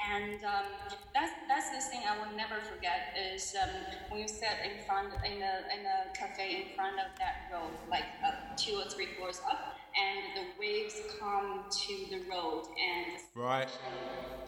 And 0.00 0.42
um, 0.44 0.64
that's 1.12 1.32
that's 1.46 1.68
the 1.76 1.82
thing 1.90 2.00
I 2.08 2.16
will 2.18 2.34
never 2.34 2.56
forget 2.64 3.12
is 3.14 3.54
um, 3.62 3.68
when 4.08 4.22
you 4.22 4.28
sit 4.28 4.56
in 4.64 4.82
front 4.86 5.12
in 5.24 5.42
a 5.44 5.54
in 5.76 5.84
a 5.84 6.08
cafe 6.16 6.64
in 6.64 6.74
front 6.74 6.96
of 6.98 7.12
that 7.20 7.52
road, 7.52 7.70
like 7.90 8.08
up 8.24 8.56
two 8.56 8.80
or 8.80 8.88
three 8.88 9.12
floors 9.14 9.40
up, 9.44 9.76
and 9.92 10.40
the 10.40 10.44
come 11.18 11.64
to 11.70 11.94
the 12.10 12.20
road 12.30 12.64
and 12.78 13.20
Right. 13.34 13.68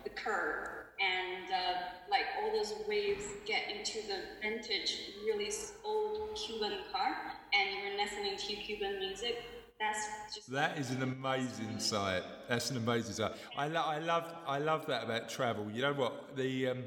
the 0.05 0.11
curb, 0.11 0.69
and 1.01 1.53
uh, 1.53 1.81
like 2.11 2.27
all 2.43 2.53
those 2.53 2.75
waves 2.89 3.25
get 3.47 3.63
into 3.71 4.07
the 4.07 4.19
vintage, 4.43 5.13
really 5.25 5.51
old 5.85 6.37
Cuban 6.37 6.73
car, 6.93 7.17
and 7.55 7.69
you're 7.79 7.97
listening 8.05 8.37
to 8.37 8.55
Cuban 8.63 8.99
music. 8.99 9.37
That's 9.81 10.35
just 10.35 10.51
That 10.53 10.79
is 10.79 10.91
an 10.91 11.03
amazing 11.03 11.81
sight. 11.81 12.23
That's 12.49 12.71
an 12.71 12.77
amazing 12.77 13.15
sight. 13.15 13.33
I, 13.57 13.67
lo- 13.67 13.83
I 13.85 13.99
love 13.99 14.33
I 14.47 14.59
love 14.59 14.87
that 14.87 15.03
about 15.05 15.29
travel. 15.29 15.69
You 15.73 15.83
know 15.83 15.93
what? 15.93 16.37
The 16.37 16.69
um, 16.69 16.85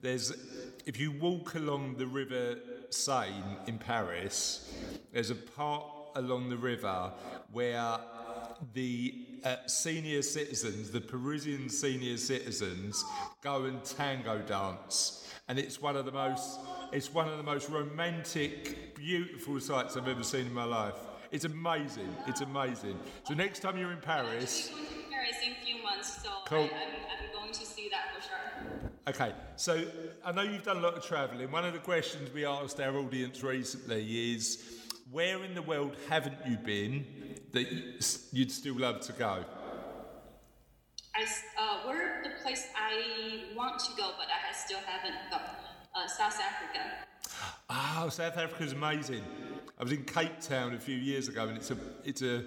there's 0.00 0.32
if 0.84 0.98
you 0.98 1.12
walk 1.12 1.54
along 1.54 1.96
the 1.98 2.06
River 2.06 2.56
Seine 2.90 3.44
in 3.68 3.78
Paris, 3.78 4.74
there's 5.12 5.30
a 5.30 5.36
part 5.36 5.84
along 6.16 6.48
the 6.48 6.56
river 6.56 7.12
where 7.52 7.96
the 8.74 9.26
uh, 9.44 9.56
senior 9.66 10.22
citizens, 10.22 10.90
the 10.90 11.00
Parisian 11.00 11.68
senior 11.68 12.16
citizens, 12.16 13.04
go 13.42 13.64
and 13.64 13.82
tango 13.84 14.38
dance, 14.40 15.28
and 15.48 15.58
it's 15.58 15.80
one 15.82 15.96
of 15.96 16.04
the 16.04 16.12
most 16.12 16.60
it's 16.92 17.12
one 17.12 17.26
of 17.28 17.38
the 17.38 17.42
most 17.42 17.68
romantic, 17.70 18.94
beautiful 18.94 19.58
sights 19.60 19.96
I've 19.96 20.08
ever 20.08 20.22
seen 20.22 20.46
in 20.46 20.52
my 20.54 20.64
life. 20.64 20.94
It's 21.30 21.46
amazing. 21.46 22.14
It's 22.26 22.42
amazing. 22.42 22.98
So 23.24 23.32
next 23.32 23.60
time 23.60 23.78
you're 23.78 23.92
in 23.92 24.00
Paris, 24.00 24.70
I'm 24.70 24.76
going 24.84 24.86
to 24.86 25.10
Paris 25.10 25.36
in 25.46 25.52
a 25.52 25.64
few 25.64 25.82
months, 25.82 26.22
so 26.22 26.28
Cool. 26.44 26.58
I, 26.58 26.64
I'm, 26.64 26.70
I'm 26.70 27.32
going 27.32 27.52
to 27.52 27.64
see 27.64 27.88
that 27.90 28.14
for 28.14 28.22
sure. 28.28 28.90
okay. 29.08 29.32
So 29.56 29.82
I 30.22 30.32
know 30.32 30.42
you've 30.42 30.62
done 30.64 30.76
a 30.76 30.80
lot 30.80 30.94
of 30.94 31.02
travelling. 31.04 31.50
One 31.50 31.64
of 31.64 31.72
the 31.72 31.78
questions 31.78 32.30
we 32.34 32.44
asked 32.44 32.78
our 32.80 32.94
audience 32.98 33.42
recently 33.42 34.34
is, 34.34 34.81
where 35.12 35.44
in 35.44 35.54
the 35.54 35.62
world 35.62 35.94
haven't 36.08 36.38
you 36.48 36.56
been 36.56 37.04
that 37.52 37.70
you'd 38.32 38.50
still 38.50 38.78
love 38.78 39.00
to 39.02 39.12
go? 39.12 39.44
I, 41.14 41.24
uh, 41.58 41.86
where 41.86 42.22
the 42.24 42.42
place 42.42 42.68
I 42.74 43.54
want 43.54 43.78
to 43.80 43.90
go, 43.96 44.12
but 44.16 44.26
I 44.28 44.54
still 44.54 44.78
haven't 44.86 45.30
gone. 45.30 45.40
Uh, 45.94 46.08
South 46.08 46.40
Africa. 46.40 46.80
Oh, 47.68 48.08
South 48.08 48.38
Africa's 48.38 48.72
amazing. 48.72 49.22
I 49.78 49.82
was 49.82 49.92
in 49.92 50.04
Cape 50.04 50.40
Town 50.40 50.74
a 50.74 50.78
few 50.78 50.96
years 50.96 51.28
ago, 51.28 51.46
and 51.46 51.58
it's 51.58 51.70
a 51.70 51.76
it's 52.04 52.22
a 52.22 52.44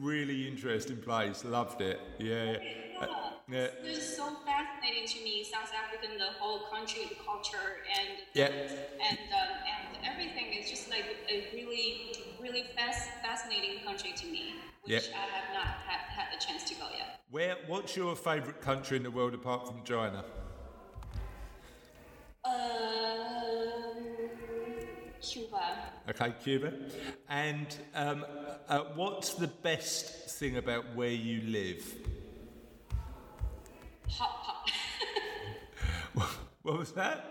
really 0.00 0.46
interesting 0.48 0.96
place. 0.98 1.44
Loved 1.44 1.80
it. 1.80 2.00
Yeah, 2.18 2.52
yeah. 2.52 2.58
Uh, 3.00 3.06
yeah. 3.48 3.66
It's 3.84 4.16
so 4.16 4.24
fascinating 4.44 5.06
to 5.06 5.24
me, 5.24 5.44
South 5.44 5.70
African, 5.72 6.18
the 6.18 6.32
whole 6.38 6.66
country, 6.70 7.02
the 7.08 7.16
culture, 7.24 7.78
and 7.98 8.08
Yeah. 8.34 8.46
and 8.46 9.18
um, 9.32 9.50
and 9.72 10.04
everything 10.04 10.52
is 10.52 10.68
just 10.70 10.90
like 10.90 11.04
a 11.28 11.48
really, 11.54 12.12
really 12.40 12.64
fast, 12.76 13.08
fascinating 13.22 13.84
country 13.84 14.12
to 14.16 14.26
me, 14.26 14.54
which 14.84 14.92
Yeah. 15.10 15.16
I 15.16 15.26
have 15.36 15.54
not 15.54 15.66
had, 15.86 16.00
had 16.08 16.26
the 16.38 16.44
chance 16.44 16.64
to 16.70 16.74
go 16.74 16.88
yet. 16.96 17.20
Where? 17.30 17.56
What's 17.66 17.96
your 17.96 18.16
favourite 18.16 18.60
country 18.60 18.96
in 18.96 19.02
the 19.02 19.10
world 19.10 19.34
apart 19.34 19.66
from 19.66 19.82
China? 19.84 20.24
Um, 22.44 24.06
Cuba. 25.20 25.55
Okay, 26.08 26.32
Cuba. 26.42 26.72
And 27.28 27.66
um, 27.94 28.24
uh, 28.68 28.80
what's 28.94 29.34
the 29.34 29.48
best 29.48 30.30
thing 30.38 30.56
about 30.56 30.94
where 30.94 31.10
you 31.10 31.40
live? 31.50 31.84
Hot 34.10 34.42
pot. 34.44 34.70
What 36.62 36.78
was 36.78 36.92
that? 36.92 37.24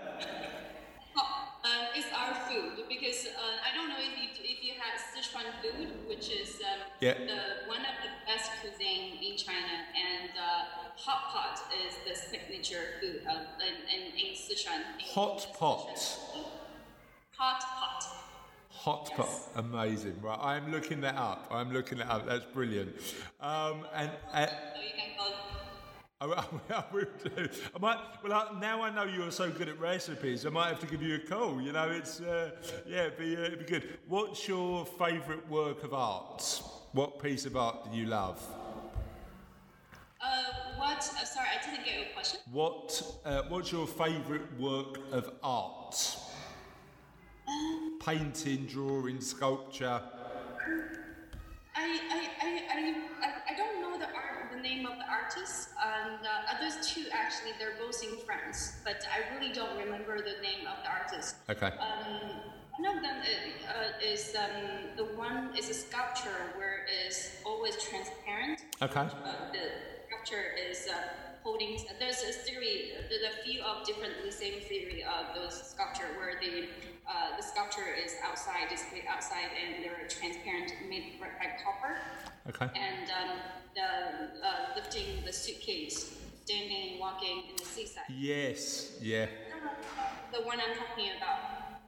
Hot. 1.14 1.60
Um, 1.66 1.86
it's 1.96 2.08
our 2.16 2.36
food 2.48 2.84
because 2.88 3.28
uh, 3.28 3.68
I 3.68 3.76
don't 3.76 3.90
know 3.90 4.00
if 4.00 4.16
you 4.22 4.30
if 4.44 4.64
you 4.64 4.74
had 4.80 4.96
Sichuan 5.12 5.52
food, 5.62 5.90
which 6.08 6.30
is 6.30 6.62
um, 6.64 6.80
Yeah. 7.02 7.14
the 7.16 7.68
one 7.68 7.82
of 7.82 7.96
the 8.04 8.12
best 8.28 8.52
cuisine 8.62 9.20
in 9.24 9.36
China, 9.38 9.76
and 9.96 10.30
uh, 10.40 10.88
hot 10.96 11.32
pot 11.34 11.60
is 11.84 11.96
the 12.08 12.16
signature 12.16 12.96
food 13.02 13.22
of, 13.28 13.40
in, 13.60 13.76
in, 13.92 14.02
in 14.16 14.36
Sichuan. 14.36 14.80
in 15.00 15.06
Hot 15.16 15.48
pot. 15.58 16.00
Hot 17.38 17.60
pot. 17.60 18.04
Hot 18.86 19.10
pot, 19.16 19.30
amazing. 19.56 20.16
Right, 20.22 20.38
I'm 20.40 20.72
looking 20.72 21.02
that 21.02 21.16
up. 21.16 21.48
I'm 21.50 21.74
looking 21.74 21.98
that 21.98 22.08
up. 22.08 22.28
That's 22.28 22.46
brilliant. 22.46 22.96
Um, 23.42 23.84
and 23.96 24.12
uh, 24.32 24.46
So 24.46 24.54
you 24.80 24.90
can 24.96 25.18
go. 25.18 25.34
I, 26.22 26.26
will- 26.28 26.62
I 26.70 26.84
will 26.94 27.06
do. 27.24 27.50
I 27.76 27.80
might. 27.80 27.98
Well, 28.24 28.32
I, 28.34 28.60
now 28.60 28.84
I 28.84 28.92
know 28.94 29.06
you're 29.06 29.32
so 29.32 29.50
good 29.50 29.70
at 29.70 29.80
recipes. 29.80 30.46
I 30.46 30.50
might 30.50 30.68
have 30.68 30.80
to 30.82 30.86
give 30.86 31.02
you 31.02 31.16
a 31.16 31.20
call. 31.20 31.60
You 31.60 31.72
know, 31.72 31.90
it's 31.90 32.22
uh, 32.22 32.52
yeah, 32.86 33.08
it'd 33.08 33.18
be, 33.18 33.36
uh, 33.36 33.40
it'd 33.46 33.60
be 33.60 33.66
good. 33.66 33.98
What's 34.08 34.48
your 34.48 34.86
favourite 34.86 35.50
work 35.50 35.84
of 35.84 35.96
art? 35.96 36.62
What 36.92 37.20
piece 37.20 37.48
of 37.48 37.58
art 37.58 37.92
do 37.92 37.98
you 37.98 38.06
love? 38.06 38.40
Uh, 40.22 40.28
what? 40.78 40.98
Uh, 41.00 41.26
sorry, 41.26 41.48
I 41.60 41.66
didn't 41.68 41.86
get 41.86 41.96
your 41.98 42.14
question. 42.14 42.40
What 42.52 43.02
uh, 43.26 43.42
What's 43.50 43.72
your 43.72 43.88
favourite 43.88 44.60
work 44.60 45.00
of 45.12 45.32
art? 45.42 46.18
Painting, 48.00 48.66
drawing, 48.68 49.20
sculpture. 49.22 50.02
I, 51.76 52.00
I, 52.12 52.30
I, 52.42 52.62
I, 52.74 52.96
I- 53.24 53.32
I 53.48 53.56
don't 53.58 53.80
know 53.82 53.98
the 53.98 54.06
art, 54.08 54.52
the 54.52 54.60
name 54.60 54.86
of 54.86 54.94
the 54.98 55.06
artist. 55.10 55.70
And 55.84 56.20
uh, 56.26 56.56
others 56.58 56.76
two 56.88 57.06
actually, 57.14 57.52
they're 57.60 57.76
both 57.80 58.02
in 58.04 58.18
France, 58.26 58.74
but 58.84 59.06
I 59.12 59.34
really 59.36 59.54
don't 59.54 59.78
remember 59.78 60.18
the 60.18 60.42
name 60.42 60.68
of 60.68 60.78
the 60.84 60.90
artist. 60.90 61.36
Okay. 61.50 61.68
Um, 61.78 62.32
one 62.78 62.98
of 62.98 63.02
them 63.04 63.18
is, 63.22 63.66
uh, 63.66 64.06
is 64.06 64.36
um, 64.36 64.96
the 64.98 65.06
one 65.16 65.56
is 65.58 65.70
a 65.70 65.74
sculpture 65.74 66.52
where 66.58 66.86
it's 67.08 67.38
always 67.46 67.76
transparent. 67.82 68.62
Okay. 68.82 69.00
Uh, 69.00 69.52
the 69.54 69.70
sculpture 70.10 70.52
is 70.70 70.88
uh, 70.88 70.96
holding. 71.46 71.78
There's 72.00 72.24
a 72.24 72.34
theory. 72.34 72.92
There's 73.08 73.28
a 73.34 73.36
few 73.46 73.62
of 73.62 73.86
different 73.86 74.14
the 74.26 74.32
same 74.32 74.60
theory 74.62 75.06
of 75.06 75.36
those 75.38 75.54
sculpture 75.54 76.10
where 76.18 76.42
the 76.42 76.66
uh, 77.06 77.38
the 77.38 77.44
sculpture 77.44 77.94
is 77.94 78.14
outside, 78.26 78.66
displayed 78.68 79.06
outside, 79.08 79.54
and 79.54 79.86
they're 79.86 80.10
transparent, 80.10 80.74
made 80.90 81.22
by 81.22 81.30
copper. 81.64 82.02
Okay. 82.50 82.68
And 82.74 83.06
um, 83.20 83.38
the 83.78 83.90
uh, 84.42 84.76
lifting 84.76 85.22
the 85.24 85.32
suitcase, 85.32 86.18
standing, 86.46 87.00
walking 87.00 87.44
in 87.50 87.56
the 87.62 87.66
seaside. 87.66 88.10
Yes. 88.10 88.98
Yeah. 89.02 89.28
The 90.34 90.42
one 90.42 90.58
I'm 90.60 90.76
talking 90.76 91.12
about. 91.16 91.40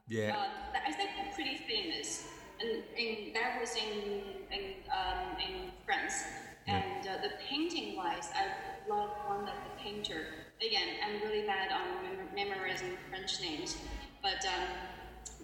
Yeah. 0.07 0.37
Uh, 0.37 0.71
that 0.71 0.83
I 0.87 0.91
think 0.93 1.09
pretty 1.33 1.57
famous, 1.67 2.29
and, 2.61 2.83
and 2.97 3.35
that 3.35 3.59
was 3.59 3.75
in 3.75 4.21
in, 4.55 4.63
um, 4.93 5.35
in 5.41 5.71
France. 5.83 6.46
And 6.67 7.07
uh, 7.07 7.21
the 7.21 7.31
painting 7.49 7.95
wise, 7.95 8.29
I 8.35 8.89
love 8.89 9.09
one 9.25 9.45
that 9.45 9.55
the 9.63 9.81
painter. 9.83 10.25
Again, 10.65 10.87
I'm 11.05 11.21
really 11.27 11.45
bad 11.47 11.71
on 11.71 12.03
mem- 12.03 12.27
memorizing 12.35 12.97
French 13.09 13.39
names, 13.41 13.77
but 14.21 14.45
um, 14.45 14.67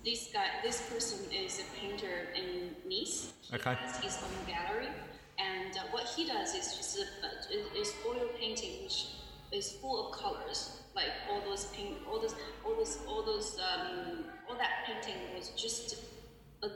this 0.03 0.29
guy, 0.33 0.47
this 0.63 0.81
person 0.89 1.19
is 1.31 1.59
a 1.61 1.79
painter 1.79 2.27
in 2.35 2.71
Nice. 2.89 3.31
He 3.41 3.55
Okay. 3.55 3.73
has 3.75 3.97
his 4.03 4.17
own 4.21 4.45
gallery, 4.53 4.89
and 5.39 5.77
uh, 5.77 5.81
what 5.91 6.03
he 6.05 6.25
does 6.27 6.53
is 6.55 6.75
just 6.75 6.97
a, 6.99 7.79
is- 7.79 7.93
oil 8.05 8.27
painting, 8.37 8.83
which 8.83 9.05
is 9.53 9.73
full 9.73 10.09
of 10.11 10.19
colors. 10.19 10.81
Like 10.95 11.09
all 11.31 11.41
those 11.41 11.65
paint, 11.67 11.97
all 12.07 12.19
those, 12.19 12.35
all 12.65 12.75
those, 12.75 12.97
all 13.07 13.23
those, 13.23 13.57
um, 13.59 14.25
all 14.49 14.55
that 14.57 14.85
painting 14.85 15.15
was 15.35 15.49
just 15.55 15.95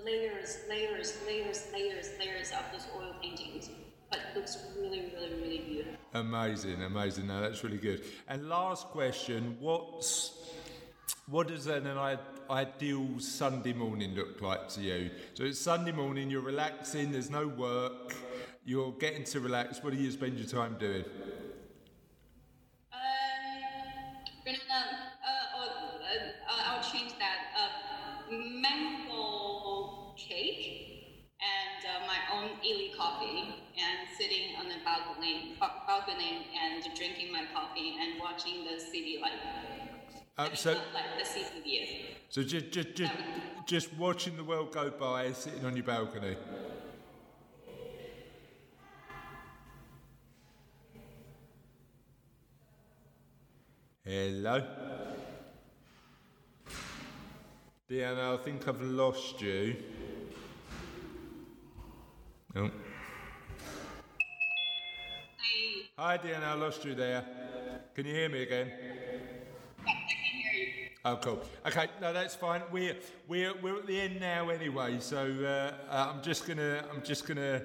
layers, 0.06 0.60
layers, 0.70 1.18
layers, 1.28 1.68
layers, 1.74 2.10
layers 2.20 2.52
of 2.52 2.64
those 2.72 2.88
oil 2.96 3.14
paintings. 3.22 3.70
But 4.10 4.20
it 4.20 4.38
looks 4.38 4.58
really, 4.78 5.12
really, 5.14 5.34
really 5.42 5.58
beautiful. 5.60 5.94
Amazing, 6.14 6.84
amazing. 6.84 7.28
No, 7.28 7.42
that's 7.42 7.64
really 7.64 7.78
good. 7.78 8.04
And 8.28 8.50
last 8.50 8.88
question: 8.88 9.58
What's 9.60 10.38
what 11.28 11.50
does 11.50 11.68
an, 11.68 11.88
ideal 12.50 13.20
Sunday 13.20 13.74
morning 13.74 14.16
look 14.16 14.42
like 14.42 14.70
to 14.70 14.82
you? 14.82 15.10
So 15.34 15.44
it's 15.44 15.60
Sunday 15.60 15.92
morning. 15.92 16.30
You're 16.30 16.42
relaxing. 16.42 17.12
There's 17.12 17.30
no 17.30 17.48
work. 17.48 18.16
You're 18.64 18.94
getting 18.94 19.26
to 19.26 19.42
relax. 19.42 19.84
What 19.84 19.94
do 19.94 20.00
you 20.00 20.12
spend 20.12 20.38
your 20.38 20.48
time 20.48 20.78
doing? 20.80 21.04
Balcony, 35.18 35.56
ba- 35.60 35.72
balcony, 35.88 36.48
and 36.62 36.84
drinking 36.96 37.32
my 37.32 37.46
coffee 37.52 37.96
and 38.00 38.20
watching 38.20 38.64
the 38.64 38.80
city 38.80 39.20
light. 39.20 39.32
Uh, 40.38 40.54
so, 40.54 40.74
like 40.94 41.06
the 41.18 41.24
CCTV. 41.24 42.06
so 42.30 42.44
just, 42.44 42.70
just, 42.70 42.94
just, 42.94 43.14
just 43.66 43.94
watching 43.96 44.38
the 44.38 44.44
world 44.44 44.72
go 44.72 44.92
by, 44.92 45.32
sitting 45.32 45.66
on 45.66 45.76
your 45.76 45.86
balcony. 45.86 46.38
Hello. 54.06 54.64
Deana, 57.90 58.36
I 58.36 58.38
think 58.38 58.68
I've 58.68 58.82
lost 58.82 59.42
you. 59.42 59.78
Oh. 62.56 62.70
Hi, 66.00 66.18
Deana, 66.18 66.44
I 66.46 66.54
lost 66.54 66.86
you 66.86 66.94
there. 66.94 67.26
Can 67.96 68.06
you 68.06 68.14
hear 68.14 68.30
me 68.30 68.44
again? 68.44 68.72
I 69.80 69.84
can 69.84 69.96
hear 70.32 70.54
you. 70.54 70.90
Oh, 71.04 71.16
cool. 71.20 71.42
Okay, 71.66 71.88
no, 72.00 72.14
that's 72.14 72.36
fine. 72.36 72.62
We're 72.72 72.96
we're 73.28 73.54
we're 73.64 73.78
at 73.78 73.88
the 73.88 74.00
end 74.00 74.20
now 74.20 74.50
anyway, 74.50 74.98
so 75.00 75.18
uh, 75.18 75.92
uh, 75.92 76.14
I'm 76.14 76.22
just 76.22 76.46
gonna 76.48 76.84
I'm 76.94 77.02
just 77.02 77.26
gonna 77.26 77.64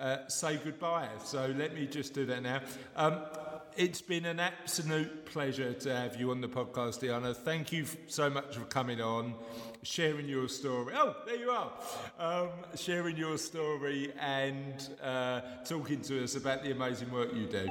uh, 0.00 0.26
say 0.28 0.58
goodbye. 0.64 1.08
So 1.24 1.52
let 1.58 1.74
me 1.74 1.86
just 1.86 2.14
do 2.14 2.24
that 2.24 2.42
now. 2.42 2.62
Um, 2.96 3.20
it's 3.76 4.00
been 4.00 4.24
an 4.24 4.40
absolute 4.40 5.26
pleasure 5.26 5.74
to 5.74 5.94
have 5.94 6.16
you 6.16 6.30
on 6.30 6.40
the 6.40 6.48
podcast, 6.48 7.00
Deana. 7.00 7.34
Thank 7.34 7.70
you 7.70 7.84
so 8.06 8.30
much 8.30 8.56
for 8.56 8.64
coming 8.64 9.02
on, 9.02 9.34
sharing 9.84 10.28
your 10.28 10.48
story. 10.48 10.94
Oh, 10.96 11.14
there 11.26 11.36
you 11.36 11.50
are. 11.50 11.70
Um, 12.18 12.48
sharing 12.74 13.16
your 13.16 13.38
story 13.38 14.12
and 14.20 14.88
uh, 15.02 15.40
talking 15.64 16.00
to 16.02 16.24
us 16.24 16.36
about 16.36 16.62
the 16.62 16.72
amazing 16.72 17.10
work 17.10 17.34
you 17.34 17.46
do. 17.46 17.68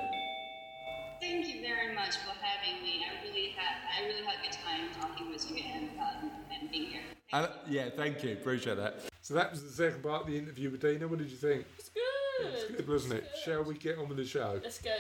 Thank 1.20 1.48
you 1.48 1.62
very 1.62 1.96
much 1.96 2.18
for 2.18 2.34
having 2.42 2.84
me. 2.84 3.04
I 3.04 3.26
really 3.26 3.50
had 3.56 3.78
I 3.98 4.06
really 4.06 4.26
had 4.26 4.36
a 4.40 4.44
good 4.44 4.52
time 4.52 4.90
talking 5.00 5.32
with 5.32 5.50
you 5.50 5.64
and 5.64 5.90
um, 6.00 6.32
and 6.52 6.70
being 6.70 6.86
here. 6.86 7.02
Uh, 7.32 7.48
yeah, 7.68 7.90
thank 7.96 8.24
you. 8.24 8.34
Appreciate 8.34 8.78
that. 8.78 9.00
So 9.22 9.34
that 9.34 9.52
was 9.52 9.64
the 9.64 9.70
second 9.70 10.04
part 10.04 10.24
of 10.24 10.28
the 10.28 10.38
interview 10.38 10.70
with 10.70 10.82
Deana. 10.82 11.08
What 11.08 11.20
did 11.20 11.32
you 11.32 11.38
think? 11.38 11.66
It's 11.80 11.90
good. 11.90 12.54
It's 12.54 12.72
good, 12.76 12.88
wasn't 12.88 13.14
it? 13.14 13.26
Shall 13.46 13.64
we 13.64 13.76
get 13.76 13.98
on 13.98 14.10
with 14.10 14.18
the 14.18 14.26
show? 14.26 14.60
Let's 14.62 14.80
go. 14.80 14.92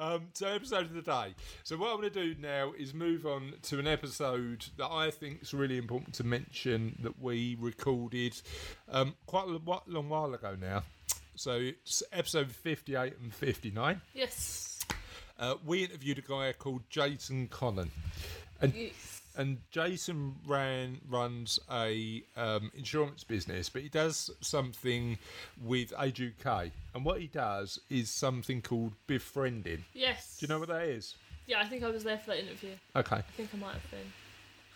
Um, 0.00 0.28
so, 0.32 0.46
episode 0.48 0.86
of 0.86 0.94
the 0.94 1.02
day. 1.02 1.34
So, 1.62 1.76
what 1.76 1.90
I'm 1.90 2.00
going 2.00 2.10
to 2.10 2.34
do 2.34 2.40
now 2.40 2.72
is 2.78 2.94
move 2.94 3.26
on 3.26 3.52
to 3.64 3.78
an 3.78 3.86
episode 3.86 4.64
that 4.78 4.90
I 4.90 5.10
think 5.10 5.42
is 5.42 5.52
really 5.52 5.76
important 5.76 6.14
to 6.14 6.24
mention 6.24 6.96
that 7.02 7.20
we 7.20 7.56
recorded 7.60 8.40
um, 8.90 9.14
quite 9.26 9.44
a 9.44 9.50
lo- 9.50 9.82
long 9.86 10.08
while 10.08 10.32
ago 10.32 10.56
now. 10.58 10.84
So, 11.36 11.52
it's 11.60 12.02
episode 12.12 12.50
58 12.50 13.12
and 13.20 13.34
59. 13.34 14.00
Yes. 14.14 14.80
Uh, 15.38 15.56
we 15.66 15.84
interviewed 15.84 16.18
a 16.18 16.22
guy 16.22 16.52
called 16.58 16.82
Jason 16.88 17.48
Connon. 17.48 17.90
And 18.62 18.72
Yes. 18.74 19.19
And 19.36 19.58
Jason 19.70 20.36
ran 20.46 21.00
runs 21.08 21.58
a 21.70 22.22
um, 22.36 22.70
insurance 22.76 23.24
business, 23.24 23.68
but 23.68 23.82
he 23.82 23.88
does 23.88 24.30
something 24.40 25.18
with 25.62 25.92
Age 26.00 26.20
UK. 26.22 26.70
And 26.94 27.04
what 27.04 27.20
he 27.20 27.26
does 27.28 27.80
is 27.88 28.10
something 28.10 28.60
called 28.62 28.92
befriending. 29.06 29.84
Yes. 29.94 30.36
Do 30.38 30.46
you 30.46 30.48
know 30.48 30.58
what 30.58 30.68
that 30.68 30.82
is? 30.82 31.14
Yeah, 31.46 31.60
I 31.60 31.66
think 31.66 31.82
I 31.82 31.90
was 31.90 32.04
there 32.04 32.18
for 32.18 32.30
that 32.30 32.40
interview. 32.40 32.70
Okay, 32.94 33.16
I 33.16 33.22
think 33.36 33.50
I 33.54 33.56
might 33.56 33.72
have 33.74 33.90
been. 33.90 34.12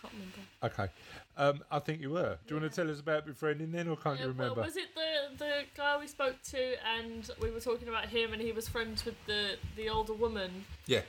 Can't 0.03 0.13
remember. 0.15 0.39
okay. 0.65 0.93
Um, 1.37 1.65
I 1.71 1.79
think 1.79 2.01
you 2.01 2.11
were. 2.11 2.37
Do 2.47 2.55
you 2.55 2.61
want 2.61 2.73
to 2.73 2.77
tell 2.83 2.91
us 2.91 3.01
about 3.01 3.25
befriending 3.27 3.73
then, 3.73 3.89
or 3.89 3.97
can't 3.97 4.19
Yeah, 4.19 4.27
you 4.27 4.33
remember? 4.33 4.57
Well, 4.57 4.67
was 4.67 4.77
it 4.77 4.89
the 4.95 5.37
the 5.39 5.53
guy 5.77 5.99
we 5.99 6.07
spoke 6.07 6.37
to 6.51 6.75
and 6.99 7.31
we 7.41 7.51
were 7.51 7.61
talking 7.61 7.89
about 7.89 8.07
him 8.07 8.33
and 8.33 8.43
he 8.43 8.53
was 8.53 8.69
friends 8.69 9.05
with 9.05 9.15
the 9.27 9.57
the 9.77 9.89
older 9.89 10.13
woman 10.13 10.65
yeah, 10.87 11.01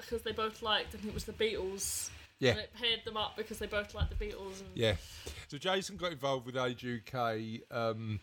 because 0.00 0.22
they 0.22 0.32
both 0.32 0.60
liked 0.62 0.94
I 0.94 0.98
think 0.98 1.08
it 1.08 1.14
was 1.14 1.24
the 1.24 1.32
Beatles. 1.32 2.10
Yeah. 2.40 2.52
And 2.52 2.60
it 2.60 2.72
paired 2.74 3.00
them 3.04 3.16
up 3.16 3.36
because 3.36 3.58
they 3.58 3.66
both 3.66 3.94
liked 3.94 4.18
the 4.18 4.24
Beatles. 4.24 4.60
And 4.60 4.68
yeah. 4.74 4.94
So 5.48 5.58
Jason 5.58 5.96
got 5.96 6.10
involved 6.12 6.46
with 6.46 6.56
Age 6.56 6.84
UK 6.86 7.60
um, 7.70 8.18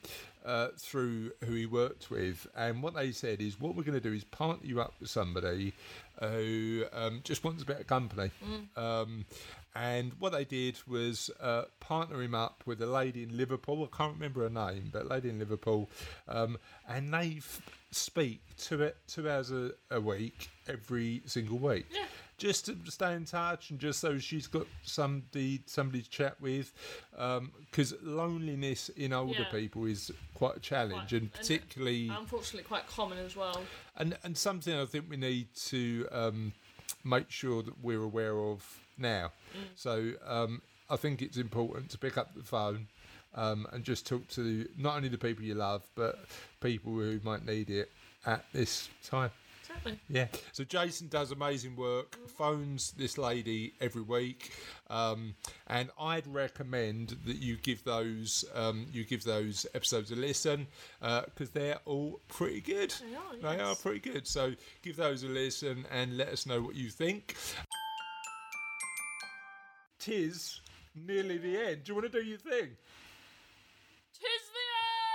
uh, 0.46 0.70
through 0.78 1.32
who 1.46 1.54
he 1.54 1.66
worked 1.66 2.10
with, 2.10 2.48
and 2.56 2.82
what 2.82 2.96
they 2.96 3.12
said 3.12 3.42
is, 3.42 3.60
what 3.60 3.76
we're 3.76 3.84
going 3.84 4.00
to 4.00 4.10
do 4.10 4.14
is 4.14 4.24
partner 4.24 4.66
you 4.68 4.82
up 4.82 4.94
with 5.00 5.10
somebody 5.10 5.74
who 6.20 6.84
um, 6.94 7.22
just 7.24 7.44
wants 7.44 7.62
a 7.62 7.66
bit 7.66 7.80
of 7.80 7.88
company. 7.88 8.32
Um, 8.76 9.26
and 9.76 10.14
what 10.20 10.32
they 10.32 10.46
did 10.46 10.80
was 10.88 11.30
uh, 11.40 11.64
partner 11.80 12.20
him 12.22 12.34
up 12.34 12.64
with 12.66 12.82
a 12.82 12.88
lady 12.88 13.22
in 13.22 13.38
Liverpool. 13.38 13.88
I 13.94 13.96
can't 13.96 14.14
remember 14.16 14.42
her 14.42 14.50
name, 14.50 14.90
but 14.92 15.04
a 15.04 15.08
lady 15.08 15.30
in 15.30 15.38
Liverpool, 15.38 15.90
um, 16.28 16.58
and 16.90 17.14
they 17.14 17.36
f- 17.38 17.62
speak 17.92 18.42
two 18.58 18.90
two 19.08 19.30
hours 19.30 19.52
a, 19.52 19.72
a 19.92 20.02
week 20.02 20.50
every 20.68 21.22
single 21.26 21.60
week. 21.60 21.86
Yeah. 21.94 22.06
Just 22.38 22.66
to 22.68 22.78
stay 22.92 23.14
in 23.16 23.26
touch, 23.26 23.72
and 23.72 23.80
just 23.80 24.00
so 24.00 24.20
she's 24.20 24.46
got 24.46 24.68
somebody 24.84 25.62
somebody 25.66 26.04
to 26.04 26.10
chat 26.10 26.40
with, 26.40 26.72
because 27.12 27.96
loneliness 28.04 28.90
in 28.90 29.12
older 29.12 29.40
Yeah. 29.42 29.50
people 29.52 29.86
is 29.86 30.12
quite 30.36 30.58
a 30.58 30.60
challenge, 30.60 31.10
Quite- 31.10 31.12
and 31.14 31.22
and 31.24 31.34
particularly 31.34 32.10
unfortunately 32.10 32.64
quite 32.68 32.86
common 32.88 33.18
as 33.18 33.36
well. 33.36 33.64
and 33.96 34.18
and 34.24 34.38
something 34.38 34.72
I 34.74 34.86
think 34.86 35.06
we 35.10 35.18
need 35.18 35.48
to 35.68 36.08
um, 36.12 36.54
make 37.04 37.32
sure 37.32 37.64
that 37.64 37.84
we're 37.84 38.04
aware 38.04 38.38
of 38.40 38.64
now. 39.00 39.32
So 39.76 40.14
um, 40.26 40.62
I 40.92 40.96
think 40.96 41.24
it's 41.24 41.38
important 41.38 41.90
to 41.92 41.98
pick 41.98 42.18
up 42.20 42.36
the 42.36 42.44
phone 42.44 42.88
um, 43.34 43.66
and 43.72 43.84
just 43.84 44.06
talk 44.06 44.28
to 44.30 44.68
not 44.78 44.96
only 44.98 45.10
the 45.10 45.18
people 45.18 45.44
you 45.44 45.56
love, 45.56 45.84
but 45.96 46.20
people 46.62 46.94
who 46.94 47.20
might 47.24 47.46
need 47.48 47.72
it 47.72 47.92
at 48.28 48.46
this 48.54 48.90
time. 49.04 49.32
Yeah. 50.10 50.28
So 50.52 50.64
Jason 50.64 51.08
does 51.08 51.32
amazing 51.32 51.76
work. 51.76 52.18
Phones 52.28 52.92
this 52.92 53.18
lady 53.18 53.74
every 53.82 54.02
week, 54.02 54.52
um, 54.90 55.36
and 55.68 55.90
I'd 56.00 56.28
recommend 56.28 57.18
that 57.26 57.38
you 57.38 57.58
give 57.58 57.84
those 57.84 58.46
um, 58.54 58.88
you 58.92 59.04
give 59.04 59.24
those 59.24 59.66
episodes 59.74 60.12
a 60.12 60.16
listen 60.16 60.68
because 61.00 61.50
they're 61.52 61.80
all 61.86 62.20
pretty 62.28 62.62
good. 62.62 62.94
They 63.42 63.48
are, 63.48 63.56
They 63.56 63.62
are 63.62 63.76
pretty 63.76 64.00
good. 64.00 64.28
So 64.28 64.54
give 64.82 64.96
those 64.96 65.24
a 65.24 65.28
listen 65.28 65.86
and 65.92 66.18
let 66.18 66.30
us 66.30 66.46
know 66.46 66.62
what 66.62 66.76
you 66.76 66.90
think. 66.90 67.36
Tis 70.00 70.62
nearly 70.96 71.38
the 71.38 71.58
end. 71.60 71.84
Do 71.84 71.92
you 71.92 71.96
want 71.96 72.12
to 72.12 72.22
do 72.22 72.26
your 72.26 72.38
thing? 72.38 72.70
Tis 74.14 74.44
the 74.54 74.68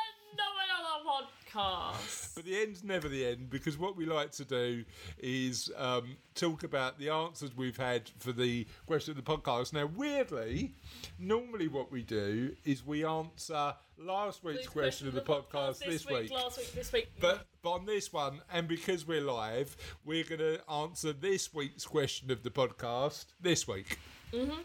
end 0.02 0.38
of 0.38 0.54
another 0.64 1.04
podcast. 1.52 2.34
But 2.34 2.44
the 2.44 2.60
end's 2.60 2.82
never 2.84 3.08
the 3.08 3.26
end 3.26 3.50
because 3.50 3.78
what 3.78 3.96
we 3.96 4.06
like 4.06 4.30
to 4.32 4.44
do 4.44 4.84
is 5.18 5.70
um, 5.76 6.16
talk 6.34 6.62
about 6.62 6.98
the 6.98 7.10
answers 7.10 7.56
we've 7.56 7.76
had 7.76 8.10
for 8.18 8.32
the 8.32 8.66
question 8.86 9.16
of 9.16 9.24
the 9.24 9.36
podcast. 9.36 9.72
Now, 9.72 9.86
weirdly, 9.86 10.74
normally 11.18 11.68
what 11.68 11.90
we 11.90 12.02
do 12.02 12.54
is 12.64 12.84
we 12.84 13.04
answer 13.04 13.74
last 13.98 14.42
week's 14.42 14.66
question, 14.66 15.08
of 15.08 15.14
the, 15.14 15.20
podcast, 15.20 15.78
this 15.78 16.06
week. 16.06 16.30
last 16.30 16.58
week, 16.58 16.72
this 16.72 16.92
week. 16.92 17.08
But, 17.20 17.46
but 17.62 17.70
on 17.72 17.86
this 17.86 18.12
one, 18.12 18.40
and 18.52 18.66
because 18.66 19.06
we're 19.06 19.20
live, 19.20 19.76
we're 20.04 20.24
going 20.24 20.40
to 20.40 20.60
answer 20.70 21.12
this 21.12 21.52
week's 21.54 21.84
question 21.84 22.30
of 22.30 22.42
the 22.42 22.50
podcast 22.50 23.26
this 23.40 23.68
week. 23.68 23.98
Mm-hmm. 24.32 24.60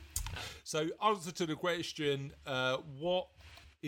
So, 0.64 0.88
answer 1.04 1.32
to 1.32 1.46
the 1.46 1.56
question: 1.56 2.32
uh, 2.46 2.78
What 3.00 3.28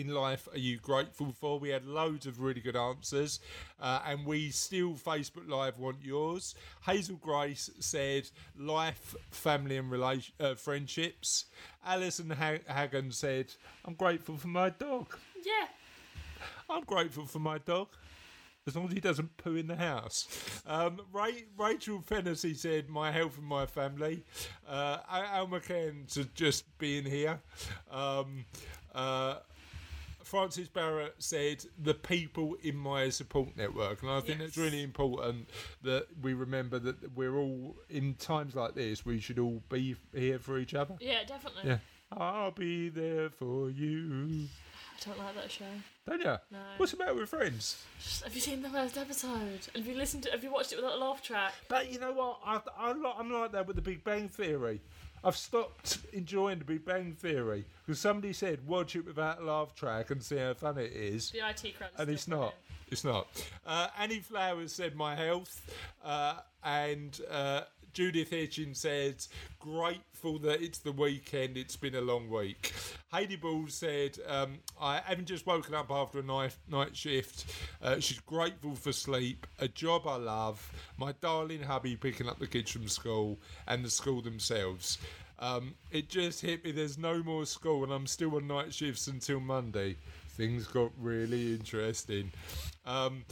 in 0.00 0.14
life 0.14 0.48
are 0.52 0.58
you 0.58 0.78
grateful 0.78 1.32
for? 1.38 1.58
We 1.58 1.68
had 1.70 1.86
loads 1.86 2.26
of 2.26 2.40
really 2.40 2.60
good 2.60 2.76
answers, 2.76 3.40
uh, 3.80 4.00
and 4.06 4.24
we 4.26 4.50
still 4.50 4.94
Facebook 4.94 5.48
Live 5.48 5.78
want 5.78 5.98
yours. 6.02 6.54
Hazel 6.82 7.16
Grace 7.16 7.70
said 7.78 8.28
life, 8.58 9.14
family, 9.30 9.76
and 9.76 9.90
relation, 9.90 10.34
uh, 10.40 10.54
friendships. 10.54 11.46
Alison 11.84 12.30
ha- 12.30 12.58
Hagen 12.68 13.12
said, 13.12 13.52
"I'm 13.84 13.94
grateful 13.94 14.36
for 14.36 14.48
my 14.48 14.70
dog. 14.70 15.16
yeah. 15.44 15.68
I'm 16.68 16.84
grateful 16.84 17.26
for 17.26 17.38
my 17.38 17.58
dog." 17.58 17.88
As 18.66 18.76
long 18.76 18.86
as 18.88 18.92
he 18.92 19.00
doesn't 19.00 19.36
poo 19.38 19.56
in 19.56 19.66
the 19.68 19.74
house. 19.76 20.28
Um, 20.66 21.00
Ray, 21.12 21.44
Rachel 21.56 22.02
Fennessy 22.02 22.52
said, 22.52 22.90
My 22.90 23.10
health 23.10 23.38
and 23.38 23.46
my 23.46 23.64
family. 23.64 24.22
Uh, 24.68 24.98
Al 25.10 25.48
McCann 25.48 26.06
to 26.12 26.24
just 26.34 26.66
being 26.78 27.06
here. 27.06 27.40
Um, 27.90 28.44
uh, 28.94 29.36
Frances 30.30 30.68
Barrett 30.68 31.16
said 31.18 31.64
the 31.76 31.92
people 31.92 32.56
in 32.62 32.76
my 32.76 33.08
support 33.08 33.56
network, 33.56 34.00
and 34.02 34.12
I 34.12 34.20
think 34.20 34.40
it's 34.40 34.56
Yes. 34.56 34.64
really 34.64 34.84
important 34.84 35.48
that 35.82 36.06
we 36.22 36.34
remember 36.34 36.78
that 36.78 37.16
we're 37.16 37.36
all 37.36 37.74
in 37.88 38.14
times 38.14 38.54
like 38.54 38.76
this. 38.76 39.04
We 39.04 39.18
should 39.18 39.40
all 39.40 39.60
be 39.68 39.96
here 40.14 40.38
for 40.38 40.58
each 40.58 40.72
other. 40.72 40.94
Yeah, 41.00 41.24
definitely. 41.26 41.62
Yeah, 41.68 41.78
I'll 42.12 42.52
be 42.52 42.90
there 42.90 43.30
for 43.30 43.70
you. 43.70 44.46
I 44.94 45.04
don't 45.04 45.18
like 45.18 45.34
that 45.34 45.50
show. 45.50 45.64
Don't 46.06 46.20
you? 46.20 46.36
No. 46.52 46.58
What's 46.76 46.92
the 46.92 46.98
matter 46.98 47.14
with 47.14 47.28
Friends? 47.28 47.82
Have 48.22 48.34
you 48.34 48.40
seen 48.40 48.62
the 48.62 48.68
first 48.68 48.96
episode? 48.98 49.66
Have 49.74 49.84
you 49.86 49.96
listened 49.96 50.22
to? 50.24 50.30
Have 50.30 50.44
you 50.44 50.52
watched 50.52 50.72
it 50.72 50.76
without 50.76 50.92
a 50.92 50.98
laugh 51.04 51.22
track? 51.22 51.54
But 51.68 51.90
you 51.90 51.98
know 51.98 52.12
what? 52.12 52.38
I, 52.46 52.60
I 52.78 52.90
I'm 53.18 53.32
like 53.32 53.50
that 53.50 53.66
with 53.66 53.74
the 53.76 53.82
Big 53.82 54.04
Bang 54.04 54.28
Theory. 54.28 54.80
I've 55.22 55.36
stopped 55.36 55.98
enjoying 56.12 56.58
the 56.60 56.64
Big 56.64 56.84
Bang 56.84 57.12
Theory 57.12 57.64
because 57.84 58.00
somebody 58.00 58.32
said 58.32 58.66
watch 58.66 58.96
it 58.96 59.04
without 59.06 59.40
a 59.40 59.44
laugh 59.44 59.74
track 59.74 60.10
and 60.10 60.22
see 60.22 60.36
how 60.38 60.54
fun 60.54 60.78
it 60.78 60.92
is. 60.92 61.30
The 61.30 61.38
IT 61.48 61.76
crunch. 61.76 61.92
and 61.98 62.08
it's 62.10 62.26
not. 62.26 62.54
It's 62.88 63.04
not. 63.04 63.28
Uh, 63.66 63.88
Annie 63.98 64.18
Flowers 64.20 64.72
said 64.72 64.96
my 64.96 65.14
health, 65.14 65.60
uh, 66.04 66.36
and 66.64 67.20
uh, 67.30 67.62
Judith 67.92 68.30
Hitchin 68.30 68.74
said 68.74 69.24
grateful 69.58 70.38
that 70.40 70.62
it's 70.62 70.78
the 70.78 70.92
weekend. 70.92 71.56
It's 71.56 71.76
been 71.76 71.94
a 71.94 72.00
long 72.00 72.28
week. 72.28 72.72
Heidi 73.12 73.36
Ball 73.36 73.66
said 73.68 74.18
um, 74.26 74.58
I 74.80 75.00
haven't 75.04 75.26
just 75.26 75.46
woken 75.46 75.74
up 75.74 75.90
after 75.90 76.20
a 76.20 76.22
night 76.22 76.56
night 76.68 76.96
shift. 76.96 77.46
Uh, 77.82 77.98
she's 78.00 78.20
grateful 78.20 78.74
for 78.74 78.92
sleep, 78.92 79.46
a 79.58 79.68
job 79.68 80.06
I 80.06 80.16
love, 80.16 80.72
my 80.96 81.12
darling 81.20 81.62
hubby 81.62 81.96
picking 81.96 82.28
up 82.28 82.38
the 82.38 82.46
kids 82.46 82.70
from 82.70 82.88
school, 82.88 83.38
and 83.66 83.84
the 83.84 83.90
school 83.90 84.22
themselves. 84.22 84.98
Um, 85.38 85.74
it 85.90 86.08
just 86.08 86.42
hit 86.42 86.64
me. 86.64 86.70
There's 86.70 86.98
no 86.98 87.22
more 87.22 87.46
school, 87.46 87.82
and 87.82 87.92
I'm 87.92 88.06
still 88.06 88.36
on 88.36 88.46
night 88.46 88.74
shifts 88.74 89.06
until 89.06 89.40
Monday 89.40 89.96
things 90.40 90.66
got 90.66 90.90
really 90.98 91.52
interesting. 91.52 92.32
Um, 92.86 93.24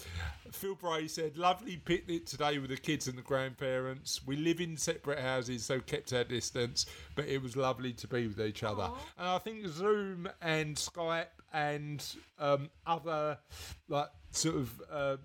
Phil 0.52 0.74
Bray 0.74 1.08
said, 1.08 1.38
"Lovely 1.38 1.78
picnic 1.78 2.26
today 2.26 2.58
with 2.58 2.68
the 2.68 2.76
kids 2.76 3.08
and 3.08 3.16
the 3.16 3.22
grandparents. 3.22 4.20
We 4.26 4.36
live 4.36 4.60
in 4.60 4.76
separate 4.76 5.18
houses, 5.18 5.64
so 5.64 5.80
kept 5.80 6.12
our 6.12 6.24
distance, 6.24 6.84
but 7.14 7.24
it 7.24 7.42
was 7.42 7.56
lovely 7.56 7.94
to 7.94 8.06
be 8.06 8.26
with 8.26 8.38
each 8.40 8.62
other. 8.62 8.90
And 9.16 9.26
I 9.26 9.38
think 9.38 9.66
Zoom 9.68 10.28
and 10.42 10.76
Skype 10.76 11.28
and 11.50 12.04
um, 12.38 12.68
other 12.86 13.38
like 13.88 14.08
sort 14.30 14.56
of." 14.56 14.82
Uh, 14.90 15.16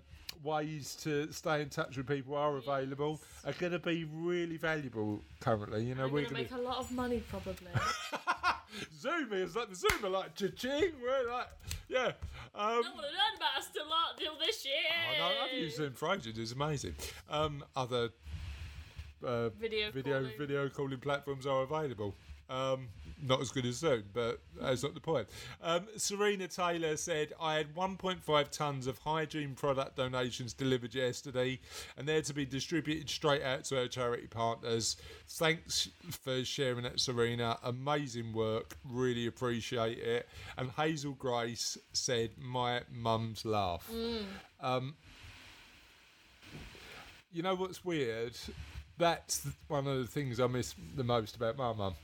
Ways 0.42 0.96
to 1.02 1.32
stay 1.32 1.62
in 1.62 1.68
touch 1.68 1.96
with 1.96 2.06
people 2.06 2.34
are 2.34 2.56
available 2.56 3.20
are 3.46 3.52
going 3.52 3.72
to 3.72 3.78
be 3.78 4.04
really 4.04 4.56
valuable 4.56 5.22
currently. 5.40 5.84
You 5.84 5.94
know, 5.94 6.08
we're 6.08 6.24
gonna 6.24 6.34
make 6.34 6.50
a 6.50 6.58
lot 6.58 6.78
of 6.78 6.90
money 6.92 7.22
probably. 7.30 7.68
Zoom 8.98 9.32
is 9.32 9.56
like 9.56 9.70
the 9.70 9.74
Zoom 9.76 10.04
are 10.04 10.08
like 10.08 10.34
cha-ching. 10.34 10.92
We're 11.02 11.30
like, 11.30 11.48
yeah. 11.88 12.06
Um, 12.06 12.12
I 12.54 12.72
want 12.72 12.84
to 12.84 13.02
learn 13.02 13.36
about 13.36 13.58
us 13.58 13.68
till, 13.72 13.84
till 14.18 14.38
this 14.38 14.64
year. 14.64 14.74
Oh, 15.14 15.28
no, 15.28 15.44
I've 15.44 15.52
used 15.52 15.76
Zoom 15.76 15.92
for 15.92 16.12
ages. 16.12 16.38
It's 16.38 16.52
amazing. 16.52 16.94
Um, 17.30 17.64
other 17.76 18.10
uh, 19.24 19.48
Video 19.50 19.90
video 19.90 20.20
calling. 20.20 20.38
video 20.38 20.68
calling 20.68 20.98
platforms 20.98 21.46
are 21.46 21.62
available. 21.62 22.14
Um, 22.50 22.88
not 23.26 23.40
as 23.40 23.50
good 23.50 23.64
as 23.66 23.76
Zoom, 23.76 24.04
but 24.12 24.40
that's 24.60 24.82
not 24.82 24.94
the 24.94 25.00
point. 25.00 25.26
Um, 25.62 25.86
Serena 25.96 26.46
Taylor 26.48 26.96
said, 26.96 27.32
I 27.40 27.54
had 27.56 27.74
1.5 27.74 28.22
tonnes 28.24 28.86
of 28.86 28.98
hygiene 28.98 29.54
product 29.54 29.96
donations 29.96 30.52
delivered 30.52 30.94
yesterday, 30.94 31.58
and 31.96 32.06
they're 32.06 32.22
to 32.22 32.34
be 32.34 32.44
distributed 32.44 33.08
straight 33.08 33.42
out 33.42 33.64
to 33.64 33.80
our 33.80 33.88
charity 33.88 34.26
partners. 34.26 34.96
Thanks 35.26 35.88
for 36.10 36.44
sharing 36.44 36.82
that, 36.82 37.00
Serena. 37.00 37.58
Amazing 37.62 38.32
work. 38.32 38.76
Really 38.84 39.26
appreciate 39.26 39.98
it. 39.98 40.28
And 40.58 40.70
Hazel 40.72 41.12
Grace 41.12 41.78
said, 41.92 42.30
My 42.38 42.82
mum's 42.92 43.44
laugh. 43.44 43.90
Um, 44.60 44.94
you 47.32 47.42
know 47.42 47.54
what's 47.54 47.84
weird? 47.84 48.36
That's 48.98 49.46
one 49.68 49.86
of 49.86 49.98
the 49.98 50.06
things 50.06 50.38
I 50.40 50.46
miss 50.46 50.74
the 50.96 51.04
most 51.04 51.36
about 51.36 51.56
my 51.56 51.72
mum. 51.72 51.94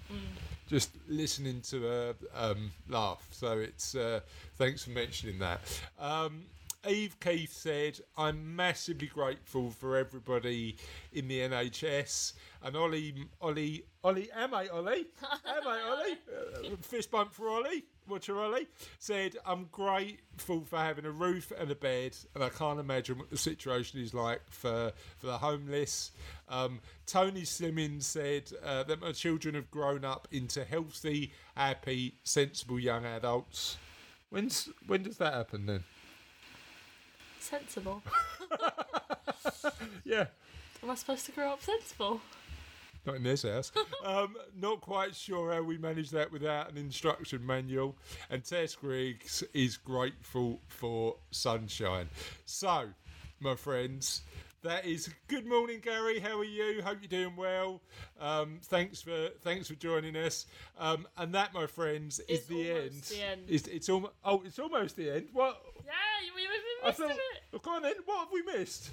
Just 0.69 0.91
listening 1.09 1.61
to 1.63 1.83
her 1.83 2.15
um, 2.35 2.71
laugh. 2.89 3.27
So 3.31 3.59
it's 3.59 3.95
uh, 3.95 4.21
thanks 4.57 4.85
for 4.85 4.91
mentioning 4.91 5.39
that. 5.41 5.61
Um, 5.99 6.45
Eve 6.89 7.21
Keith 7.21 7.53
said, 7.53 8.01
"I'm 8.17 8.57
massively 8.57 9.07
grateful 9.07 9.71
for 9.71 9.97
everybody 9.97 10.77
in 11.13 11.29
the 11.29 11.41
NHS." 11.41 12.33
And 12.63 12.75
Ollie, 12.77 13.27
Ollie, 13.41 13.85
Ollie, 14.03 14.31
am 14.33 14.55
I 14.55 14.69
Ollie? 14.69 15.07
Am 15.47 15.67
I 15.67 15.81
Ollie? 15.83 16.73
Uh, 16.73 16.77
fist 16.81 17.11
bump 17.11 17.35
for 17.35 17.49
Ollie. 17.51 17.85
Watcher 18.09 18.41
Ollie 18.41 18.67
said, 18.99 19.37
"I'm 19.45 19.69
grateful 19.71 20.65
for 20.65 20.79
having 20.79 21.05
a 21.05 21.11
roof 21.11 21.53
and 21.57 21.71
a 21.71 21.75
bed, 21.75 22.17
and 22.35 22.43
I 22.43 22.49
can't 22.49 22.81
imagine 22.81 23.19
what 23.19 23.31
the 23.31 23.37
situation 23.37 24.01
is 24.01 24.15
like 24.15 24.41
for 24.49 24.93
for 25.19 25.27
the 25.27 25.39
homeless." 25.39 26.13
Um, 26.49 26.81
Tony 27.07 27.45
Simmons 27.45 28.07
said 28.07 28.51
uh, 28.65 28.85
that 28.85 29.01
my 29.01 29.13
children 29.13 29.55
have 29.55 29.71
grown 29.71 30.05
up 30.05 30.29
into 30.33 30.65
healthy, 30.65 31.33
happy, 31.55 32.15
sensible 32.25 32.81
young 32.81 33.05
adults. 33.05 33.77
When's 34.31 34.71
when 34.87 35.03
does 35.03 35.19
that 35.19 35.35
happen 35.35 35.67
then? 35.67 35.85
Sensible. 37.41 38.03
Yeah, 40.05 40.27
Am 40.83 40.91
I 40.91 40.95
supposed 40.95 41.27
to 41.27 41.33
grow 41.33 41.53
up 41.53 41.63
sensible? 41.63 42.21
not 43.07 43.17
in 43.17 43.23
this 43.23 43.43
house. 43.43 43.73
um, 44.05 44.37
not 44.61 44.81
quite 44.81 45.15
sure 45.15 45.53
how 45.53 45.63
we 45.63 45.79
manage 45.79 46.11
that 46.11 46.31
without 46.31 46.71
an 46.71 46.77
instruction 46.77 47.45
manual. 47.45 47.97
And 48.29 48.45
Tess 48.45 48.75
Griggs 48.75 49.43
is 49.55 49.77
grateful 49.77 50.61
for 50.69 51.17
sunshine. 51.31 52.09
So, 52.45 52.89
my 53.41 53.55
friends. 53.55 54.23
That 54.63 54.85
is 54.85 55.09
good 55.29 55.47
morning, 55.47 55.81
Gary. 55.83 56.19
How 56.19 56.39
are 56.39 56.45
you? 56.45 56.83
Hope 56.83 56.99
you're 57.01 57.09
doing 57.09 57.35
well. 57.35 57.81
Um, 58.21 58.59
thanks 58.65 59.01
for 59.01 59.29
thanks 59.41 59.69
for 59.69 59.75
joining 59.75 60.17
us. 60.17 60.45
Um, 60.79 61.09
and 61.17 61.35
that, 61.35 61.55
my 61.55 61.67
friends, 61.67 62.21
is 62.29 62.41
It's 62.41 62.47
the 62.47 62.71
end. 62.71 62.79
almost 62.91 63.09
the 63.11 63.23
end. 63.23 63.41
It's, 63.49 63.67
it's 63.69 63.89
almost 63.89 64.13
oh, 64.23 64.43
it's 64.45 64.59
almost 64.59 64.97
the 64.97 65.11
end. 65.11 65.29
What? 65.33 65.63
Yeah, 65.87 65.93
you 66.27 66.33
I 66.83 66.87
missed 66.89 66.99
thought. 66.99 67.11
it. 67.11 67.19
Oh, 67.55 67.59
go 67.59 67.71
on 67.71 67.83
then. 67.83 67.95
What 68.05 68.19
have 68.19 68.29
we 68.33 68.43
missed? 68.43 68.91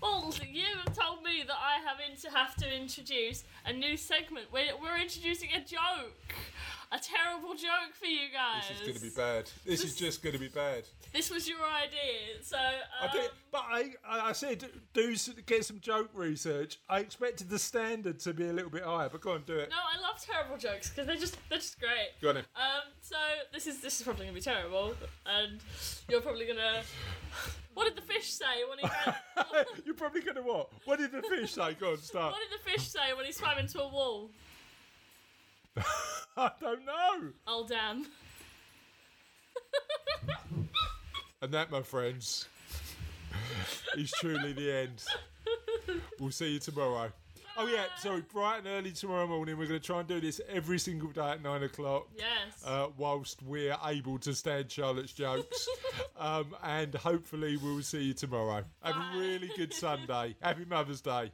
Well, 0.00 0.32
you 0.52 0.64
have 0.84 0.96
told 0.96 1.24
me 1.24 1.42
that 1.46 1.56
I 1.56 1.80
have 1.88 2.20
to 2.20 2.30
have 2.30 2.54
to 2.56 2.72
introduce 2.72 3.44
a 3.66 3.72
new 3.72 3.96
segment. 3.96 4.46
We're, 4.52 4.76
we're 4.80 5.00
introducing 5.00 5.48
a 5.56 5.60
joke. 5.60 6.34
A 6.94 6.98
terrible 6.98 7.54
joke 7.54 7.92
for 7.98 8.06
you 8.06 8.28
guys. 8.32 8.62
This 8.68 8.78
is 8.78 8.86
going 8.86 8.94
to 8.94 9.02
be 9.02 9.10
bad. 9.10 9.50
This 9.66 9.82
is 9.82 9.96
just 9.96 10.22
going 10.22 10.34
to 10.34 10.38
be 10.38 10.46
bad. 10.46 10.84
This 11.12 11.28
was 11.28 11.48
your 11.48 11.58
idea, 11.58 12.40
so. 12.40 12.56
Um, 12.56 13.10
I 13.10 13.12
did, 13.12 13.30
but 13.50 13.64
I, 13.68 13.94
I 14.06 14.30
said 14.30 14.64
do 14.92 15.16
get 15.44 15.64
some 15.64 15.80
joke 15.80 16.10
research. 16.14 16.78
I 16.88 17.00
expected 17.00 17.50
the 17.50 17.58
standard 17.58 18.20
to 18.20 18.32
be 18.32 18.46
a 18.46 18.52
little 18.52 18.70
bit 18.70 18.84
higher, 18.84 19.08
but 19.08 19.22
go 19.22 19.32
on, 19.32 19.42
do 19.44 19.56
it. 19.56 19.70
No, 19.70 19.76
I 19.76 20.00
love 20.00 20.24
terrible 20.24 20.56
jokes 20.56 20.90
because 20.90 21.08
they're 21.08 21.16
just 21.16 21.36
they're 21.48 21.58
just 21.58 21.80
great. 21.80 22.10
Go 22.22 22.28
on 22.28 22.36
then. 22.36 22.44
Um, 22.54 22.82
so 23.00 23.16
this 23.52 23.66
is 23.66 23.80
this 23.80 23.98
is 23.98 24.04
probably 24.04 24.26
gonna 24.26 24.36
be 24.36 24.40
terrible, 24.40 24.94
and 25.26 25.58
you're 26.08 26.20
probably 26.20 26.46
gonna. 26.46 26.82
What 27.74 27.86
did 27.86 27.96
the 27.96 28.06
fish 28.06 28.30
say 28.32 28.62
when 28.68 28.78
he 28.78 28.86
ran? 28.86 29.64
You're 29.84 29.96
probably 29.96 30.20
going 30.20 30.36
to 30.36 30.42
what? 30.42 30.70
What 30.84 31.00
did 31.00 31.10
the 31.10 31.22
fish 31.22 31.54
say? 31.54 31.74
Go 31.74 31.90
on, 31.90 31.98
start. 31.98 32.32
what 32.32 32.40
did 32.48 32.56
the 32.56 32.62
fish 32.62 32.88
say 32.88 33.12
when 33.16 33.26
he 33.26 33.32
swam 33.32 33.58
into 33.58 33.80
a 33.82 33.88
wall? 33.88 34.30
I 36.36 36.50
don't 36.60 36.84
know. 36.84 37.30
Oh 37.46 37.66
damn! 37.68 38.06
And 41.42 41.52
that, 41.52 41.70
my 41.70 41.82
friends, 41.82 42.48
is 43.96 44.10
truly 44.20 44.52
the 44.52 44.72
end. 44.72 45.04
We'll 46.18 46.30
see 46.30 46.54
you 46.54 46.58
tomorrow. 46.58 47.12
Oh 47.56 47.68
yeah, 47.68 47.84
sorry, 47.98 48.22
bright 48.32 48.58
and 48.58 48.66
early 48.66 48.90
tomorrow 48.90 49.26
morning. 49.28 49.56
We're 49.56 49.66
going 49.66 49.78
to 49.78 49.86
try 49.86 50.00
and 50.00 50.08
do 50.08 50.20
this 50.20 50.40
every 50.48 50.78
single 50.78 51.10
day 51.10 51.32
at 51.32 51.42
nine 51.42 51.62
o'clock. 51.62 52.08
Yes. 52.16 52.64
Uh, 52.64 52.88
whilst 52.96 53.42
we're 53.42 53.76
able 53.84 54.18
to 54.20 54.34
stand 54.34 54.72
Charlotte's 54.72 55.12
jokes, 55.12 55.68
um, 56.18 56.46
and 56.64 56.94
hopefully 56.94 57.56
we'll 57.56 57.82
see 57.82 58.04
you 58.04 58.14
tomorrow. 58.14 58.64
Have 58.82 58.96
a 58.96 59.18
really 59.18 59.50
good 59.56 59.72
Sunday. 59.72 60.34
Happy 60.40 60.64
Mother's 60.64 61.00
Day. 61.00 61.30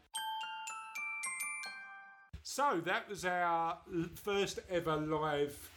So 2.60 2.78
that 2.84 3.08
was 3.08 3.24
our 3.24 3.78
first 4.16 4.58
ever 4.68 4.94
live 4.94 5.70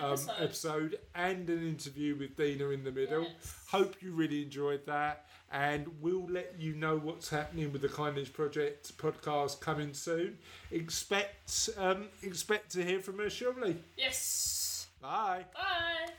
um, 0.00 0.12
Episode. 0.12 0.32
episode 0.40 0.98
and 1.16 1.50
an 1.50 1.66
interview 1.66 2.14
with 2.16 2.36
Deana 2.36 2.68
in 2.68 2.84
the 2.84 2.92
middle. 2.92 3.22
Yes. 3.24 3.54
Hope 3.66 3.96
you 4.00 4.12
really 4.12 4.42
enjoyed 4.44 4.86
that, 4.86 5.26
and 5.50 5.88
we'll 6.00 6.28
let 6.28 6.54
you 6.56 6.76
know 6.76 6.96
what's 6.96 7.28
happening 7.28 7.72
with 7.72 7.82
the 7.82 7.88
Kindness 7.88 8.28
Project 8.28 8.96
podcast 8.98 9.58
coming 9.58 9.92
soon. 9.92 10.38
Expect 10.70 11.70
um, 11.76 12.06
expect 12.22 12.70
to 12.70 12.84
hear 12.84 13.00
from 13.00 13.18
us 13.18 13.32
shortly. 13.32 13.76
yes. 13.96 14.86
Bye. 15.02 15.44
Bye. 15.52 16.12